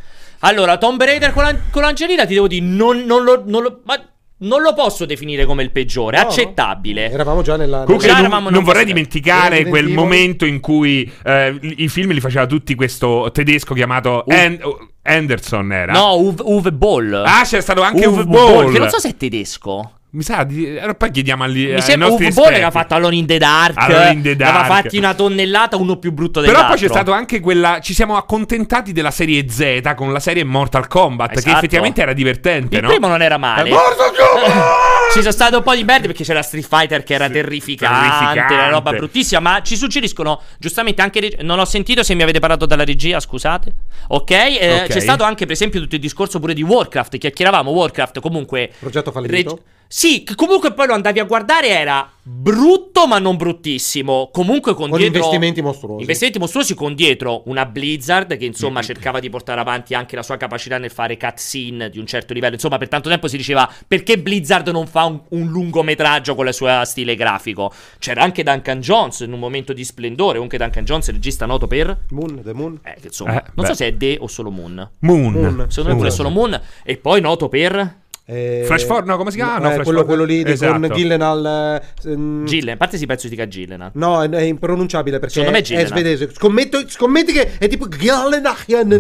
[0.41, 3.81] Allora, Tomb Raider con, la- con l'Angelina ti devo dire, non, non lo, non lo-
[3.85, 3.99] ma
[4.39, 6.25] non lo posso definire come il peggiore, No.
[6.25, 7.11] accettabile.
[7.11, 7.85] Eravamo già nella.
[7.85, 9.95] Comunque Già non, non vorrei dimenticare Resident quel Evil.
[9.97, 14.59] momento in cui eh, i film li faceva tutti questo tedesco chiamato An-
[15.03, 15.93] Anderson era.
[15.93, 17.13] No, Uwe, Uwe Boll.
[17.25, 18.73] Ah, c'è stato anche Uwe Uwe Boll.
[18.73, 19.94] Che non so se è tedesco.
[20.15, 20.79] Mi sa di...
[20.79, 23.27] allora poi chiediamo agli, Mi ai sembra nostri Uwe Boll che ha fatto Alone in
[23.27, 23.75] the Dark.
[23.77, 24.83] Alone in the ne Aveva Dark.
[24.83, 26.63] fatti una tonnellata, uno più brutto dell'altro.
[26.67, 27.81] Però poi c'è stato anche quella.
[27.81, 31.33] Ci siamo accontentati della serie Z con la serie Mortal Kombat.
[31.33, 31.57] Che Esatto.
[31.57, 32.89] effettivamente era divertente, Il no?
[32.91, 33.71] primo non era male.
[33.71, 33.75] Eh,
[35.15, 38.55] Ci sono state un po' di merda perché c'era Street Fighter che era terrificante, terrificante.
[38.55, 39.41] una roba bruttissima.
[39.41, 41.19] Ma ci suggeriscono giustamente anche.
[41.21, 43.73] reg- Non ho sentito se mi avete parlato dalla regia, scusate.
[44.09, 44.87] Ok, eh, Ok.
[44.93, 47.19] c'è stato anche, per esempio, tutto il discorso pure di Warcraft.
[47.19, 48.71] Chiacchieravamo Warcraft comunque.
[48.79, 49.59] Progetto fallito.
[50.05, 54.29] Sì, che comunque poi lo andavi a guardare era brutto ma non bruttissimo.
[54.33, 56.01] Comunque con, Con dietro investimenti mostruosi.
[56.01, 58.83] Investimenti mostruosi con dietro una Blizzard che insomma Mm.
[58.83, 62.53] cercava di portare avanti anche la sua capacità nel fare cutscene di un certo livello.
[62.55, 66.53] Insomma, per tanto tempo si diceva perché Blizzard non fa un, un lungometraggio con il
[66.55, 67.73] suo stile grafico.
[67.99, 70.35] C'era anche Duncan Jones in un momento di splendore.
[70.35, 72.79] Comunque Duncan Jones è regista noto per Moon, The Moon.
[72.85, 73.77] eh, che insomma, Eh, non so beh.
[73.79, 74.87] se è The o solo Moon.
[74.99, 75.33] Moon.
[75.33, 75.67] Moon.
[75.71, 79.37] Secondo me pure solo Moon e poi noto per Eh, Flash Forward, no, come si
[79.37, 79.59] chiama?
[79.59, 80.81] No, eh, quello, quello lì di- Esatto.
[80.81, 81.83] con Gillenal.
[82.05, 82.75] eh, ehm, Gillen.
[82.75, 83.91] A parte si penso si dica Gillen.
[83.95, 85.89] No, è, è impronunciabile perché Secondo me è è, Gillenal.
[85.91, 86.31] svedese.
[86.33, 88.43] Scommetto, scommetti che è tipo Gillenal.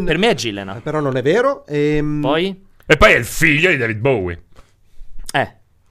[0.04, 0.80] Per me è Gillen.
[0.82, 1.64] Però non è vero.
[1.66, 4.42] Ehm, Poi E poi è il figlio di David Bowie.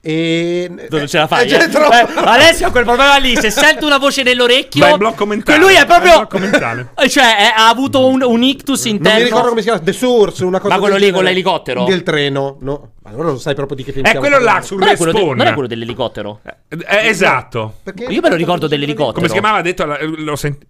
[0.04, 0.88] Eh E...
[0.90, 1.46] Non ce la fai.
[1.46, 1.68] Eh, ce n'è eh?
[1.68, 1.92] troppo.
[1.92, 3.34] Eh, Alessio ha quel problema lì.
[3.36, 5.58] Se sente una voce nell'orecchio, in blocco mentale.
[5.58, 6.16] che lui è proprio.
[6.18, 6.88] blocco mentale.
[7.04, 9.18] Eh, Cioè, è- ha avuto un, un ictus Non interno.
[9.18, 9.82] mi ricordo come si chiama.
[9.82, 11.84] The Source, una cosa Ma quello lì con l'elicottero?
[11.84, 12.56] Del treno.
[12.60, 12.92] No.
[13.02, 14.96] Ma allora non sai proprio di che film È stiamo quello là sul Non è,
[14.96, 15.36] quello de- respawn.
[15.38, 16.40] non è quello dell'elicottero.
[16.68, 17.74] Eh, esatto.
[17.82, 18.04] Perché?
[18.04, 19.12] Io me lo ricordo dell'elicottero.
[19.14, 19.58] Come si chiamava?
[19.58, 20.66] Ha detto l'ho sentito.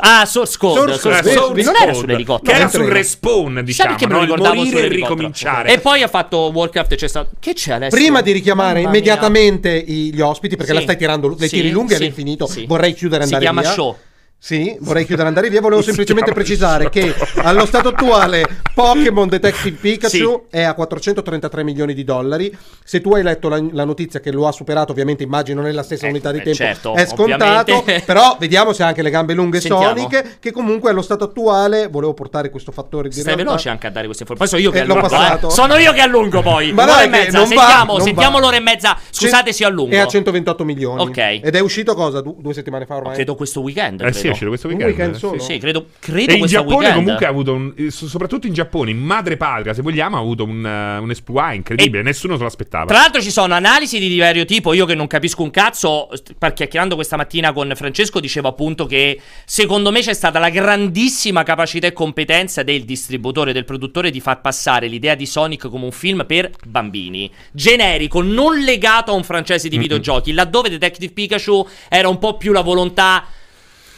[0.00, 0.78] Ah, Source Code.
[0.98, 1.60] Source Source Code.
[1.60, 2.52] Eh, non Source era sull'elicottero.
[2.52, 3.94] Che era sul respawn, diciamo.
[3.98, 4.22] me no?
[4.22, 5.72] Il morire e ricominciare.
[5.72, 7.30] E poi ha fatto Warcraft e c'è stato.
[7.38, 7.96] Che c'è Alessio?
[7.98, 10.76] Prima di richiamare Mamma immediatamente i- gli ospiti, perché Sì.
[10.78, 13.60] la stai tirando, le Sì, tiri lunghe sì, all'infinito, vorrei chiudere e Si andare chiama
[13.66, 13.72] via.
[13.72, 13.96] show.
[14.40, 15.60] Sì, vorrei chiudere andare via.
[15.60, 17.12] Volevo semplicemente precisare che
[17.42, 20.38] allo stato attuale Pokémon Detective Pikachu Sì.
[20.56, 22.56] è a 433 milioni di dollari.
[22.84, 26.06] Se tu hai letto la, la notizia che lo ha superato, ovviamente immagino nella stessa
[26.06, 27.74] unità di eh, tempo, certo, è scontato.
[27.74, 28.04] ovviamente.
[28.06, 29.96] Però vediamo se ha anche le gambe lunghe Sentiamo.
[29.96, 30.38] Sonic.
[30.38, 33.44] Che comunque allo stato attuale volevo portare questo fattore di Stai realtà.
[33.44, 34.62] veloce anche a dare queste informazioni.
[34.62, 35.18] Poi sono io che Eh, allungo.
[35.18, 35.48] passato.
[35.48, 35.50] eh.
[35.50, 36.72] Sono io che allungo poi.
[36.72, 37.38] Ma Un'ora dai, e mezza.
[37.38, 38.96] non va, Sentiamo, sentiamo l'ora e mezza.
[39.10, 39.94] Scusate se io allungo.
[39.96, 41.02] È a 128 milioni.
[41.02, 41.18] Ok.
[41.18, 42.20] Ed è uscito cosa?
[42.20, 43.14] Du- due settimane fa ormai?
[43.14, 44.00] Credo questo weekend.
[44.02, 44.46] Eh sì, credo.
[44.46, 44.96] è uscito questo Un weekend.
[44.96, 45.38] weekend eh, solo?
[45.40, 45.52] sì.
[45.52, 46.94] Sì, credo, credo E in Giappone weekend.
[46.94, 50.20] comunque ha avuto un, eh, so- soprattutto in Giappone, in madre patria, se vogliamo, ha
[50.20, 52.86] avuto un, eh, un exploit incredibile, nessuno se lo aspettava.
[52.86, 56.08] Tra l'altro ci sono analisi di vario tipo, io che non capisco un cazzo,
[56.54, 61.86] chiacchierando questa mattina con Francesco dicevo appunto che secondo me c'è stata la grandissima capacità
[61.86, 66.24] e competenza del distributore, del produttore di far passare l'idea di Sonic come un film
[66.26, 69.82] per bambini, generico, non legato a un francese di Mm-mm.
[69.82, 73.24] videogiochi, laddove Detective Pikachu era un po' più la volontà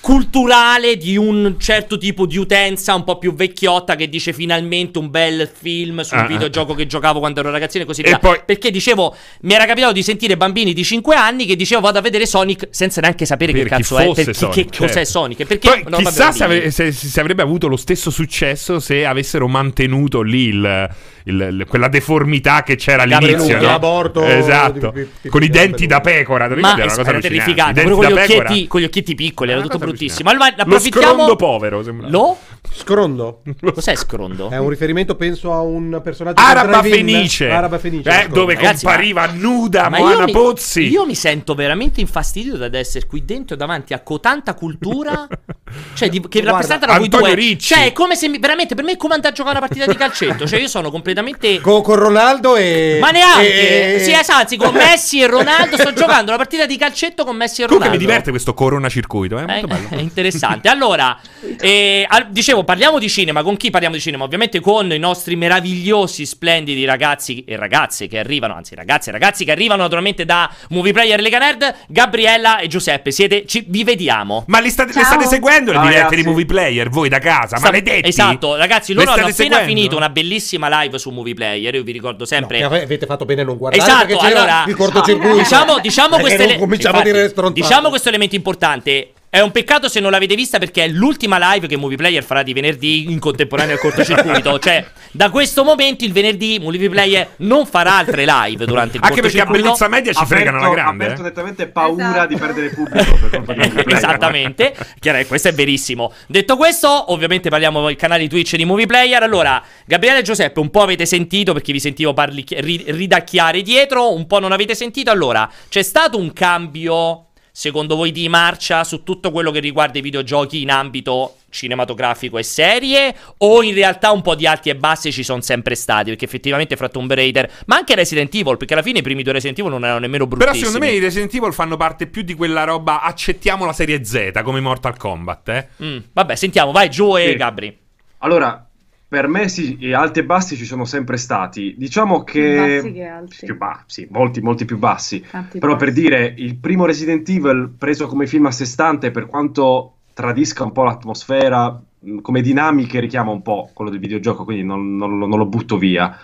[0.01, 5.11] culturale di un certo tipo di utenza un po' più vecchiotta che dice finalmente un
[5.11, 6.26] bel film sul Ah, ah.
[6.26, 8.18] videogioco che giocavo quando ero ragazzino e così E via.
[8.18, 11.98] poi- Perché dicevo, mi era capitato di sentire bambini di 5 anni che dicevano vado
[11.98, 14.92] a vedere Sonic senza neanche sapere Per che cazzo è, per chi- Sonic, che cos'è
[14.92, 15.09] certo.
[15.11, 15.40] Sonic.
[15.40, 19.05] e Perché Poi, no, chissà se, avre- se- se avrebbe avuto lo stesso successo se
[19.05, 20.88] avessero mantenuto lì il-
[21.24, 23.57] il- il- quella deformità che c'era all'inizio.
[23.57, 23.62] no?
[23.62, 26.48] l'aborto esatto, di- di- con i di denti da pecora.
[26.48, 30.30] Ma Era una cosa terrificante, con gli, occhietti, con gli occhietti piccoli, era tutto bruttissimo.
[30.30, 31.12] Allora, Lo approfittiamo.
[31.14, 32.12] scrondo povero sembrava.
[32.12, 32.38] Lo?
[32.72, 33.43] Scrondo.
[33.74, 34.49] Cos'è scrondo?
[34.51, 36.82] È un riferimento, penso, a un personaggio Araba.
[36.82, 38.22] Fenice, Araba Fenice.
[38.24, 40.88] Eh, dove Ragazzi, compariva nuda Ma io Moana mi, Pozzi.
[40.88, 45.26] io mi sento veramente infastidito da essere qui dentro davanti a cotanta cultura.
[45.95, 47.34] cioè, di- che Guarda, rappresentano voi due.
[47.34, 47.74] Ricci.
[47.74, 49.86] Cioè, è come se mi- veramente per me è come andare a giocare una partita
[49.91, 50.47] di calcetto.
[50.47, 51.61] Cioè, io sono completamente.
[51.61, 52.99] Con, con Ronaldo e.
[53.01, 53.95] Ma neanche!
[53.97, 55.76] e- Sì, esatto, anzi, con Messi e Ronaldo.
[55.76, 57.84] Sto giocando una partita di calcetto con Messi e Ronaldo.
[57.84, 59.79] Comunque mi diverte questo corona circuito, è Eh, molto bello.
[59.88, 60.68] È interessante.
[60.68, 61.18] Allora,
[61.60, 63.42] eh, dicevo, parliamo di cinema.
[63.42, 64.24] Con chi parliamo di cinema?
[64.24, 69.44] Ovviamente con i nostri meravigliosi, splendidi ragazzi e ragazze che arrivano, anzi, ragazzi e ragazzi
[69.44, 73.10] che arrivano naturalmente da Movie Player Lega Nerd, Gabriella e Giuseppe.
[73.10, 74.44] Siete, ci- vi vediamo.
[74.48, 77.56] Ma li state, le state seguendo le Ciao, dirette di movie player voi da casa?
[77.56, 78.08] Sta- Maledetti!
[78.08, 79.66] Esatto, ragazzi, Le loro hanno appena seguendo?
[79.66, 81.74] finito una bellissima live su Movie Player.
[81.74, 82.62] Io vi ricordo sempre.
[82.62, 85.36] Ave- avete fatto bene a non guardare Esatto, perché c'era allora il cortocircuito.
[85.38, 87.52] Diciamo, diciamo ele- cominciamo a infatti.
[87.52, 89.12] Diciamo questo elemento importante.
[89.32, 92.42] È un peccato se non l'avete vista perché è l'ultima live che Movie Player farà
[92.42, 94.58] di venerdì in contemporanea al cortocircuito.
[94.60, 99.20] cioè, da questo momento il venerdì Movie Player non farà altre live durante il Anche
[99.20, 99.62] perché a cortocircuito.
[99.62, 101.04] bellezza media ci fregano la grande.
[101.04, 101.24] aperto eh.
[101.26, 103.96] nettamente paura di perdere pubblico per colpa di Movie Player.
[104.04, 106.12] Esattamente, Chiaro, questo è verissimo.
[106.26, 109.22] Detto questo, ovviamente parliamo del canale Twitch di Movie Player.
[109.22, 114.12] Allora, Gabriele e Giuseppe, un po' avete sentito perché vi sentivo parli- ri- ridacchiare dietro,
[114.12, 115.12] un po' non avete sentito.
[115.12, 120.03] Allora, c'è stato un cambio, secondo voi, di marcia su tutto quello che riguarda i
[120.03, 123.14] videogiochi in ambito cinematografico e serie?
[123.38, 126.11] O in realtà un po' di alti e bassi ci sono sempre stati?
[126.11, 129.32] Perché effettivamente fra Tomb Raider, ma anche Resident Evil, perché alla fine i primi due
[129.32, 130.66] Resident Evil non erano nemmeno Però bruttissimi.
[130.66, 134.40] secondo me i Resident Evil fanno parte più di quella roba accettiamo la serie Z
[134.44, 135.68] come Mortal Kombat, eh?
[135.82, 137.36] Mm, vabbè, sentiamo, vai giù e Sì.
[137.36, 137.78] Gabri.
[138.18, 138.68] Allora,
[139.11, 141.74] per me sì, alti e bassi ci sono sempre stati.
[141.76, 142.76] Diciamo che...
[142.80, 143.44] Bassi che alti.
[143.44, 145.20] Più bassi, molti, molti più bassi.
[145.28, 145.84] Tanti Però bassi.
[145.84, 150.62] per dire, il primo Resident Evil preso come film a sé stante, per quanto tradisca
[150.62, 151.82] un po' l'atmosfera,
[152.22, 155.76] come dinamiche richiama un po' quello del videogioco, quindi non, non lo- non lo butto
[155.76, 156.16] via.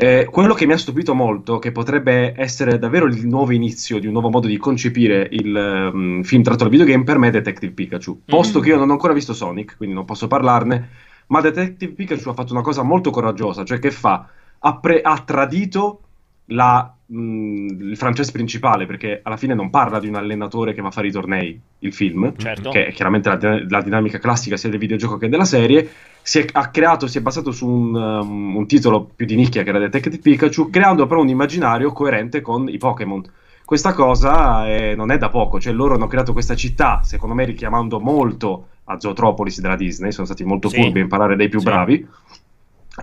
[0.00, 4.06] Eh, quello che mi ha stupito molto, che potrebbe essere davvero il nuovo inizio di
[4.06, 7.72] un nuovo modo di concepire il ehm, film tratto dal videogame, per me è Detective
[7.72, 8.20] Pikachu.
[8.24, 8.62] Posto Mm.
[8.62, 10.88] che io non ho ancora visto Sonic, quindi non posso parlarne,
[11.28, 14.28] ma Detective Pikachu ha fatto una cosa molto coraggiosa, cioè che fa?
[14.58, 16.00] Ha, pre- ha tradito
[16.46, 20.88] la, mh, il franchise principale, perché alla fine non parla di un allenatore che va
[20.88, 22.70] a fare i tornei, il film, Certo.
[22.70, 25.88] che è chiaramente la, la dinamica classica sia del videogioco che della serie,
[26.22, 29.62] si è, ha creato, si è basato su un, um, un titolo più di nicchia
[29.62, 33.22] che era Detective Pikachu, creando però un immaginario coerente con i Pokémon.
[33.68, 37.44] Questa cosa eh, non è da poco, cioè loro hanno creato questa città, secondo me
[37.44, 40.80] richiamando molto a Zootropolis della Disney, sono stati molto Sì.
[40.80, 41.66] furbi a imparare dai più Sì.
[41.66, 42.08] bravi,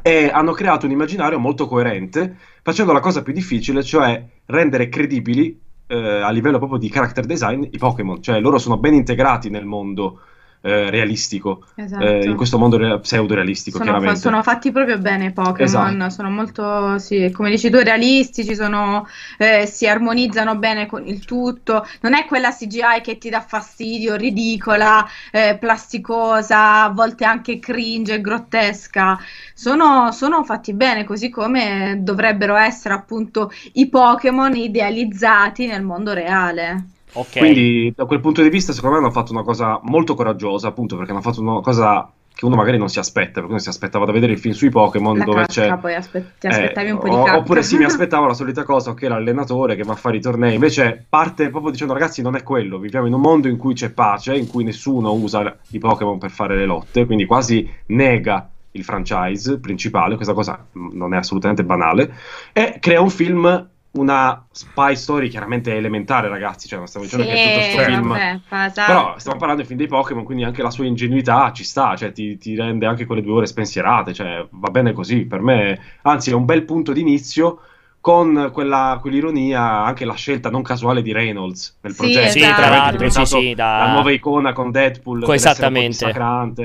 [0.01, 5.61] e hanno creato un immaginario molto coerente, facendo la cosa più difficile, cioè rendere credibili
[5.86, 9.66] eh, a livello proprio di character design i Pokémon, cioè loro sono ben integrati nel
[9.66, 10.22] mondo
[10.66, 12.03] eh, realistico, Esatto.
[12.03, 15.61] eh, in questo mondo re- pseudo-realistico, Sono, fa- sono fatti proprio bene i Pokémon,
[15.93, 16.09] Esatto.
[16.09, 19.05] sono molto, sì, come dici tu, realistici, sono,
[19.38, 21.86] eh, si armonizzano bene con il tutto.
[22.01, 28.20] Non è quella CGI che ti dà fastidio, ridicola, eh, plasticosa, a volte anche cringe,
[28.20, 29.20] grottesca.
[29.53, 36.86] Sono, sono fatti bene, così come dovrebbero essere appunto i Pokémon idealizzati nel mondo reale.
[37.16, 37.38] Ok.
[37.38, 40.95] Quindi da quel punto di vista secondo me hanno fatto una cosa molto coraggiosa, appunto
[40.97, 44.03] perché hanno fatto una cosa che uno magari non si aspetta, perché uno si aspettava
[44.05, 45.78] da vedere il film sui Pokémon dove cacca, c'è...
[45.78, 47.38] poi aspe- ti Eh, aspettavi un po' di cacca.
[47.38, 50.53] Oppure sì, mi aspettavo la solita cosa, che l'allenatore che va a fare i tornei,
[50.55, 53.91] invece parte proprio dicendo ragazzi non è quello, viviamo in un mondo in cui c'è
[53.91, 58.84] pace, in cui nessuno usa i Pokémon per fare le lotte, quindi quasi nega il
[58.84, 62.13] franchise principale, questa cosa mh, non è assolutamente banale,
[62.51, 67.33] e crea un film, una spy story chiaramente elementare ragazzi, cioè non stiamo dicendo che
[67.33, 68.09] è tutto Sì, questo film...
[68.09, 68.82] vabbè, esatto.
[68.86, 72.11] Però stiamo parlando del film dei Pokémon, quindi anche la sua ingenuità ci sta, cioè
[72.11, 75.25] ti, ti rende anche quelle due ore spensierate, cioè va bene così.
[75.25, 77.59] Per me, anzi, è un bel punto d'inizio
[77.99, 82.29] con quella, quell'ironia, anche la scelta non casuale di Reynolds nel Sì, progetto.
[82.29, 86.13] Sì, tra veramente è l'altro, sì, sì, da- la nuova icona con Deadpool, Co- esattamente.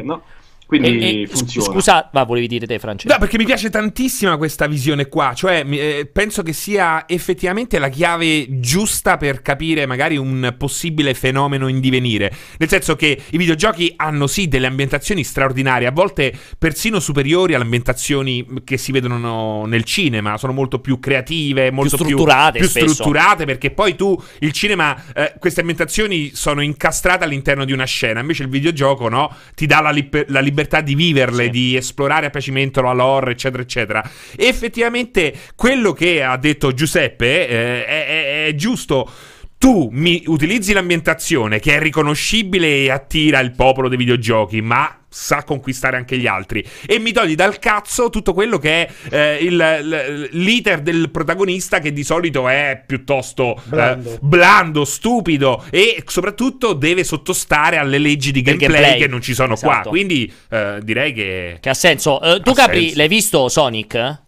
[0.03, 0.23] no?
[0.71, 1.73] Quindi E- e- funziona.
[1.73, 3.13] Scusa, va, volevi dire te, Francesco?
[3.13, 7.89] No, perché mi piace tantissimo questa visione qua, cioè eh, penso che sia effettivamente la
[7.89, 13.95] chiave giusta per capire magari un possibile fenomeno in divenire, nel senso che i videogiochi
[13.97, 19.83] hanno sì delle ambientazioni straordinarie, a volte persino superiori alle ambientazioni che si vedono nel
[19.83, 22.95] cinema, sono molto più creative, molto più strutturate più spesso.
[22.95, 28.21] strutturate perché poi tu il cinema eh, queste ambientazioni sono incastrate all'interno di una scena,
[28.21, 32.31] invece il videogioco no, ti dà la, liber- la libertà di viverle, di esplorare a
[32.31, 34.11] piacimento la lore, eccetera, eccetera.
[34.37, 39.11] E effettivamente quello che ha detto Giuseppe eh, è, è- è giusto.
[39.59, 45.43] Tu mi utilizzi l'ambientazione che è riconoscibile e attira il popolo dei videogiochi, ma sa
[45.43, 46.65] conquistare anche gli altri.
[46.87, 51.81] E mi togli dal cazzo tutto quello che è eh, il- l- l'iter del protagonista,
[51.81, 54.19] che di solito è piuttosto eh, Blando.
[54.21, 58.99] blando, stupido e soprattutto deve sottostare alle leggi di gameplay, gameplay.
[59.01, 59.73] che non ci sono qua.
[59.73, 59.89] Esatto.
[59.91, 61.59] Quindi eh, direi che.
[61.61, 62.21] Che ha senso.
[62.23, 62.97] Eh, tu, Ha Capri, senso.
[62.99, 64.19] l'hai visto Sonic?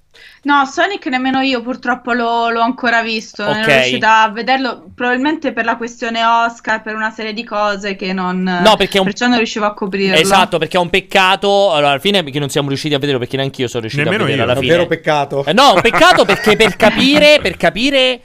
[0.45, 3.69] No, Sonic nemmeno io purtroppo l'ho, l'ho ancora visto, non Ok.
[3.69, 8.13] ero riuscita a vederlo, probabilmente per la questione Oscar, per una serie di cose che
[8.13, 8.43] non...
[8.43, 10.17] No, perché è un- perciò non riuscivo a coprirlo.
[10.17, 11.71] Esatto, perché è un peccato.
[11.73, 14.25] Allora, alla fine perché non siamo riusciti a vederlo, perché neanche io sono riuscito Nemmeno
[14.25, 14.53] a vederlo io.
[14.53, 15.45] alla Un vero peccato.
[15.45, 18.21] Eh, no, un peccato perché per capire, per capire.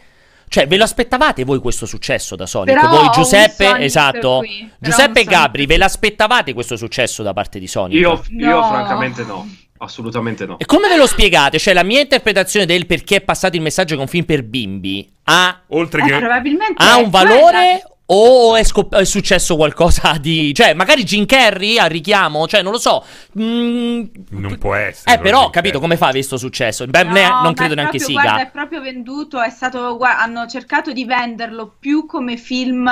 [0.49, 2.73] Cioè, ve lo aspettavate voi questo successo da Sonic?
[2.79, 4.41] Però voi Giuseppe, esatto.
[4.79, 7.99] Giuseppe e Gabri, ve l'aspettavate questo successo da parte di Sonic?
[7.99, 8.67] Io, io No.
[8.69, 9.45] francamente no,
[9.79, 10.57] assolutamente no.
[10.59, 11.59] E come ve lo spiegate?
[11.59, 14.43] Cioè, la mia interpretazione del perché è passato il messaggio che è un film per
[14.43, 16.17] bimbi ha, Oltre Eh, che.
[16.17, 20.53] probabilmente ha un quella- valore o è, scop- è successo qualcosa di...
[20.53, 22.47] Cioè, magari Jim Carrey a richiamo?
[22.47, 23.03] Cioè, non lo so.
[23.39, 25.15] Mm, Non può essere.
[25.15, 26.85] eh, però, capito, come fa questo successo?
[26.85, 27.11] Beh, No,
[27.41, 28.21] non è credo neanche siga.
[28.21, 32.89] Guarda, è proprio venduto, è stato, gua- hanno cercato di venderlo più come film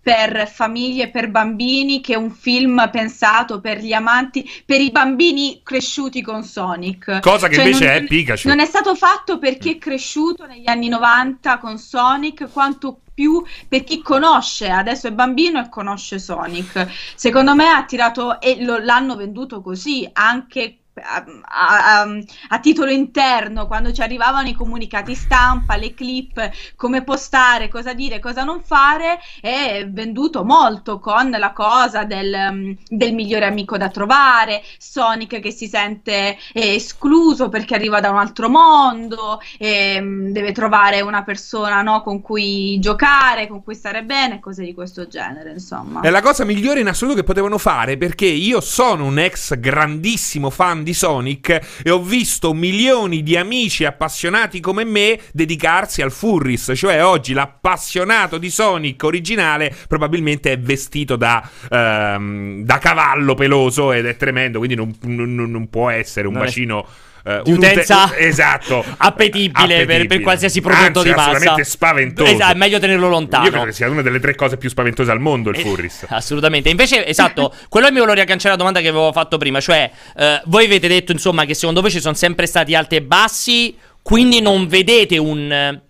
[0.00, 6.22] per famiglie, per bambini, che un film pensato per gli amanti, per i bambini cresciuti
[6.22, 7.18] con Sonic.
[7.20, 8.48] Cosa che Cioè, invece non- è Pikachu.
[8.48, 13.42] Non è stato fatto per chi è cresciuto negli anni 90 con Sonic, quanto più
[13.68, 16.86] per chi conosce, adesso è bambino e conosce Sonic.
[17.14, 23.66] Secondo me ha tirato e lo- l'hanno venduto così anche a, a- a- titolo interno
[23.66, 29.18] quando ci arrivavano i comunicati stampa, le clip, come postare, cosa dire, cosa non fare,
[29.40, 35.50] è venduto molto con la cosa del, um, del migliore amico da trovare, Sonic che
[35.50, 41.82] si sente eh, escluso perché arriva da un altro mondo, ehm, deve trovare una persona
[41.82, 46.00] no, con cui giocare, con cui stare bene, cose di questo genere, insomma.
[46.00, 50.50] È la cosa migliore in assoluto che potevano fare perché io sono un ex grandissimo
[50.50, 56.72] fan di Sonic e ho visto milioni di amici appassionati come me dedicarsi al Furris,
[56.74, 64.06] cioè oggi l'appassionato di Sonic originale probabilmente è vestito da, ehm, da cavallo peloso ed
[64.06, 66.86] è tremendo, quindi non, non- non può essere un Non è- bacino...
[67.24, 71.30] eh, un ute- utenza esatto appetibile, Per, per qualsiasi prodotto Anzi, di massa.
[71.30, 72.32] assolutamente spaventoso.
[72.32, 73.44] Esatto, è meglio tenerlo lontano.
[73.44, 76.06] Io credo che sia una delle tre cose più spaventose al mondo il Eh, Furris.
[76.10, 76.68] Assolutamente.
[76.68, 80.42] Invece, esatto, quello che mi volevo riagganciare alla domanda che avevo fatto prima, cioè, eh,
[80.46, 84.40] voi avete detto, insomma, che secondo voi ci sono sempre stati alti e bassi, quindi
[84.40, 85.80] non vedete un,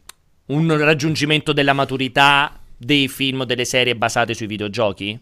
[0.47, 5.19] un raggiungimento della maturità dei film o delle serie basate sui videogiochi?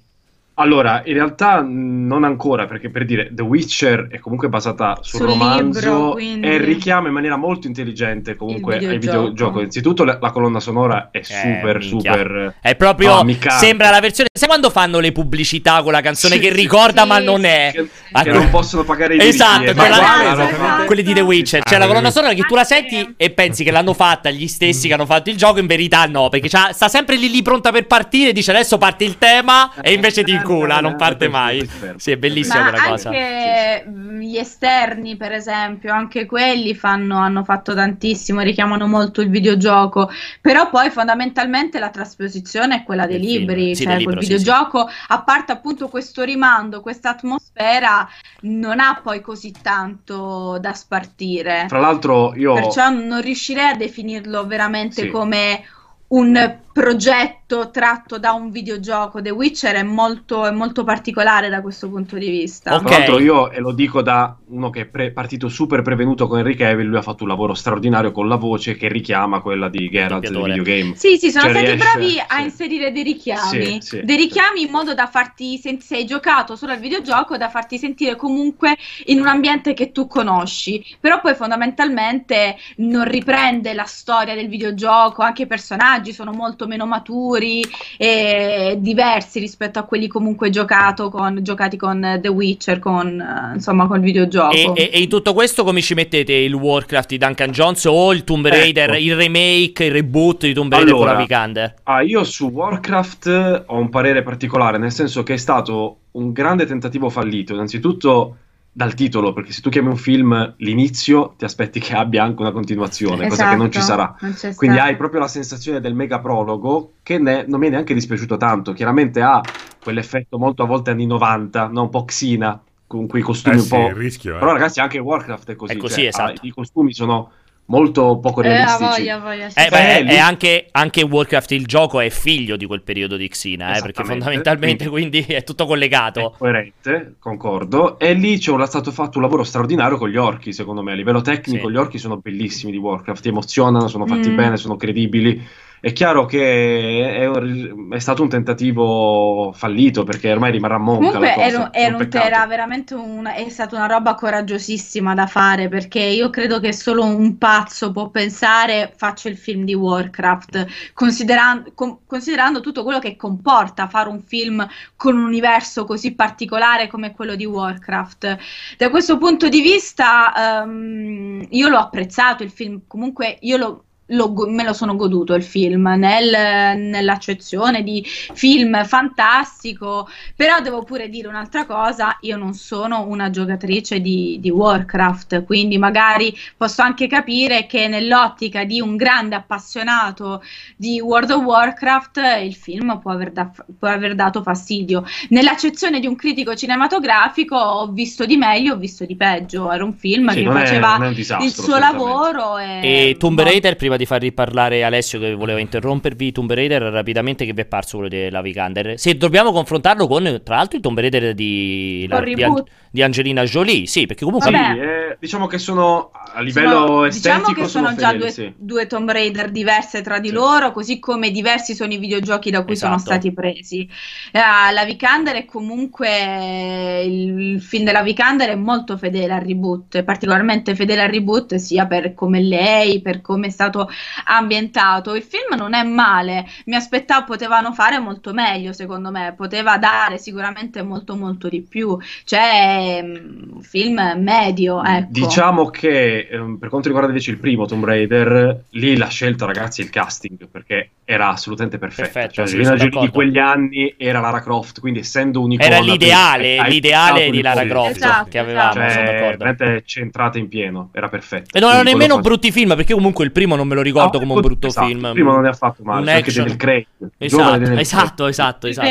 [0.60, 5.20] Allora, in realtà mh, non ancora, perché per dire The Witcher è comunque basata sul,
[5.20, 6.46] Sul romanzo libro, quindi.
[6.46, 9.28] e richiama in maniera molto intelligente comunque Il ai videogioco.
[9.30, 9.58] videogiochi.
[9.58, 12.12] Innanzitutto la, la colonna sonora è super, minchia.
[12.12, 12.54] super...
[12.60, 13.22] È proprio.
[13.24, 13.58] Mi canta.
[13.58, 14.28] sembra la versione.
[14.32, 17.70] Sai quando fanno le pubblicità con la canzone Sì, che ricorda, sì, ma non è?
[17.72, 19.36] Che, Ah, che non possono pagare i diritti.
[19.36, 21.62] Esatto, eh, quella- esatto, quelli di The Witcher.
[21.62, 24.48] Cioè, Ah, la colonna sonora che tu la senti e pensi che l'hanno fatta gli
[24.48, 25.58] stessi che hanno fatto il gioco.
[25.60, 28.32] In verità, no, perché sta sempre lì lì pronta per partire.
[28.32, 31.68] Dice adesso parte il tema, e invece ti Incula, non parte mai.
[31.96, 33.08] Sì, è bellissima Ma quella cosa.
[33.08, 33.84] anche
[34.20, 40.10] gli esterni, per esempio, anche quelli fanno- hanno fatto tantissimo, richiamano molto il videogioco,
[40.40, 44.32] però poi fondamentalmente la trasposizione è quella dei libri, Sì, cioè libro, sì, sì.
[44.34, 48.08] videogioco, a parte appunto questo rimando, questa atmosfera,
[48.42, 51.66] non ha poi così tanto da spartire.
[51.68, 52.54] Tra l'altro io...
[52.54, 55.08] Perciò non riuscirei a definirlo veramente Sì.
[55.08, 55.62] come
[56.08, 59.20] un progetto tratto da un videogioco.
[59.20, 62.78] The Witcher è molto, è molto particolare da questo punto di vista.
[62.78, 66.38] Tra l'altro io, e lo dico da uno che è pre- partito super prevenuto con
[66.38, 69.88] Henry Cavill, lui ha fatto un lavoro straordinario con la voce che richiama quella di
[69.88, 70.94] Geralt del videogame.
[70.96, 74.62] Sì, sì, sono Cioè, stati riesce- bravi a inserire dei richiami, Sì, sì, dei richiami
[74.62, 78.76] in modo da farti sentire, se hai giocato solo al videogioco, da farti sentire comunque
[79.06, 85.22] in un ambiente che tu conosci, però poi fondamentalmente non riprende la storia del videogioco,
[85.22, 87.62] anche i personaggi sono molto meno maturi
[87.96, 93.86] e diversi rispetto a quelli comunque giocato con, giocati con The Witcher, con eh, insomma
[93.86, 94.54] col videogioco.
[94.54, 98.12] E, e- e in tutto questo come ci mettete il Warcraft di Duncan Jones o
[98.12, 99.02] il Tomb Raider, Ecco.
[99.02, 101.74] il remake, il reboot di Tomb Raider con la Allora, Vikander?
[101.84, 106.66] Ah, io su Warcraft ho un parere particolare, nel senso che è stato un grande
[106.66, 108.36] tentativo fallito, innanzitutto
[108.72, 112.52] dal titolo, perché se tu chiami un film l'inizio, ti aspetti che abbia anche una
[112.52, 114.16] continuazione, cosa che non ci Esatto, sarà.
[114.20, 117.94] non Quindi hai proprio la sensazione del mega prologo che ne- non mi è neanche
[117.94, 118.72] dispiaciuto tanto.
[118.72, 119.40] Chiaramente ha
[119.82, 121.82] quell'effetto molto a volte anni 90, no?
[121.82, 123.92] un po' Xina, con quei costumi Eh un sì, po'.
[123.92, 124.38] rischio, eh.
[124.38, 125.72] Però ragazzi anche Warcraft è così.
[125.72, 126.46] È così, cioè, esatto.
[126.46, 127.30] I costumi sono
[127.70, 128.84] molto poco Eh, realistici.
[128.84, 132.10] voglia, ha voglia, sì, Eh, beh, Eh, lì- e anche, anche Warcraft il gioco è
[132.10, 136.34] figlio di quel periodo di Xina, eh, perché fondamentalmente quindi è tutto collegato.
[136.36, 137.98] coerente, concordo.
[137.98, 140.92] E lì c'è un- stato fatto un lavoro straordinario con gli orchi, secondo me.
[140.92, 141.72] A livello tecnico, Sì.
[141.72, 144.34] gli orchi sono bellissimi di Warcraft, ti emozionano, sono fatti Mm.
[144.34, 145.40] bene, sono credibili.
[145.80, 151.18] È chiaro che è, un- è stato un tentativo fallito perché ormai rimarrà monca Comunque
[151.18, 151.72] la cosa.
[151.72, 156.60] era, un era veramente una, è stata una roba coraggiosissima da fare perché io credo
[156.60, 162.82] che solo un pazzo può pensare faccio il film di Warcraft, considerando, con- considerando tutto
[162.82, 164.66] quello che comporta fare un film
[164.96, 168.36] con un universo così particolare come quello di Warcraft.
[168.76, 174.32] Da questo punto di vista ehm, io l'ho apprezzato il film, comunque io lo lo
[174.48, 181.28] me lo sono goduto il film nel- nell'accezione di film fantastico, però devo pure dire
[181.28, 187.66] un'altra cosa, io non sono una giocatrice di, di Warcraft, quindi magari posso anche capire
[187.66, 190.42] che nell'ottica di un grande appassionato
[190.76, 195.04] di World of Warcraft il film può aver, da- può aver dato fastidio.
[195.28, 199.94] Nell'accezione di un critico cinematografico ho visto di meglio, ho visto di peggio, era un
[199.94, 203.08] film Sì, che faceva è un disastro, il suo lavoro e...
[203.10, 207.52] E Tomb Raider, prima di far riparlare Alessio che voleva interrompervi, Tomb Raider rapidamente che
[207.52, 208.98] vi è parso quello della Vikander?
[208.98, 212.68] Se dobbiamo confrontarlo con, tra l'altro, il Tomb Raider di, Con di, reboot.
[212.90, 214.50] di Angelina Jolie, sì, perché comunque...
[214.50, 214.80] Sì, Vabbè.
[214.80, 218.52] eh, diciamo che sono a livello Sono- estetico diciamo che sono, già fedeli, due, sì.
[218.56, 222.76] due Tomb Raider diverse tra di loro, così come diversi sono i videogiochi da cui
[222.76, 223.10] sono Esatto.
[223.10, 223.88] stati presi.
[224.32, 230.04] Eh, la Vikander è comunque il film della Vikander è molto fedele al reboot, è
[230.04, 233.88] particolarmente fedele al reboot sia per come lei, per come è stato
[234.24, 235.14] ambientato.
[235.14, 240.18] Il film non è male, mi aspettavo potevano fare molto meglio, secondo me, poteva dare
[240.18, 241.96] sicuramente molto molto di più.
[242.24, 245.08] Cioè, mm, un film medio, ecco.
[245.10, 249.80] Diciamo che ehm, per quanto riguarda invece il primo Tomb Raider, lì la scelta, ragazzi,
[249.80, 252.08] il casting perché era assolutamente perfetta.
[252.10, 255.68] Perfetto, cioè, sì, Angelina sono Jolie di quegli anni era Lara Croft, quindi essendo un'icona
[255.68, 257.66] Era per- l'ideale, hai l'ideale di Lara.
[257.66, 259.44] Croft Esatto, che avevamo, Cioè, sono d'accordo.
[259.44, 261.56] veramente centrata in pieno, era perfetta.
[261.56, 264.18] E non erano Quindi nemmeno brutti film, perché comunque il primo non me lo ricordo
[264.18, 265.04] No, come un brutto esatto, film.
[265.06, 266.44] il primo non ne ha fatto male, Un c'è anche action.
[266.46, 266.86] Daniel Craig,
[267.18, 268.88] Esatto, Daniel esatto, esatto, esatto.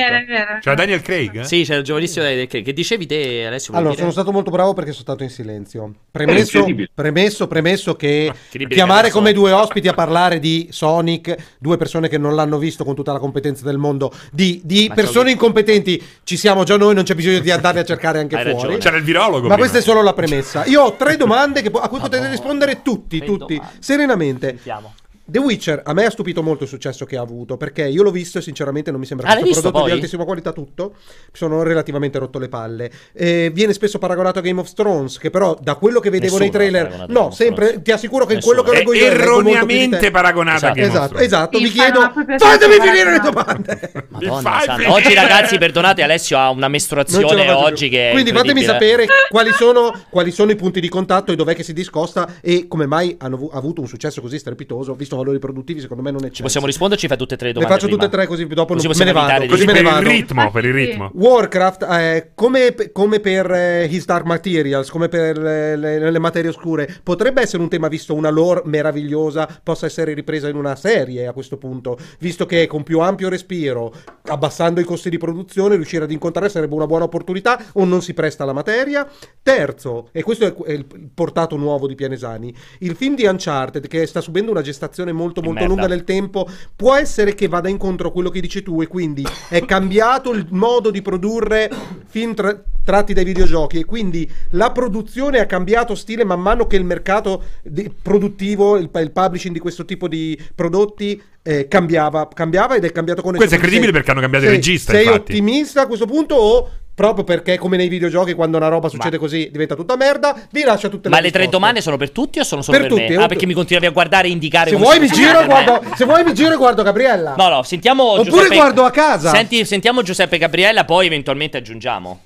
[0.61, 1.39] C'era Daniel Craig?
[1.39, 1.43] eh?
[1.43, 2.65] Sì, c'era il giovanissimo Daniel Craig.
[2.65, 3.73] Che dicevi te, Alessio?
[3.73, 4.01] Allora, dire?
[4.01, 5.93] sono stato molto bravo perché sono stato in silenzio.
[6.11, 12.07] Premesso, premesso, premesso che incredibile chiamare come due ospiti a parlare di Sonic, due persone
[12.09, 16.37] che non l'hanno visto con tutta la competenza del mondo, di, di persone incompetenti, ci
[16.37, 18.57] siamo già noi, non c'è bisogno di andarli a cercare anche Hai fuori.
[18.57, 18.77] ragione.
[18.77, 19.47] C'era il virologo.
[19.47, 19.57] Ma prima.
[19.57, 20.65] questa è solo la premessa.
[20.65, 23.75] Io ho tre domande che po- a cui potete rispondere tutti, tutti, domande.
[23.79, 24.57] serenamente.
[24.79, 25.08] Sentiamo.
[25.29, 28.11] The Witcher a me ha stupito molto il successo che ha avuto perché io l'ho
[28.11, 29.97] visto e sinceramente non mi sembra Ah, che l'hai sia un prodotto di poi?
[29.99, 30.93] altissima qualità tutto.
[30.95, 32.91] Mi sono relativamente rotto le palle.
[33.13, 36.43] Eh, viene spesso paragonato a Game of Thrones, che però da quello che vedevo Nessuno
[36.43, 38.63] nei trailer, paragonato no, of sempre ti assicuro che in Nessuno.
[38.63, 40.11] quello che leggo io di erroneamente te.
[40.11, 40.71] paragonata Esatto.
[40.71, 41.25] a Game of Esatto, Thrones.
[41.27, 44.05] esatto, vi chiedo fatemi finire le domande.
[44.09, 44.91] Madonna?
[44.93, 47.97] Oggi, ragazzi, perdonate, Alessio ha una mestruazione oggi più.
[47.97, 51.55] che è Quindi fatemi sapere quali sono, quali sono i punti di contatto e dov'è
[51.55, 55.39] che si discosta e come mai hanno avu- avuto un successo così strepitoso, visto valori
[55.39, 56.41] produttivi secondo me non eccelsi.
[56.41, 57.07] Possiamo risponderci?
[57.07, 57.79] Fai tutte e tre le Le domande.
[57.79, 58.23] faccio tutte e prima.
[58.23, 59.45] tre così dopo Così non me ne possiamo vado.
[59.51, 60.01] Così me ne per vado.
[60.01, 61.11] il ritmo, per il ritmo.
[61.13, 66.49] Warcraft, eh, come, come per eh, His Dark Materials, come per le, le- le materie
[66.49, 71.27] oscure, potrebbe essere un tema visto una lore meravigliosa, possa essere ripresa in una serie
[71.27, 73.93] a questo punto, visto che con più ampio respiro,
[74.29, 78.13] abbassando i costi di produzione, riuscire ad incontrare sarebbe una buona opportunità o non si
[78.13, 79.07] presta alla materia.
[79.41, 84.05] Terzo, e questo è, il il portato nuovo di Pianesani, il film di Uncharted che
[84.05, 85.73] sta subendo una gestazione molto molto merda.
[85.73, 89.25] lunga nel tempo, può essere che vada incontro a quello che dici tu e quindi
[89.49, 91.69] è cambiato il modo di produrre
[92.05, 96.75] film tra- tratti dai videogiochi e quindi la produzione ha cambiato stile man mano che
[96.75, 102.75] il mercato di- produttivo, il, il publishing di questo tipo di prodotti eh, cambiava, cambiava
[102.75, 105.03] ed è cambiato con Questo è credibile Sei- perché hanno cambiato il sei- regista, Sei
[105.05, 105.31] infatti.
[105.31, 109.47] ottimista a questo punto o proprio perché come nei videogiochi quando una roba succede così
[109.51, 111.49] diventa tutta merda, vi lascia tutte le Ma le tre risposte.
[111.51, 113.23] domande sono per tutti o sono solo Per per, tutti, me?
[113.23, 116.25] Ah, perché mi continuavi a guardare e indicare Se vuoi mi giro guardo, se vuoi
[116.25, 117.35] mi giro e guardo Gabriella.
[117.37, 119.29] No, no, sentiamo Oppure Giuseppe- guardo a casa.
[119.29, 122.19] Senti, sentiamo Giuseppe Gabriella, poi eventualmente aggiungiamo.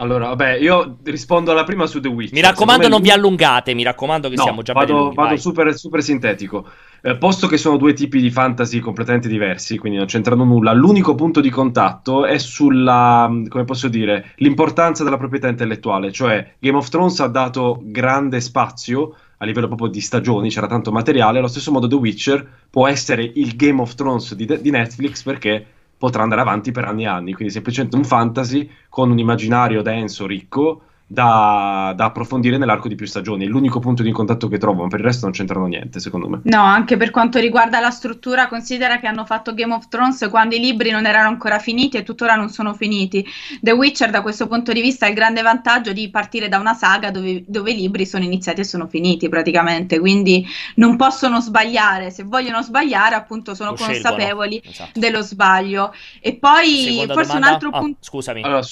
[0.00, 2.32] Allora, vabbè, io rispondo alla prima su The Witcher.
[2.34, 3.74] Mi raccomando, non vi allungate.
[3.74, 5.14] Mi raccomando, che No, siamo già vado, lunghi.
[5.14, 6.66] vado super, super sintetico.
[7.02, 11.14] Eh, posto che sono due tipi di fantasy completamente diversi, quindi non c'entrano nulla, l'unico
[11.14, 16.10] punto di contatto è sulla, come posso dire, l'importanza della proprietà intellettuale.
[16.12, 20.92] Cioè, Game of Thrones ha dato grande spazio a livello proprio di stagioni, c'era tanto
[20.92, 21.38] materiale.
[21.38, 25.66] Allo stesso modo, The Witcher può essere il Game of Thrones di, di Netflix perché
[26.00, 27.34] potrà andare avanti per anni e anni.
[27.34, 30.84] Quindi, semplicemente un fantasy con un immaginario denso, ricco.
[31.12, 33.44] Da, da approfondire nell'arco di più stagioni.
[33.44, 36.28] È l'unico punto di contatto che trovo, ma per il resto non c'entrano niente, secondo
[36.28, 36.40] me.
[36.44, 40.54] No, anche per quanto riguarda la struttura, considera che hanno fatto Game of Thrones quando
[40.54, 43.26] i libri non erano ancora finiti e tuttora non sono finiti.
[43.60, 46.74] The Witcher, da questo punto di vista, ha il grande vantaggio di partire da una
[46.74, 50.46] saga dove, dove i libri sono iniziati e sono finiti praticamente, quindi
[50.76, 52.12] non possono sbagliare.
[52.12, 55.00] Se vogliono sbagliare, appunto, sono Lo consapevoli Esatto.
[55.00, 55.92] dello sbaglio.
[56.20, 57.48] E poi, Seconda forse un domanda?
[57.54, 57.98] altro Ah, punto.
[58.00, 58.42] scusami.
[58.44, 58.62] Allora,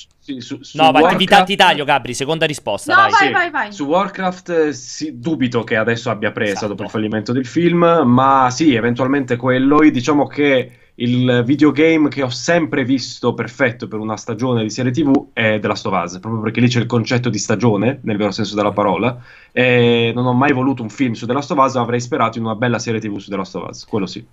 [0.40, 2.14] su, su- no, vai, ti, Warcraft- ti taglio, Gabri.
[2.14, 2.94] Seconda risposta.
[2.94, 3.10] No, vai.
[3.10, 3.72] vai, Sì, vai, vai.
[3.72, 6.68] Su Warcraft eh, sì, dubito che adesso abbia presa Esatto.
[6.68, 9.80] dopo il fallimento del film, ma sì, eventualmente quello.
[9.80, 14.90] E diciamo che il videogame che ho sempre visto perfetto per una stagione di serie
[14.90, 18.16] TV è The Last of Us, proprio perché lì c'è il concetto di stagione, nel
[18.16, 19.16] vero senso della parola.
[19.52, 22.44] E non ho mai voluto un film su The Last of Us, avrei sperato in
[22.44, 24.26] una bella serie TV su The Last of Us, quello sì.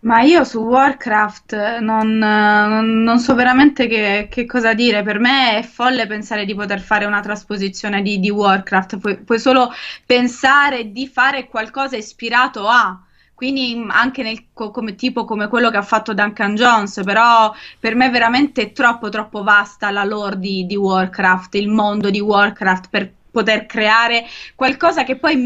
[0.00, 5.02] Ma io su Warcraft non, non- so veramente che, che cosa dire.
[5.02, 8.98] Per me è folle pensare di poter fare una trasposizione di, di Warcraft.
[8.98, 9.72] Puoi, puoi solo
[10.06, 13.00] pensare di fare qualcosa ispirato a.
[13.34, 17.52] Quindi mh, anche nel, co- come tipo come quello che ha fatto Duncan Jones, però
[17.80, 22.20] per me è veramente troppo troppo vasta la lore di, di Warcraft, il mondo di
[22.20, 25.36] Warcraft per poter creare qualcosa che poi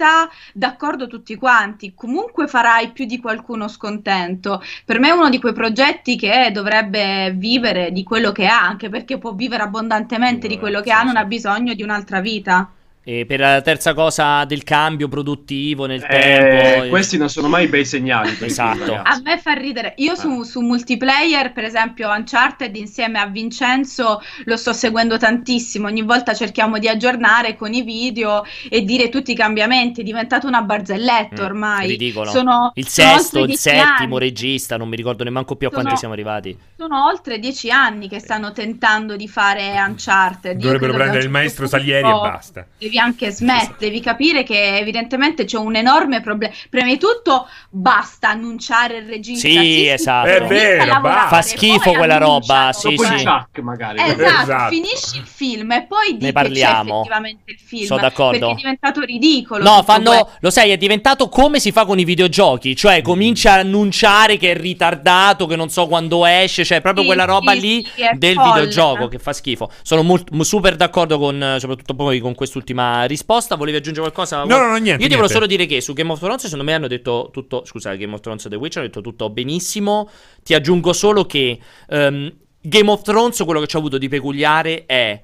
[0.00, 1.92] metta d'accordo tutti quanti.
[1.94, 4.62] Comunque farai più di qualcuno scontento.
[4.84, 8.88] Per me è uno di quei progetti che dovrebbe vivere di quello che ha, anche
[8.88, 12.70] perché può vivere abbondantemente di quello che ha, non ha bisogno di un'altra vita.
[13.02, 16.88] E per la terza cosa del cambio produttivo nel Eh, tempo.
[16.90, 18.36] questi non sono mai bei segnali.
[18.40, 18.78] Esatto.
[18.94, 19.18] ragazzi.
[19.18, 19.94] A me fa ridere.
[19.96, 25.86] Io su, su multiplayer, per esempio, Uncharted insieme a Vincenzo lo sto seguendo tantissimo.
[25.86, 30.02] Ogni volta cerchiamo di aggiornare con i video e dire tutti i cambiamenti.
[30.02, 31.88] È diventato una barzelletta ormai.
[31.88, 32.30] Ridicolo.
[32.30, 34.18] Sono, il sono sesto, oltre il settimo anni.
[34.18, 36.56] regista, non mi ricordo nemmeno più a Sono- quanti siamo arrivati.
[36.76, 40.58] Sono oltre dieci anni che stanno tentando di fare Uncharted.
[40.60, 42.66] Dovrebbero prendere il maestro certo Salieri e basta.
[42.90, 46.52] Devi anche smettere, devi capire che evidentemente c'è un enorme problema.
[46.68, 49.46] Prima di tutto, basta annunciare il regista.
[49.48, 50.28] Sì, esatto.
[50.28, 52.72] È vero, Fa schifo quella roba.
[52.72, 53.24] Sì, sì.
[53.24, 54.00] Chuck, magari.
[54.00, 54.70] Esatto, Esatto.
[54.74, 56.82] finisci il film e poi Ne che parliamo.
[56.82, 57.84] c'è effettivamente il film.
[57.86, 58.38] Sono d'accordo.
[58.38, 59.62] Perché è diventato ridicolo.
[59.62, 60.10] No, fanno.
[60.10, 60.30] questo.
[60.40, 62.74] Lo sai, è diventato come si fa con i videogiochi.
[62.74, 66.64] Cioè, comincia a annunciare che è ritardato, che non so quando esce.
[66.64, 68.48] Cioè, proprio Sì, quella roba sì, lì sì, del folle.
[68.52, 69.70] videogioco che fa schifo.
[69.82, 71.56] Sono molt- m- super d'accordo con.
[71.60, 73.56] Soprattutto poi con quest'ultima risposta.
[73.56, 74.44] Volevi aggiungere qualcosa?
[74.44, 76.64] No, no, no, niente, Io ti volevo solo dire che su Game of Thrones, secondo
[76.64, 77.64] me, hanno detto tutto.
[77.64, 80.08] Scusate, Game of Thrones e The Witcher hanno detto tutto benissimo.
[80.42, 81.58] Ti aggiungo solo che.
[81.88, 82.32] ehm,
[82.62, 85.22] Game of Thrones, quello che ci ha avuto di peculiare è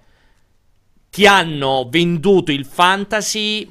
[1.10, 3.66] ti hanno venduto il fantasy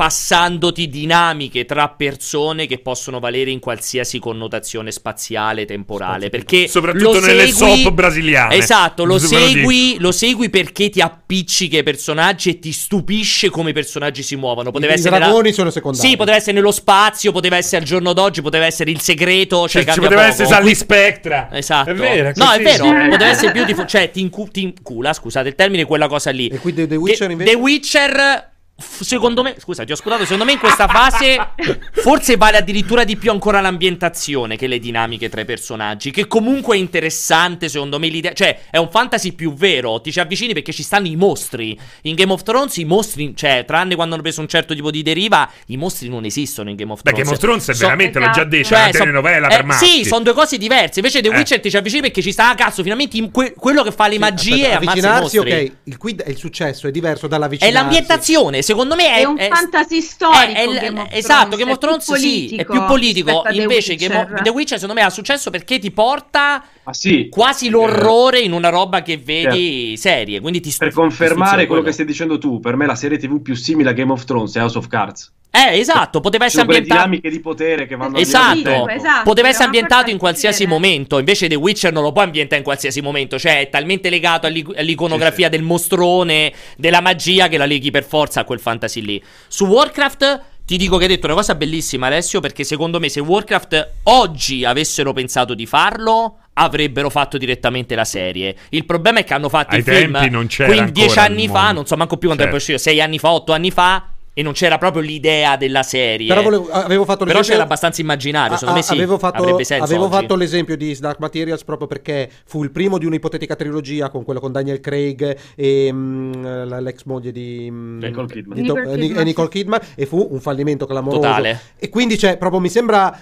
[0.00, 6.30] passandoti dinamiche tra persone che possono valere in qualsiasi connotazione spaziale, temporale.
[6.30, 8.54] Perché Soprattutto nelle segui- soap brasiliane.
[8.54, 13.72] Esatto, lo segui, lo segui perché ti appiccica i personaggi e ti stupisce come i
[13.74, 14.70] personaggi si muovono.
[14.70, 16.08] Poteva I essere dragoni sono secondari.
[16.08, 19.68] Sì, poteva essere nello spazio, poteva essere al giorno d'oggi, poteva essere il segreto.
[19.68, 20.32] Cioè, Ci cambia poteva poco.
[20.32, 21.48] essere Sally Spectra.
[21.52, 21.90] Esatto.
[21.90, 22.84] È vero, no, è vero.
[23.10, 23.86] Poteva essere beautiful.
[23.86, 26.48] Cioè, ti, incu- ti incula, scusate il termine, quella cosa lì.
[26.48, 27.50] E quindi The Witcher Che- invece?
[27.50, 28.48] The Witcher.
[28.80, 30.22] Secondo me, scusa, ti ho sputato.
[30.22, 31.36] Secondo me in questa fase
[31.92, 36.10] forse vale addirittura di più ancora l'ambientazione che le dinamiche tra i personaggi.
[36.10, 38.32] Che comunque è interessante, secondo me, l'idea.
[38.32, 40.00] Cioè, è un fantasy più vero.
[40.00, 41.78] Ti ci avvicini perché ci stanno i mostri.
[42.02, 45.02] In Game of Thrones i mostri, cioè, tranne quando hanno preso un certo tipo di
[45.02, 47.24] deriva, i mostri non esistono in Game of Beh, Thrones.
[47.24, 49.56] Game of Thrones è So- veramente, l'ho già detto, Cioè, è una so- telenovela eh,
[49.56, 49.86] per matti.
[49.86, 50.98] Sì, sono due cose diverse.
[51.00, 51.36] Invece The Eh.
[51.36, 52.82] Witcher ti ci avvicini perché ci sta a cazzo.
[52.82, 55.64] Finalmente in que- quello che fa le magie Aspetta, e ammazza i avvicinarsi, mostri.
[55.64, 59.24] ok, il quid è il successo, è diverso dalla È l'ambientazione, secondo me è, È
[59.24, 60.52] un è- fantasy storico.
[60.52, 63.42] è il- Game of esatto, Game of è più Thrones sì, è più politico.
[63.42, 64.42] a The Invece Game of- Witcher.
[64.42, 68.68] The Witcher secondo me ha successo perché ti porta Ma sì, quasi l'orrore in una
[68.68, 70.40] roba che vedi serie.
[70.40, 73.40] Quindi ti per ti confermare quello che stai dicendo tu, per me la serie TV
[73.42, 75.32] più simile a Game of Thrones è House of Cards.
[75.52, 77.00] Eh, esatto, poteva essere ambientato.
[77.00, 81.18] dinamiche di potere che vanno Esatto, esatto, poteva essere ambientato in qualsiasi momento.
[81.18, 83.38] Invece The Witcher non lo puoi ambientare in qualsiasi momento.
[83.38, 88.40] Cioè, è talmente legato all'ic- all'iconografia del mostrone, della magia, che la leghi per forza
[88.40, 89.22] a quel fantasy lì.
[89.48, 90.42] Su Warcraft.
[90.70, 94.64] Ti dico che hai detto una cosa bellissima, Alessio, perché secondo me se Warcraft oggi
[94.64, 98.54] avessero pensato di farlo, avrebbero fatto direttamente la serie.
[98.68, 101.48] Il problema è che hanno fatto Ai il film tempi non c'era quindi dieci anni
[101.48, 102.60] fa, non so manco più quando è Certo.
[102.60, 106.28] uscito, sei anni fa, otto anni fa, e non c'era proprio l'idea della serie.
[106.28, 109.64] Però volevo- avevo fatto Però c'era abbastanza immaginario, secondo me Ah, sì, avevo fatto, avrebbe
[109.64, 110.14] senso avevo oggi.
[110.14, 114.40] fatto l'esempio di Dark Materials proprio perché fu il primo di un'ipotetica trilogia con quello
[114.40, 116.32] con Daniel Craig e mm,
[116.66, 118.54] la- l'ex moglie di, mm, Nicole Kidman.
[118.56, 121.20] di Nicole eh, Kidman, e Nicole Kidman e fu un fallimento clamoroso.
[121.20, 121.60] Totale.
[121.78, 123.18] E quindi c'è proprio mi sembra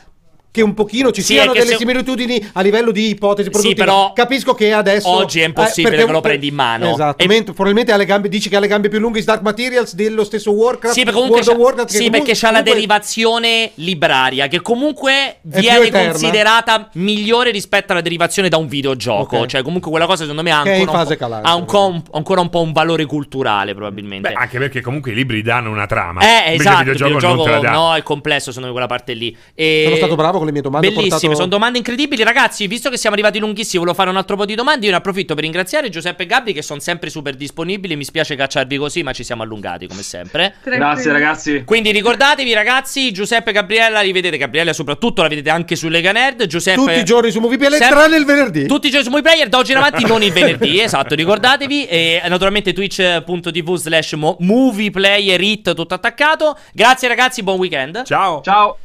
[0.51, 3.85] che un pochino ci Sì, siano delle se- similitudini a livello di ipotesi produttive.
[3.85, 6.91] però Capisco che adesso oggi è impossibile perché- che lo prendi in mano.
[6.93, 9.25] Esatto, E- mentre probabilmente ha le gambe dici che ha le gambe più lunghe di
[9.27, 10.95] Dark Materials dello stesso Warcraft.
[10.97, 14.61] Sì, perché comunque, World of c'ha, Warcraft, sì, comunque- perché c'ha la derivazione libraria, che
[14.61, 19.37] comunque viene considerata migliore rispetto alla derivazione da un videogioco.
[19.39, 19.47] Ok.
[19.47, 22.49] Cioè, comunque quella cosa secondo me ha ancora, un calante, ha un co- ancora un
[22.49, 24.29] po' un valore culturale, probabilmente.
[24.31, 26.21] Beh, anche perché comunque i libri danno una trama.
[26.21, 27.71] Eh, esatto, il il videogioco, videogioco, non te la dà.
[27.71, 29.37] no, è complesso secondo me quella parte lì.
[29.55, 29.83] E...
[29.85, 32.23] Sono stato bravo con le mie domande, Bellissime, portato- sono domande incredibili.
[32.23, 34.87] Ragazzi, visto che siamo arrivati lunghissimi, volevo fare un altro po' di domande.
[34.87, 37.97] Io ne approfitto per ringraziare Giuseppe e Gabri che sono sempre super disponibili.
[37.97, 40.55] Mi spiace cacciarvi così, ma ci siamo allungati come sempre.
[40.65, 41.63] Grazie ragazzi.
[41.65, 44.37] Quindi ricordatevi, ragazzi, Giuseppe e Gabriella, li vedete.
[44.37, 46.47] Gabriella, soprattutto, la vedete anche su Lega Nerd.
[46.47, 46.81] Giuseppe.
[46.81, 48.67] Tutti i giorni su Movie Player, Sempre- tranne il venerdì.
[48.67, 50.81] Tutti i giorni su Movie Player, da oggi in avanti, non il venerdì.
[50.83, 51.87] esatto, ricordatevi.
[51.87, 56.57] E naturalmente twitch.tv slash mo- Movie Player Hit, tutto attaccato.
[56.73, 58.05] Grazie, ragazzi, buon weekend.
[58.05, 58.41] Ciao.
[58.43, 58.79] Ciao.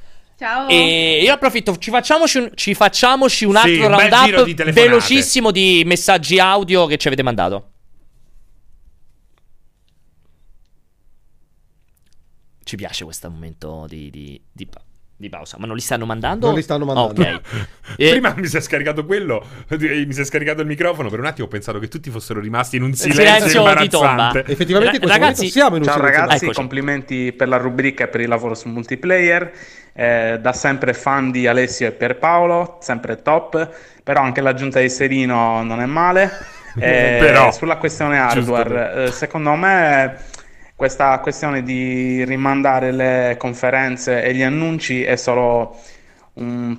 [0.44, 0.68] Ciao.
[0.68, 5.52] E io approfitto, ci facciamoci un, ci facciamoci un Sì, altro giro roundup di velocissimo
[5.52, 7.70] di messaggi audio che ci avete mandato.
[12.61, 14.68] Ci piace questo momento di, di- di
[15.15, 16.48] di pausa, ma non li stanno mandando?
[16.48, 17.22] Non li stanno mandando.
[17.22, 17.41] Ok.
[17.98, 21.10] E- Prima mi si è scaricato quello, mi si è scaricato il microfono.
[21.10, 24.10] Per un attimo ho pensato che tutti fossero rimasti in un silenzio, silenzio di tomba.
[24.11, 24.52] imbarazzante.
[24.52, 26.19] Effettivamente questo Ragazzi- siamo in un Ciao silenzio.
[26.22, 26.60] ragazzi, Eccoci.
[26.60, 29.52] complimenti per la rubrica e per il lavoro su multiplayer.
[29.95, 33.69] Eh, da sempre fan di Alessio e Pierpaolo, sempre top,
[34.02, 36.31] però anche l'aggiunta di Serino non è male.
[36.76, 37.52] Eh, Però.
[37.52, 40.18] sulla questione hardware, eh, secondo me
[40.76, 45.80] questa questione di rimandare le conferenze e gli annunci è solo
[46.34, 46.78] un,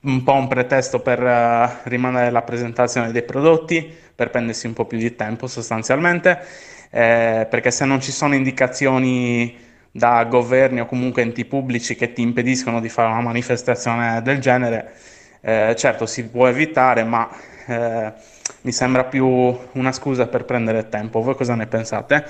[0.00, 4.86] un po' un pretesto per eh, rimandare la presentazione dei prodotti, per prendersi un po'
[4.86, 6.40] più di tempo sostanzialmente,
[6.90, 9.56] eh, perché se non ci sono indicazioni
[9.90, 14.92] da governi o comunque enti pubblici che ti impediscono di fare una manifestazione del genere,
[15.42, 17.28] eh, certo si può evitare, ma
[17.66, 18.12] eh,
[18.62, 21.20] mi sembra più una scusa per prendere tempo.
[21.20, 22.24] Voi cosa ne pensate?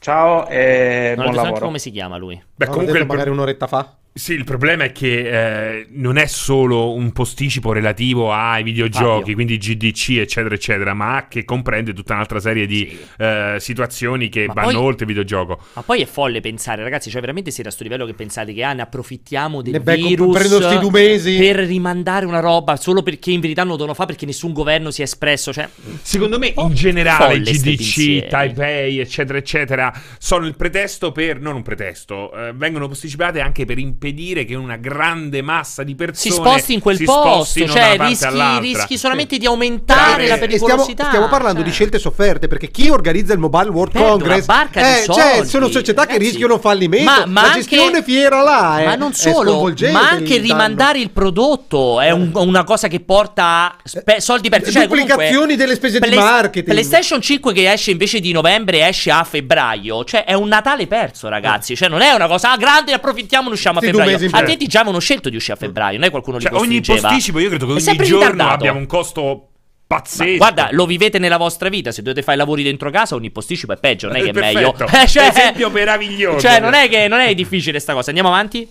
[0.00, 1.64] Ciao e Non ho buon lavoro.
[1.66, 2.40] come si chiama lui.
[2.54, 3.97] Beh, comunque il magari un'oretta fa.
[4.18, 9.58] Sì, il problema è che eh, non è solo un posticipo relativo ai videogiochi, quindi
[9.58, 14.72] GDC, eccetera, eccetera, ma che comprende tutta un'altra serie di eh, situazioni che Ma vanno
[14.72, 15.60] poi- oltre il videogioco.
[15.74, 18.64] Ma poi è folle pensare, ragazzi, cioè veramente siete a sto livello che pensate che
[18.64, 21.36] ah, ne approfittiamo del Ne virus sti due mesi.
[21.38, 24.90] per rimandare una roba solo perché in verità non lo devono fare perché nessun governo
[24.90, 25.68] si è espresso, cioè
[26.02, 28.26] Secondo me, Oh, in generale, GDC.
[28.26, 33.78] Taipei, eccetera, eccetera, sono il pretesto per, non un pretesto, eh, vengono posticipate anche per
[34.08, 38.58] impedire che una grande massa di persone si sposti in quel si posto, cioè rischi,
[38.60, 41.06] rischi solamente di aumentare Eh, la e stiamo, pericolosità.
[41.06, 41.74] stiamo parlando di cioè.
[41.74, 45.32] scelte sofferte perché chi organizza il Mobile World Perde una Congress barca di eh, cioè,
[45.34, 46.30] soldi, sono società che ragazzi.
[46.30, 49.84] rischiano fallimento Ma- ma la anche- gestione fiera là è, Ma non solo, ma il
[49.94, 50.42] anche danno.
[50.42, 54.72] rimandare il prodotto è un- una cosa che porta spe- soldi persi.
[54.72, 56.70] Cioè, Duplicazioni comunque, delle spese di Play- marketing.
[56.72, 60.04] PlayStation 5 che esce invece di novembre esce a febbraio.
[60.04, 61.76] Cioè, è un Natale perso, ragazzi.
[61.76, 64.30] Cioè, non è una cosa ah, grande, approfittiamo e usciamo a due febbraio.
[64.32, 66.80] A te già avevano scelto di uscire a febbraio, non è qualcuno Cioè, li ogni
[66.80, 68.54] posticipo, io credo che È ogni giorno ritardato.
[68.54, 69.48] abbia un costo
[69.86, 70.30] pazzesco.
[70.30, 71.90] Ma guarda, lo vivete nella vostra vita.
[71.92, 74.06] Se dovete fare i lavori dentro casa, ogni posticipo è peggio.
[74.08, 74.74] Non è che è meglio.
[74.92, 76.40] Eh, cioè, Esempio meraviglioso.
[76.40, 78.08] Cioè, non è che non è difficile sta cosa.
[78.08, 78.68] Andiamo avanti.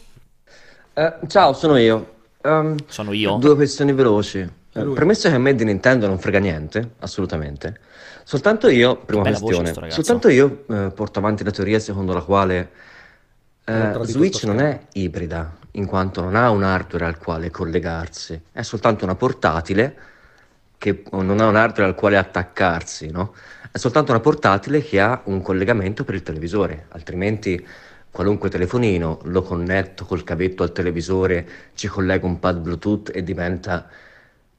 [0.93, 2.15] Eh, ciao, sono io.
[2.43, 3.35] Ehm, Sono io.
[3.37, 4.39] Due questioni veloci.
[4.39, 4.93] Eh, lui.
[4.93, 7.79] premesso che a me di Nintendo non frega niente, assolutamente.
[8.23, 10.03] Soltanto io, prima bella voce questione, ragazzo.
[10.03, 12.71] soltanto io eh, porto avanti la teoria secondo la quale
[13.67, 18.39] eh, tradito Switch non è ibrida, in quanto non ha un hardware al quale collegarsi,
[18.51, 19.95] è soltanto una portatile
[20.77, 23.33] che non ha un hardware al quale attaccarsi, no?
[23.69, 27.65] È soltanto una portatile che ha un collegamento per il televisore, altrimenti
[28.09, 33.87] qualunque telefonino lo connetto col cavetto al televisore, ci collego un pad Bluetooth e diventa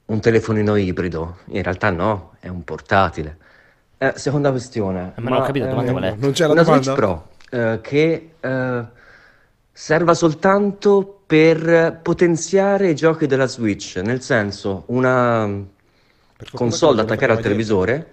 [0.05, 1.39] un telefonino ibrido.
[1.47, 3.37] In realtà no, è un portatile.
[3.97, 5.13] Eh, seconda questione.
[5.15, 6.15] Eh, ma non ho capito la domanda qual è.
[6.15, 6.83] Non c'è la una domanda?
[6.83, 8.85] Switch Pro eh, che eh,
[9.81, 15.49] serva soltanto per potenziare i giochi della Switch, nel senso una
[16.51, 18.07] console da attaccare al televisore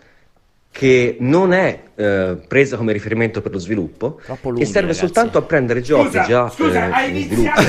[0.70, 4.98] che non è eh, presa come riferimento per lo sviluppo lunghi, serve ragazzi.
[4.98, 7.60] soltanto a prendere giochi Scusa, già scusa, eh, hai iniziato,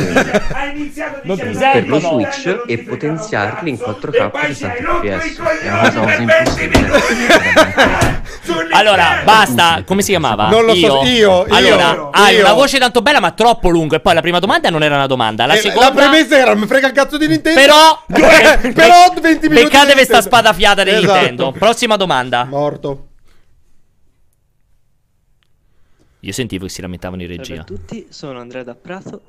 [0.54, 2.00] hai iniziato Non ti dicendo per lo.
[2.00, 5.40] Switch e potenziarli in 4K poi e ci hai 60 rotto i fps.
[5.62, 8.26] È una cosa quasi impossibile.
[8.72, 9.84] Allora, basta.
[9.86, 10.50] Come si chiamava?
[10.50, 12.10] Non lo so, io, io, Allora, io.
[12.12, 13.98] hai una voce tanto bella, ma troppo lunga.
[13.98, 15.46] E poi la prima domanda non era una domanda.
[15.46, 15.90] La Eh, seconda.
[15.90, 17.60] la premessa era: mi frega il cazzo di Nintendo.
[17.60, 18.02] Però.
[18.74, 19.48] Però 20 minuti.
[19.48, 20.22] Beccate di questa Nintendo.
[20.22, 21.14] spada fiata di Esatto.
[21.14, 21.52] Nintendo.
[21.58, 22.46] Prossima domanda.
[22.50, 23.07] Morto.
[26.22, 27.62] Io sentivo che si lamentavano in Salve regia.
[27.62, 29.22] a tutti, sono Andrea da Prato.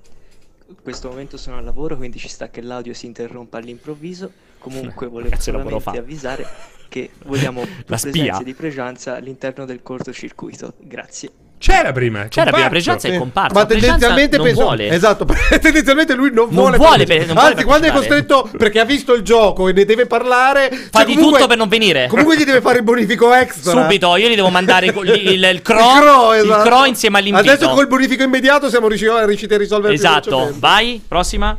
[0.69, 4.31] In questo momento sono al lavoro, quindi ci sta che l'audio si interrompa all'improvviso.
[4.59, 5.41] Comunque volevo lavoro
[5.81, 6.47] solamente avvisare
[6.89, 8.13] che vogliamo La spia?
[8.13, 10.75] presenze di Pregianza all'interno del cortocircuito.
[10.79, 11.31] Grazie.
[11.59, 12.25] C'era prima.
[12.25, 12.69] è C'era prima.
[12.69, 13.19] Pregianza è Sì.
[13.19, 13.55] comparso.
[13.55, 14.89] Ma tendenzialmente non penso vuole.
[14.89, 15.27] Esatto,
[15.61, 18.85] tendenzialmente lui non, Non vuole vuole per- non vuole Anzi, quando è costretto perché ha
[18.85, 22.07] visto il gioco e ne deve parlare, Fa cioè, di comunque- tutto per non venire.
[22.09, 23.73] Comunque gli deve fare il bonifico extra.
[23.83, 26.69] Subito, io gli devo mandare il, il, il cro, Il cro, il esatto.
[26.69, 27.51] cro insieme all'invito.
[27.51, 30.59] Adesso col bonifico immediato siamo riusciti, riusciti a risolvere più Esatto, velocemente.
[30.61, 31.57] vai, prossima.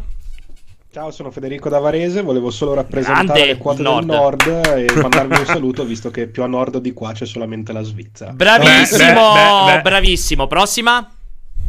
[0.91, 4.05] Ciao, sono Federico da Varese, volevo solo rappresentare Grande le quote nord.
[4.07, 4.47] del nord
[4.77, 8.31] e mandarvi un saluto visto che più a nord di qua c'è solamente la Svizzera.
[8.31, 9.81] Bravissimo, Beh, beh, beh.
[9.81, 10.47] bravissimo.
[10.47, 11.11] Prossima.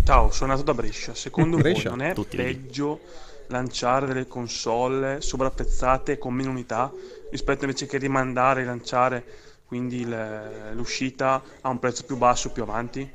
[0.06, 1.14] Ciao, sono nato da Brescia.
[1.14, 1.90] Secondo Brescia?
[1.90, 2.44] voi non è Tutti lì.
[2.44, 3.01] peggio
[3.48, 6.90] lanciare delle console sovrapprezzate con meno unità
[7.30, 9.24] rispetto invece che rimandare e lanciare
[9.66, 13.09] quindi le- l'uscita a un prezzo più basso più avanti?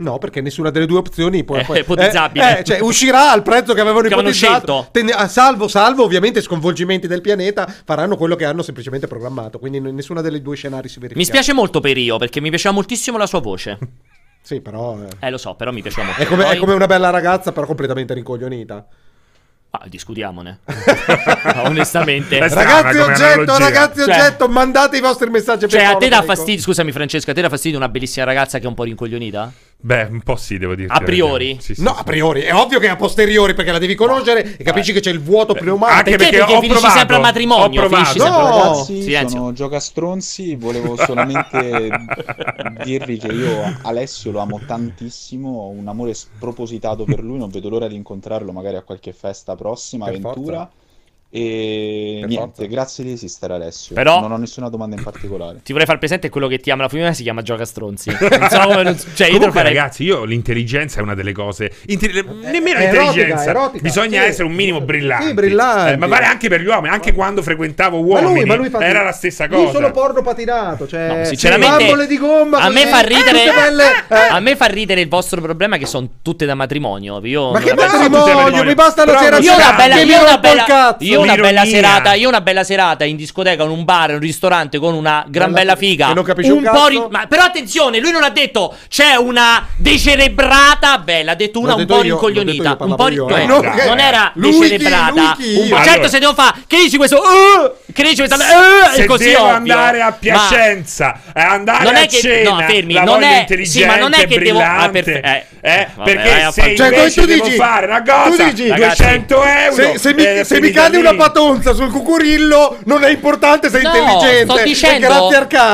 [0.00, 2.60] No, perché nessuna delle due opzioni può, È può- ipotizzabile.
[2.60, 4.88] eh, cioè, uscirà al prezzo che avevano Che ipotizzato.
[4.92, 9.58] Tende- a salvo, salvo ovviamente sconvolgimenti del pianeta, faranno quello che hanno semplicemente programmato.
[9.58, 11.18] Quindi n- nessuna delle due scenari si verifica.
[11.18, 13.78] Mi spiace molto per Io perché mi piaceva moltissimo la sua voce.
[14.40, 14.96] Sì, però.
[15.02, 16.22] eh, Eh, lo so, però mi piaceva molto.
[16.22, 18.86] È come, è come una bella ragazza, però completamente rincoglionita.
[19.72, 20.60] Ah, discutiamone.
[21.64, 22.38] Onestamente.
[22.38, 26.22] È Ragazzi oggetto, ragazzi Cioè- oggetto, mandate i vostri messaggi per Cioè, a te dà
[26.22, 29.52] fastidio, scusami Francesco, a te dà fastidio una bellissima ragazza che è un po' rincoglionita?
[29.80, 30.88] Beh, un po' sì, devo dire.
[30.92, 31.56] A priori?
[31.60, 32.00] Sì, sì, No, sì.
[32.00, 34.98] a priori, è ovvio che è a posteriori perché la devi conoscere e capisci che
[34.98, 35.96] c'è il vuoto pneumatico.
[35.98, 36.36] anche Perché?
[36.38, 38.18] perché ho finisci provato, sempre al matrimonio, ho provato.
[38.18, 38.46] sempre- No!
[38.48, 39.38] Ragazzi, Silenzio.
[39.38, 41.90] sono Giocastronzi, volevo solamente
[42.84, 47.68] dirvi che io Alessio lo amo tantissimo, ho un amore spropositato per lui, non vedo
[47.68, 50.56] l'ora di incontrarlo magari a qualche festa prossima, Per avventura.
[50.56, 50.70] forza.
[51.30, 52.64] E Per niente, forza.
[52.72, 53.94] grazie di esistere Alessio.
[53.94, 55.60] Però- Non ho nessuna domanda in particolare.
[55.62, 58.10] Ti vorrei far presente quello che ti ama la famiglia si chiama Gioca Stronzi.
[58.18, 58.82] Non so come.
[58.82, 59.74] non- Cioè, io Comunque, farei.
[59.74, 61.70] ragazzi, io l'intelligenza è una delle cose.
[61.88, 63.50] Inter- nemmeno è erotica, l'intelligenza.
[63.50, 63.82] erotica.
[63.82, 64.28] Bisogna Sì.
[64.28, 65.26] essere un minimo brillanti.
[65.26, 65.92] Sì, brillanti.
[65.92, 66.94] Eh, ma vale anche per gli uomini.
[66.94, 69.70] Anche quando frequentavo Ma uomini, lui, ma lui era la stessa cosa.
[69.72, 73.38] solo porno patinato, cioè No, sinceramente, bambole di gomma a me fa ridere.
[73.44, 74.28] tutte belle, eh.
[74.30, 77.20] A me fa ridere il vostro problema che sono tutte da matrimonio.
[77.24, 80.20] Io Ma non che matrimonio, mi basta la sera Io una bella, che mi io
[80.20, 81.16] una rompo il bella, cazzo.
[81.18, 84.20] Io una bella serata, io una bella serata in discoteca, in un bar, in un
[84.20, 86.08] ristorante con una gran Bella- bella figa.
[86.08, 86.88] che non capisci un po' cazzo.
[86.88, 91.70] ri- ma però attenzione, lui non ha detto c'è una decerebrata bella, ha detto una
[91.70, 93.44] L'ho un detto po' rincoglionita, io, un po' io, eh.
[93.46, 95.10] non, No, che- era lui chi, decerebrata.
[95.10, 95.54] lui chi?
[95.60, 95.90] Un po'- Allora.
[95.92, 99.24] certo se devo fare che dici questo uh, che dici questa uh, Se è così
[99.30, 99.54] devo ovvio.
[99.56, 103.22] andare a Ma- Piacenza, e andare non a è che cena, no, fermi, la non
[103.22, 106.76] è intelligente, sì, ma non è che devo ah, perfe- eh, eh, vabbè, perché se
[106.76, 110.24] Cioè, invece tu devo dici- fare una tu cosa, dici, 200 euro, Se, se mi,
[110.24, 111.02] eh, se mi cade lì.
[111.08, 114.44] Una patonza sul cucurillo, non è importante, sei No, intelligente.
[114.44, 115.30] sto dicendo,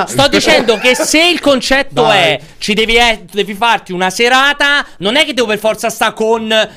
[0.06, 2.18] sto dicendo che se il concetto Dai.
[2.18, 6.14] è ci devi, eh, devi farti una serata, non è che devo per forza stare
[6.14, 6.68] con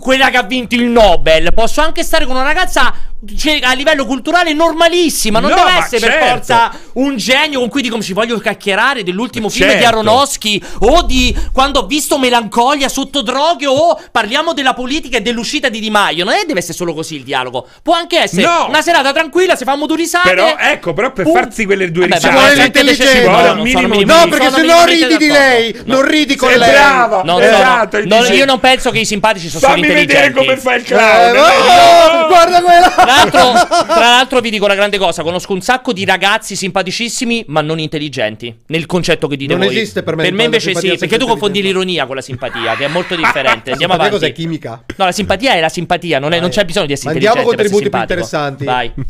[0.00, 1.52] quella che ha vinto il Nobel.
[1.54, 2.92] Posso anche stare con una ragazza
[3.36, 5.38] cioè, a livello culturale normalissima.
[5.40, 6.28] Non No, deve essere per certo.
[6.28, 9.88] forza un genio con cui dico ci voglio chiacchierare dell'ultimo film di Certo.
[9.88, 15.68] Aronofsky o di quando ho visto Melancolia sotto droghe o parliamo della politica e dell'uscita
[15.68, 16.24] di Di Maio.
[16.24, 17.68] Non è che deve essere solo così il dialogo.
[17.90, 18.66] Può anche essere No!
[18.68, 20.28] una serata tranquilla, si fa motorisate.
[20.28, 23.12] Però, ecco, però per farsi quelle due Vabbè, risate ma vuole l'intelligenza.
[23.12, 25.94] ci no, un non minimo No, perché se no ridi di lei, No.
[25.94, 26.70] non ridi con Sei lei.
[26.70, 27.22] brava.
[27.24, 30.38] Non Esatto, non- dici- io non penso che i simpatici sono solo Fammi vedere intelligenti.
[30.38, 31.36] come fai il Eh, clown.
[31.36, 32.88] oh, guarda quella.
[32.90, 37.46] Tra l'altro, tra l'altro vi dico la grande cosa, conosco un sacco di ragazzi simpaticissimi
[37.48, 39.74] ma non intelligenti, nel concetto che dite Non voi.
[39.76, 42.84] esiste per me Per me invece sì, perché tu confondi l'ironia con la simpatia, che
[42.84, 43.72] è molto differente.
[43.72, 44.12] Andiamo avanti.
[44.12, 44.30] cos'è?
[44.32, 44.80] Chimica?
[44.94, 47.48] No, la simpatia è la simpatia, non, è- non c'è bisogno di essere intelligente
[47.82, 48.64] contributi più interessanti.
[48.64, 48.92] Vai.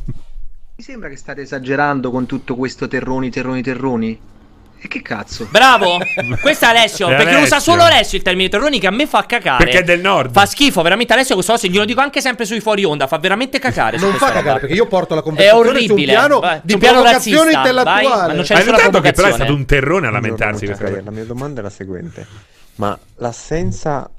[0.80, 4.20] Mi sembra che state esagerando con tutto questo terroni, terroni, terroni.
[4.82, 5.46] E che cazzo?
[5.50, 5.98] Bravo!
[6.40, 7.72] Questo è Alessio, È perché lo usa Alessio.
[7.72, 9.62] solo Alessio il termine terroni che a me fa cacare.
[9.62, 10.32] Perché è del nord.
[10.32, 13.58] Fa schifo, veramente Alessio questo cosa, glielo dico anche sempre sui fuori onda, fa veramente
[13.58, 13.98] cacare.
[13.98, 14.58] Non fa cagare roba.
[14.60, 16.12] perché io porto la È conversazione su un orribile.
[16.14, 17.52] piano Vai, di piano provocazione.
[17.52, 18.08] Vai, intellettuale.
[18.08, 19.34] ma non c'è Hai nessuna notato che però è provocazione.
[19.34, 21.02] stato un terrone a lamentarsi Buongiorno.
[21.04, 22.26] La mia domanda è la seguente:
[22.76, 24.10] ma l'assenza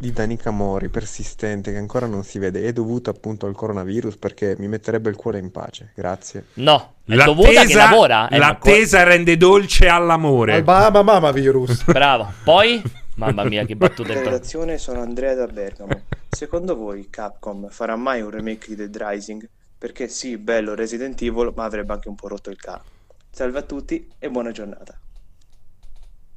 [0.00, 4.16] di Danica Mori persistente che ancora non si vede è dovuta appunto al coronavirus?
[4.16, 5.92] Perché mi metterebbe il cuore in pace.
[5.94, 6.46] Grazie.
[6.54, 8.28] No, è dovuta che L'attesa, lavora.
[8.30, 10.54] ma l'attesa rende dolce all'amore.
[10.54, 11.84] Al Bahama Mama virus.
[11.92, 12.32] Bravo.
[12.42, 12.82] Poi?
[13.16, 16.00] Mamma mia, che battuta del redazione sono Andrea da Bergamo.
[16.30, 19.46] Secondo voi Capcom farà mai un remake di Dead Rising?
[19.76, 22.84] Perché sì, bello Resident Evil, ma avrebbe anche un po' rotto il cavo.
[23.30, 24.98] Salve a tutti e buona giornata.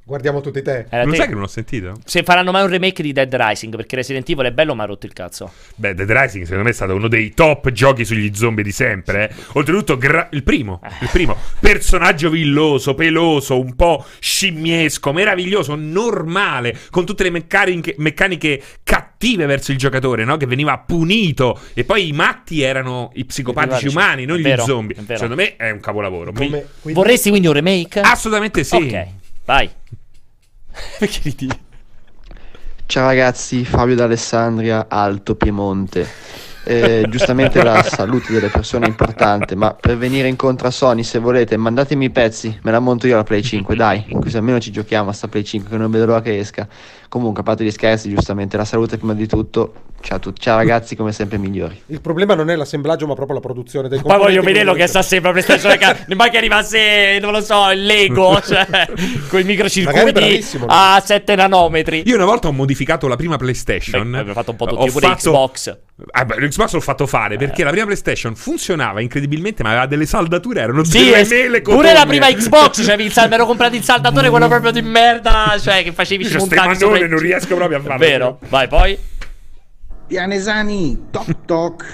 [0.06, 0.84] Guardiamo tutti te.
[0.90, 1.16] Era Lo te.
[1.16, 1.94] sai che non ho sentito?
[2.04, 4.86] Se faranno mai un remake di Dead Rising, perché Resident Evil è bello, ma ha
[4.86, 5.50] rotto il cazzo.
[5.76, 9.30] Beh, Dead Rising secondo me è stato uno dei top giochi sugli zombie di sempre.
[9.30, 9.34] eh.
[9.54, 17.06] Oltretutto, gra- il primo, il primo personaggio villoso, peloso, un po' scimmiesco, meraviglioso, normale, con
[17.06, 20.36] tutte le meccaniche, meccaniche cattive verso il giocatore, no?
[20.36, 21.58] Che veniva punito.
[21.72, 24.96] E poi i matti erano i psicopatici umani, non È gli vero, zombie.
[25.00, 25.14] vero.
[25.18, 26.30] Secondo me è un capolavoro.
[26.32, 28.00] Come- quindi- Vorresti quindi un remake?
[28.00, 28.76] Assolutamente sì.
[28.76, 29.06] Ok,
[29.44, 29.70] vai.
[30.98, 31.48] Perché ridi?
[32.86, 36.06] Ciao ragazzi, Fabio d'Alessandria, Alto Piemonte.
[36.64, 41.18] Eh, giustamente la salute delle persone è importante, ma per venire incontro a Sony, se
[41.18, 44.70] volete, mandatemi i pezzi, me la monto io la Play 5, dai, così almeno ci
[44.70, 46.68] giochiamo a sta Play 5 che non vedo l'ora che esca.
[47.08, 49.74] Comunque, a parte gli scherzi, giustamente la salute prima di tutto.
[50.06, 51.80] Ciao a tutti, ciao ragazzi, come sempre migliori.
[51.86, 54.86] Il problema non è l'assemblaggio, ma proprio la produzione dei Poi voglio componenti vederlo che
[54.86, 55.72] sta sempre PlayStation
[56.06, 58.66] ne ma che arrivasse, non lo so, il Lego, cioè,
[59.30, 62.02] con i microcircuiti a 7 nanometri.
[62.04, 64.10] Io una volta ho modificato la prima PlayStation.
[64.10, 65.78] Beh, abbiamo fatto un po' tutti, Ho pure fatto- Xbox.
[66.10, 70.06] Ah, beh, l'Xbox l'ho fatto fare perché la prima PlayStation funzionava incredibilmente, ma aveva delle
[70.06, 73.82] saldature, erano Sì, delle es- mele pure la prima Xbox, cioè, mi ero comprato il
[73.82, 77.80] saldatore, quello proprio di merda, cioè che facevi sopra manone il- non riesco proprio a
[77.80, 77.98] È farlo.
[78.06, 78.98] Vero, vai poi.
[80.06, 81.84] Pianesani, toc toc,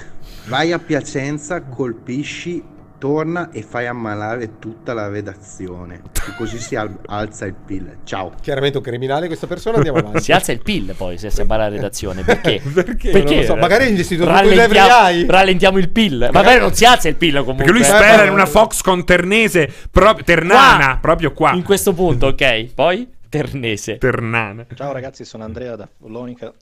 [0.49, 2.61] vai a Piacenza, colpisci,
[2.99, 6.03] torna e fai ammalare tutta la redazione.
[6.29, 7.99] E così si al- alza il PIL.
[8.05, 8.33] Ciao.
[8.43, 10.23] Chiaramente un criminale questa persona, andiamo avanti.
[10.23, 12.23] Si alza il PIL poi se si parla la redazione.
[12.23, 12.61] Perché?
[12.75, 13.13] Perché?
[13.13, 16.29] Non lo so, magari gli istituti cui rallentiamo, rallentiamo il PIL.
[16.33, 17.65] Magari non si alza il PIL comunque.
[17.65, 17.85] Perché lui eh.
[17.85, 20.99] spera in una Foxconn ternese, proprio ternana, Qua.
[21.01, 21.53] proprio qua.
[21.53, 22.75] In questo punto, ok.
[22.75, 23.99] Poi Ternese.
[23.99, 24.67] Ternana.
[24.75, 26.53] Ciao ragazzi, sono Andrea da Follonica.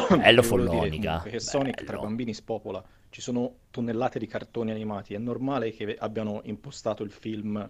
[0.16, 2.82] Bello volevo dire Follonica, Che Sonic tra bambini spopola.
[3.10, 5.14] Ci sono tonnellate di cartoni animati.
[5.14, 7.68] È normale che abbiano impostato il film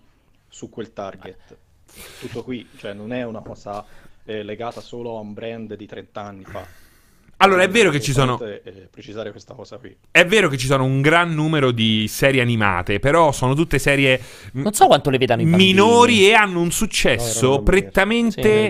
[0.48, 1.56] su quel target.
[2.20, 3.84] Tutto qui, cioè non è una cosa
[4.24, 6.66] eh, legata solo a un brand di 30 anni fa.
[7.38, 9.94] Allora, è vero che ci sono- eh, precisare questa cosa qui.
[10.10, 14.18] È vero che ci sono un gran numero di serie animate, però sono tutte serie
[14.52, 15.72] Non so quanto le vedano i bambini.
[15.74, 17.80] minori e hanno un No, successo bambini.
[17.82, 18.68] prettamente.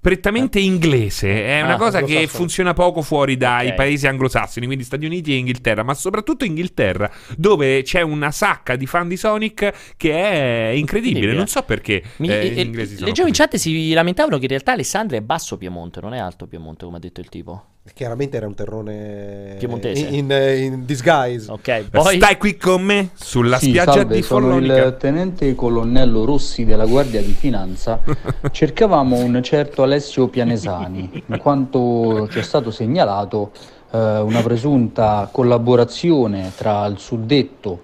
[0.00, 1.44] Prettamente inglese.
[1.46, 3.74] È una Ah, cosa che funziona poco fuori dai Ok.
[3.74, 8.86] paesi anglosassoni, quindi Stati Uniti e Inghilterra, ma soprattutto Inghilterra, dove c'è una sacca di
[8.86, 11.32] fan di Sonic che è incredibile.
[11.32, 14.42] Non so perché Mi- eh, eh, gli inglesi sono leggevo in chat si lamentavano che
[14.44, 17.64] in realtà Alessandria è basso Piemonte, non è alto Piemonte, come ha detto il tipo.
[17.94, 20.06] Chiaramente era un terrone Piemontese.
[20.06, 21.50] in, in- in disguise.
[21.50, 24.84] Ok, poi Stai qui con me sulla Sì, spiaggia salve, di sono Follonica.
[24.84, 28.00] il tenente colonnello Rossi della Guardia di Finanza.
[28.50, 33.52] Cercavamo un certo Alessio Pianesani, in quanto ci è stato segnalato
[33.90, 37.82] eh, una presunta collaborazione tra il suddetto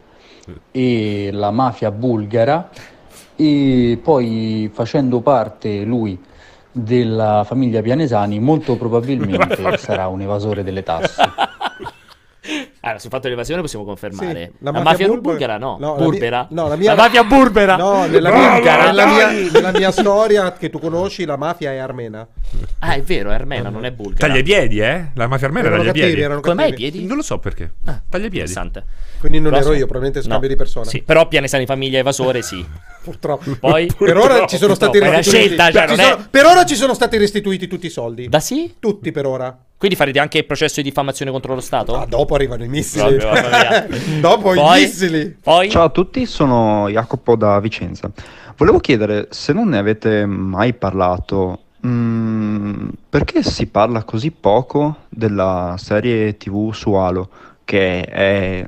[0.70, 2.68] e la mafia bulgara
[3.36, 6.16] e poi facendo parte lui
[6.76, 11.22] della famiglia Pianesani molto probabilmente sarà un evasore delle tasse.
[12.84, 14.50] Allora, sul fatto dell'evasione possiamo confermare.
[14.58, 15.78] Sì, la, mafia, bulgara no.
[15.80, 16.46] no, la burbera?
[16.50, 17.76] mia- no, la mia- mafia burbera?
[17.76, 22.26] No, nella, mia, nella, mia, nella mia storia che tu conosci, la mafia è armena.
[22.80, 24.26] Ah, è vero, è armena, non è bulgara.
[24.26, 25.06] Taglia i piedi, eh?
[25.14, 26.20] La mafia armena Erano taglia i piedi.
[26.20, 27.06] erano Come mai i piedi?
[27.06, 27.72] Non lo so perché.
[27.82, 28.50] taglia i piedi.
[28.50, 28.84] Interessante.
[29.18, 30.54] Quindi non Però ero io, probabilmente scambio no.
[30.54, 30.84] di persone.
[30.86, 32.62] Sì, però Pianesani famiglia evasore sì.
[33.02, 33.56] Purtroppo.
[33.58, 35.54] Poi Per ora ci sono stati Purtroppo, restituiti.
[35.54, 38.28] scelta, cioè, Ci è- sono- Per ora ci sono stati restituiti tutti i soldi.
[38.28, 38.74] Da sì?
[38.78, 39.56] Tutti per ora.
[39.84, 41.94] Quindi farete anche il processo di diffamazione contro lo Stato?
[41.94, 43.16] Ah, dopo arrivano i missili.
[43.16, 44.80] Proprio, dopo Poi?
[44.80, 45.36] i missili.
[45.42, 45.68] Poi?
[45.68, 48.10] Ciao a tutti, sono Jacopo da Vicenza.
[48.56, 55.74] Volevo chiedere se non ne avete mai parlato, mm, perché si parla così poco della
[55.76, 57.28] serie TV su Halo,
[57.64, 58.66] che è,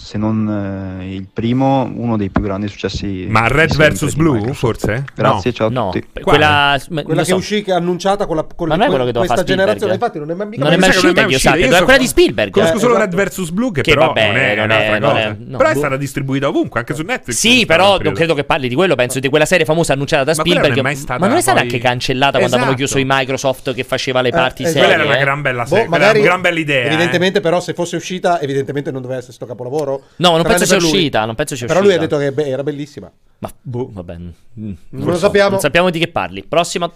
[0.00, 3.26] se non eh, il primo, uno dei più grandi successi.
[3.28, 5.04] Ma Red vs Blue, forse?
[5.14, 5.56] Grazie, No.
[5.56, 6.22] ciao a No, tutti.
[6.22, 9.12] quella, Quella che uscì, che è annunciata con, la, con Ma non è quello che
[9.12, 9.92] questa generazione.
[9.94, 11.76] Infatti, non è mai mica Non è mai Mi sa che uscita, io sappia, so-
[11.76, 12.50] è quella di Spielberg.
[12.50, 13.16] Conosco Eh, solo esatto.
[13.16, 15.20] Red vs Blue, che, Che però vabbè, non è non un'altra è- non cosa.
[15.22, 15.56] è- no.
[15.58, 15.78] però è Boh.
[15.78, 17.36] stata distribuita ovunque, anche su Netflix.
[17.36, 18.94] Sì, però non credo che parli di quello.
[18.94, 20.76] Penso di quella serie famosa annunciata da Ma quella Spielberg.
[20.82, 22.92] non è mai stata ma non è stata anche cancellata quando avevano Esatto.
[22.92, 24.80] chiuso i Microsoft che faceva le parti Eh, serie?
[24.82, 25.20] Quella era una eh?
[25.20, 26.82] gran bella Boh, serie, quella una gran bella idea.
[26.84, 26.86] eh.
[26.86, 29.89] Evidentemente, però, se fosse uscita, evidentemente non doveva essere sto capolavoro.
[30.16, 32.48] No, non Tranne penso sia uscita, non penso sia Però lui ha detto che beh,
[32.48, 33.10] era bellissima.
[33.38, 34.16] Ma boh, vabbè.
[34.18, 35.18] mm, Non lo lo so.
[35.20, 35.50] sappiamo.
[35.50, 36.44] Non sappiamo di che parli.
[36.44, 36.90] Prossima.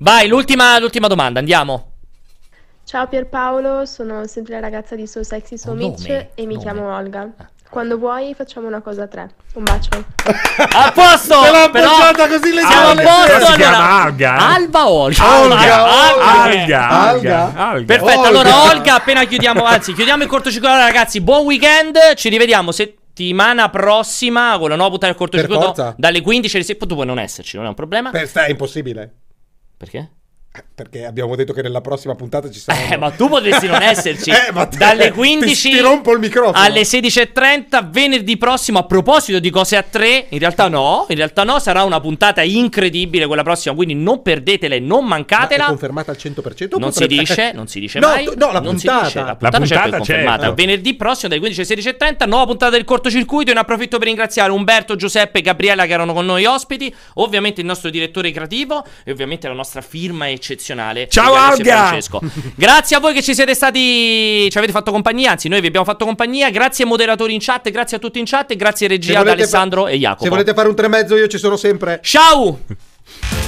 [0.00, 1.92] Vai, l'ultima, l'ultima domanda, andiamo.
[2.84, 6.54] Ciao Pierpaolo, sono sempre la ragazza di So Sexy So Oh, Mitch nome, e mi
[6.54, 6.62] nome.
[6.64, 7.30] chiamo Olga.
[7.70, 9.30] Quando vuoi facciamo una cosa a tre.
[9.54, 9.90] Un bacio.
[10.72, 11.40] A posto!
[11.42, 13.54] Me l'ha però appoggiata così le siamo a posto allora.
[13.56, 14.54] chiama Alga, eh?
[14.54, 15.24] Alba o Olga?
[15.24, 16.42] Alga, Alga.
[16.42, 17.84] Alga, Alga, Alga.
[17.84, 18.28] Perfetto, Olga.
[18.28, 20.74] allora Olga, appena chiudiamo, anzi, chiudiamo il cortocircuito.
[20.74, 21.98] Ragazzi, buon weekend.
[22.14, 26.76] Ci rivediamo settimana prossima con la nuova puntata del cortocircuito dalle 15 alle 6.
[26.78, 28.10] Tu puoi non esserci, non è un problema.
[28.10, 29.12] Per è impossibile.
[29.76, 30.10] Perché?
[30.74, 32.88] Perché abbiamo detto che nella prossima puntata ci sarà.
[32.94, 34.30] Eh, ma tu potresti non esserci.
[34.30, 36.56] Eh, ma te- Dalle ti- 15 ti rompo il microfono.
[36.56, 38.78] alle 16.30 venerdì prossimo.
[38.78, 41.04] A proposito di cose a tre, in realtà no.
[41.10, 43.74] In realtà no, sarà una puntata incredibile quella prossima.
[43.74, 45.66] Quindi non perdetela e non Ma è mancatela.
[45.66, 46.78] confermata al 100%.
[46.78, 48.24] Non si potrebbe- dice, non si dice No, mai.
[48.24, 49.06] tu- no, la non si puntata.
[49.06, 49.18] dice.
[49.20, 50.38] La La puntata, certo è puntata, confermata.
[50.40, 50.54] certo.
[50.54, 53.50] Venerdì prossimo dalle 15 alle 16.30, nuova puntata del cortocircuito.
[53.50, 56.92] E ne approfitto per ringraziare Umberto, Giuseppe e Gabriella che erano con noi ospiti.
[57.14, 61.08] Ovviamente il nostro direttore creativo e ovviamente la nostra firma eccezionale.
[61.08, 61.34] Ciao!
[61.54, 62.20] Francesco.
[62.54, 64.48] Grazie a voi che ci siete stati.
[64.50, 65.32] Ci avete fatto compagnia.
[65.32, 66.50] Anzi, noi vi abbiamo fatto compagnia.
[66.50, 69.84] Grazie ai moderatori in chat, grazie a tutti in chat e grazie regia ad Alessandro
[69.84, 70.24] fa- e Jacopo.
[70.24, 72.00] Se volete fare un tre e mezzo, io ci sono sempre.
[72.02, 72.60] Ciao!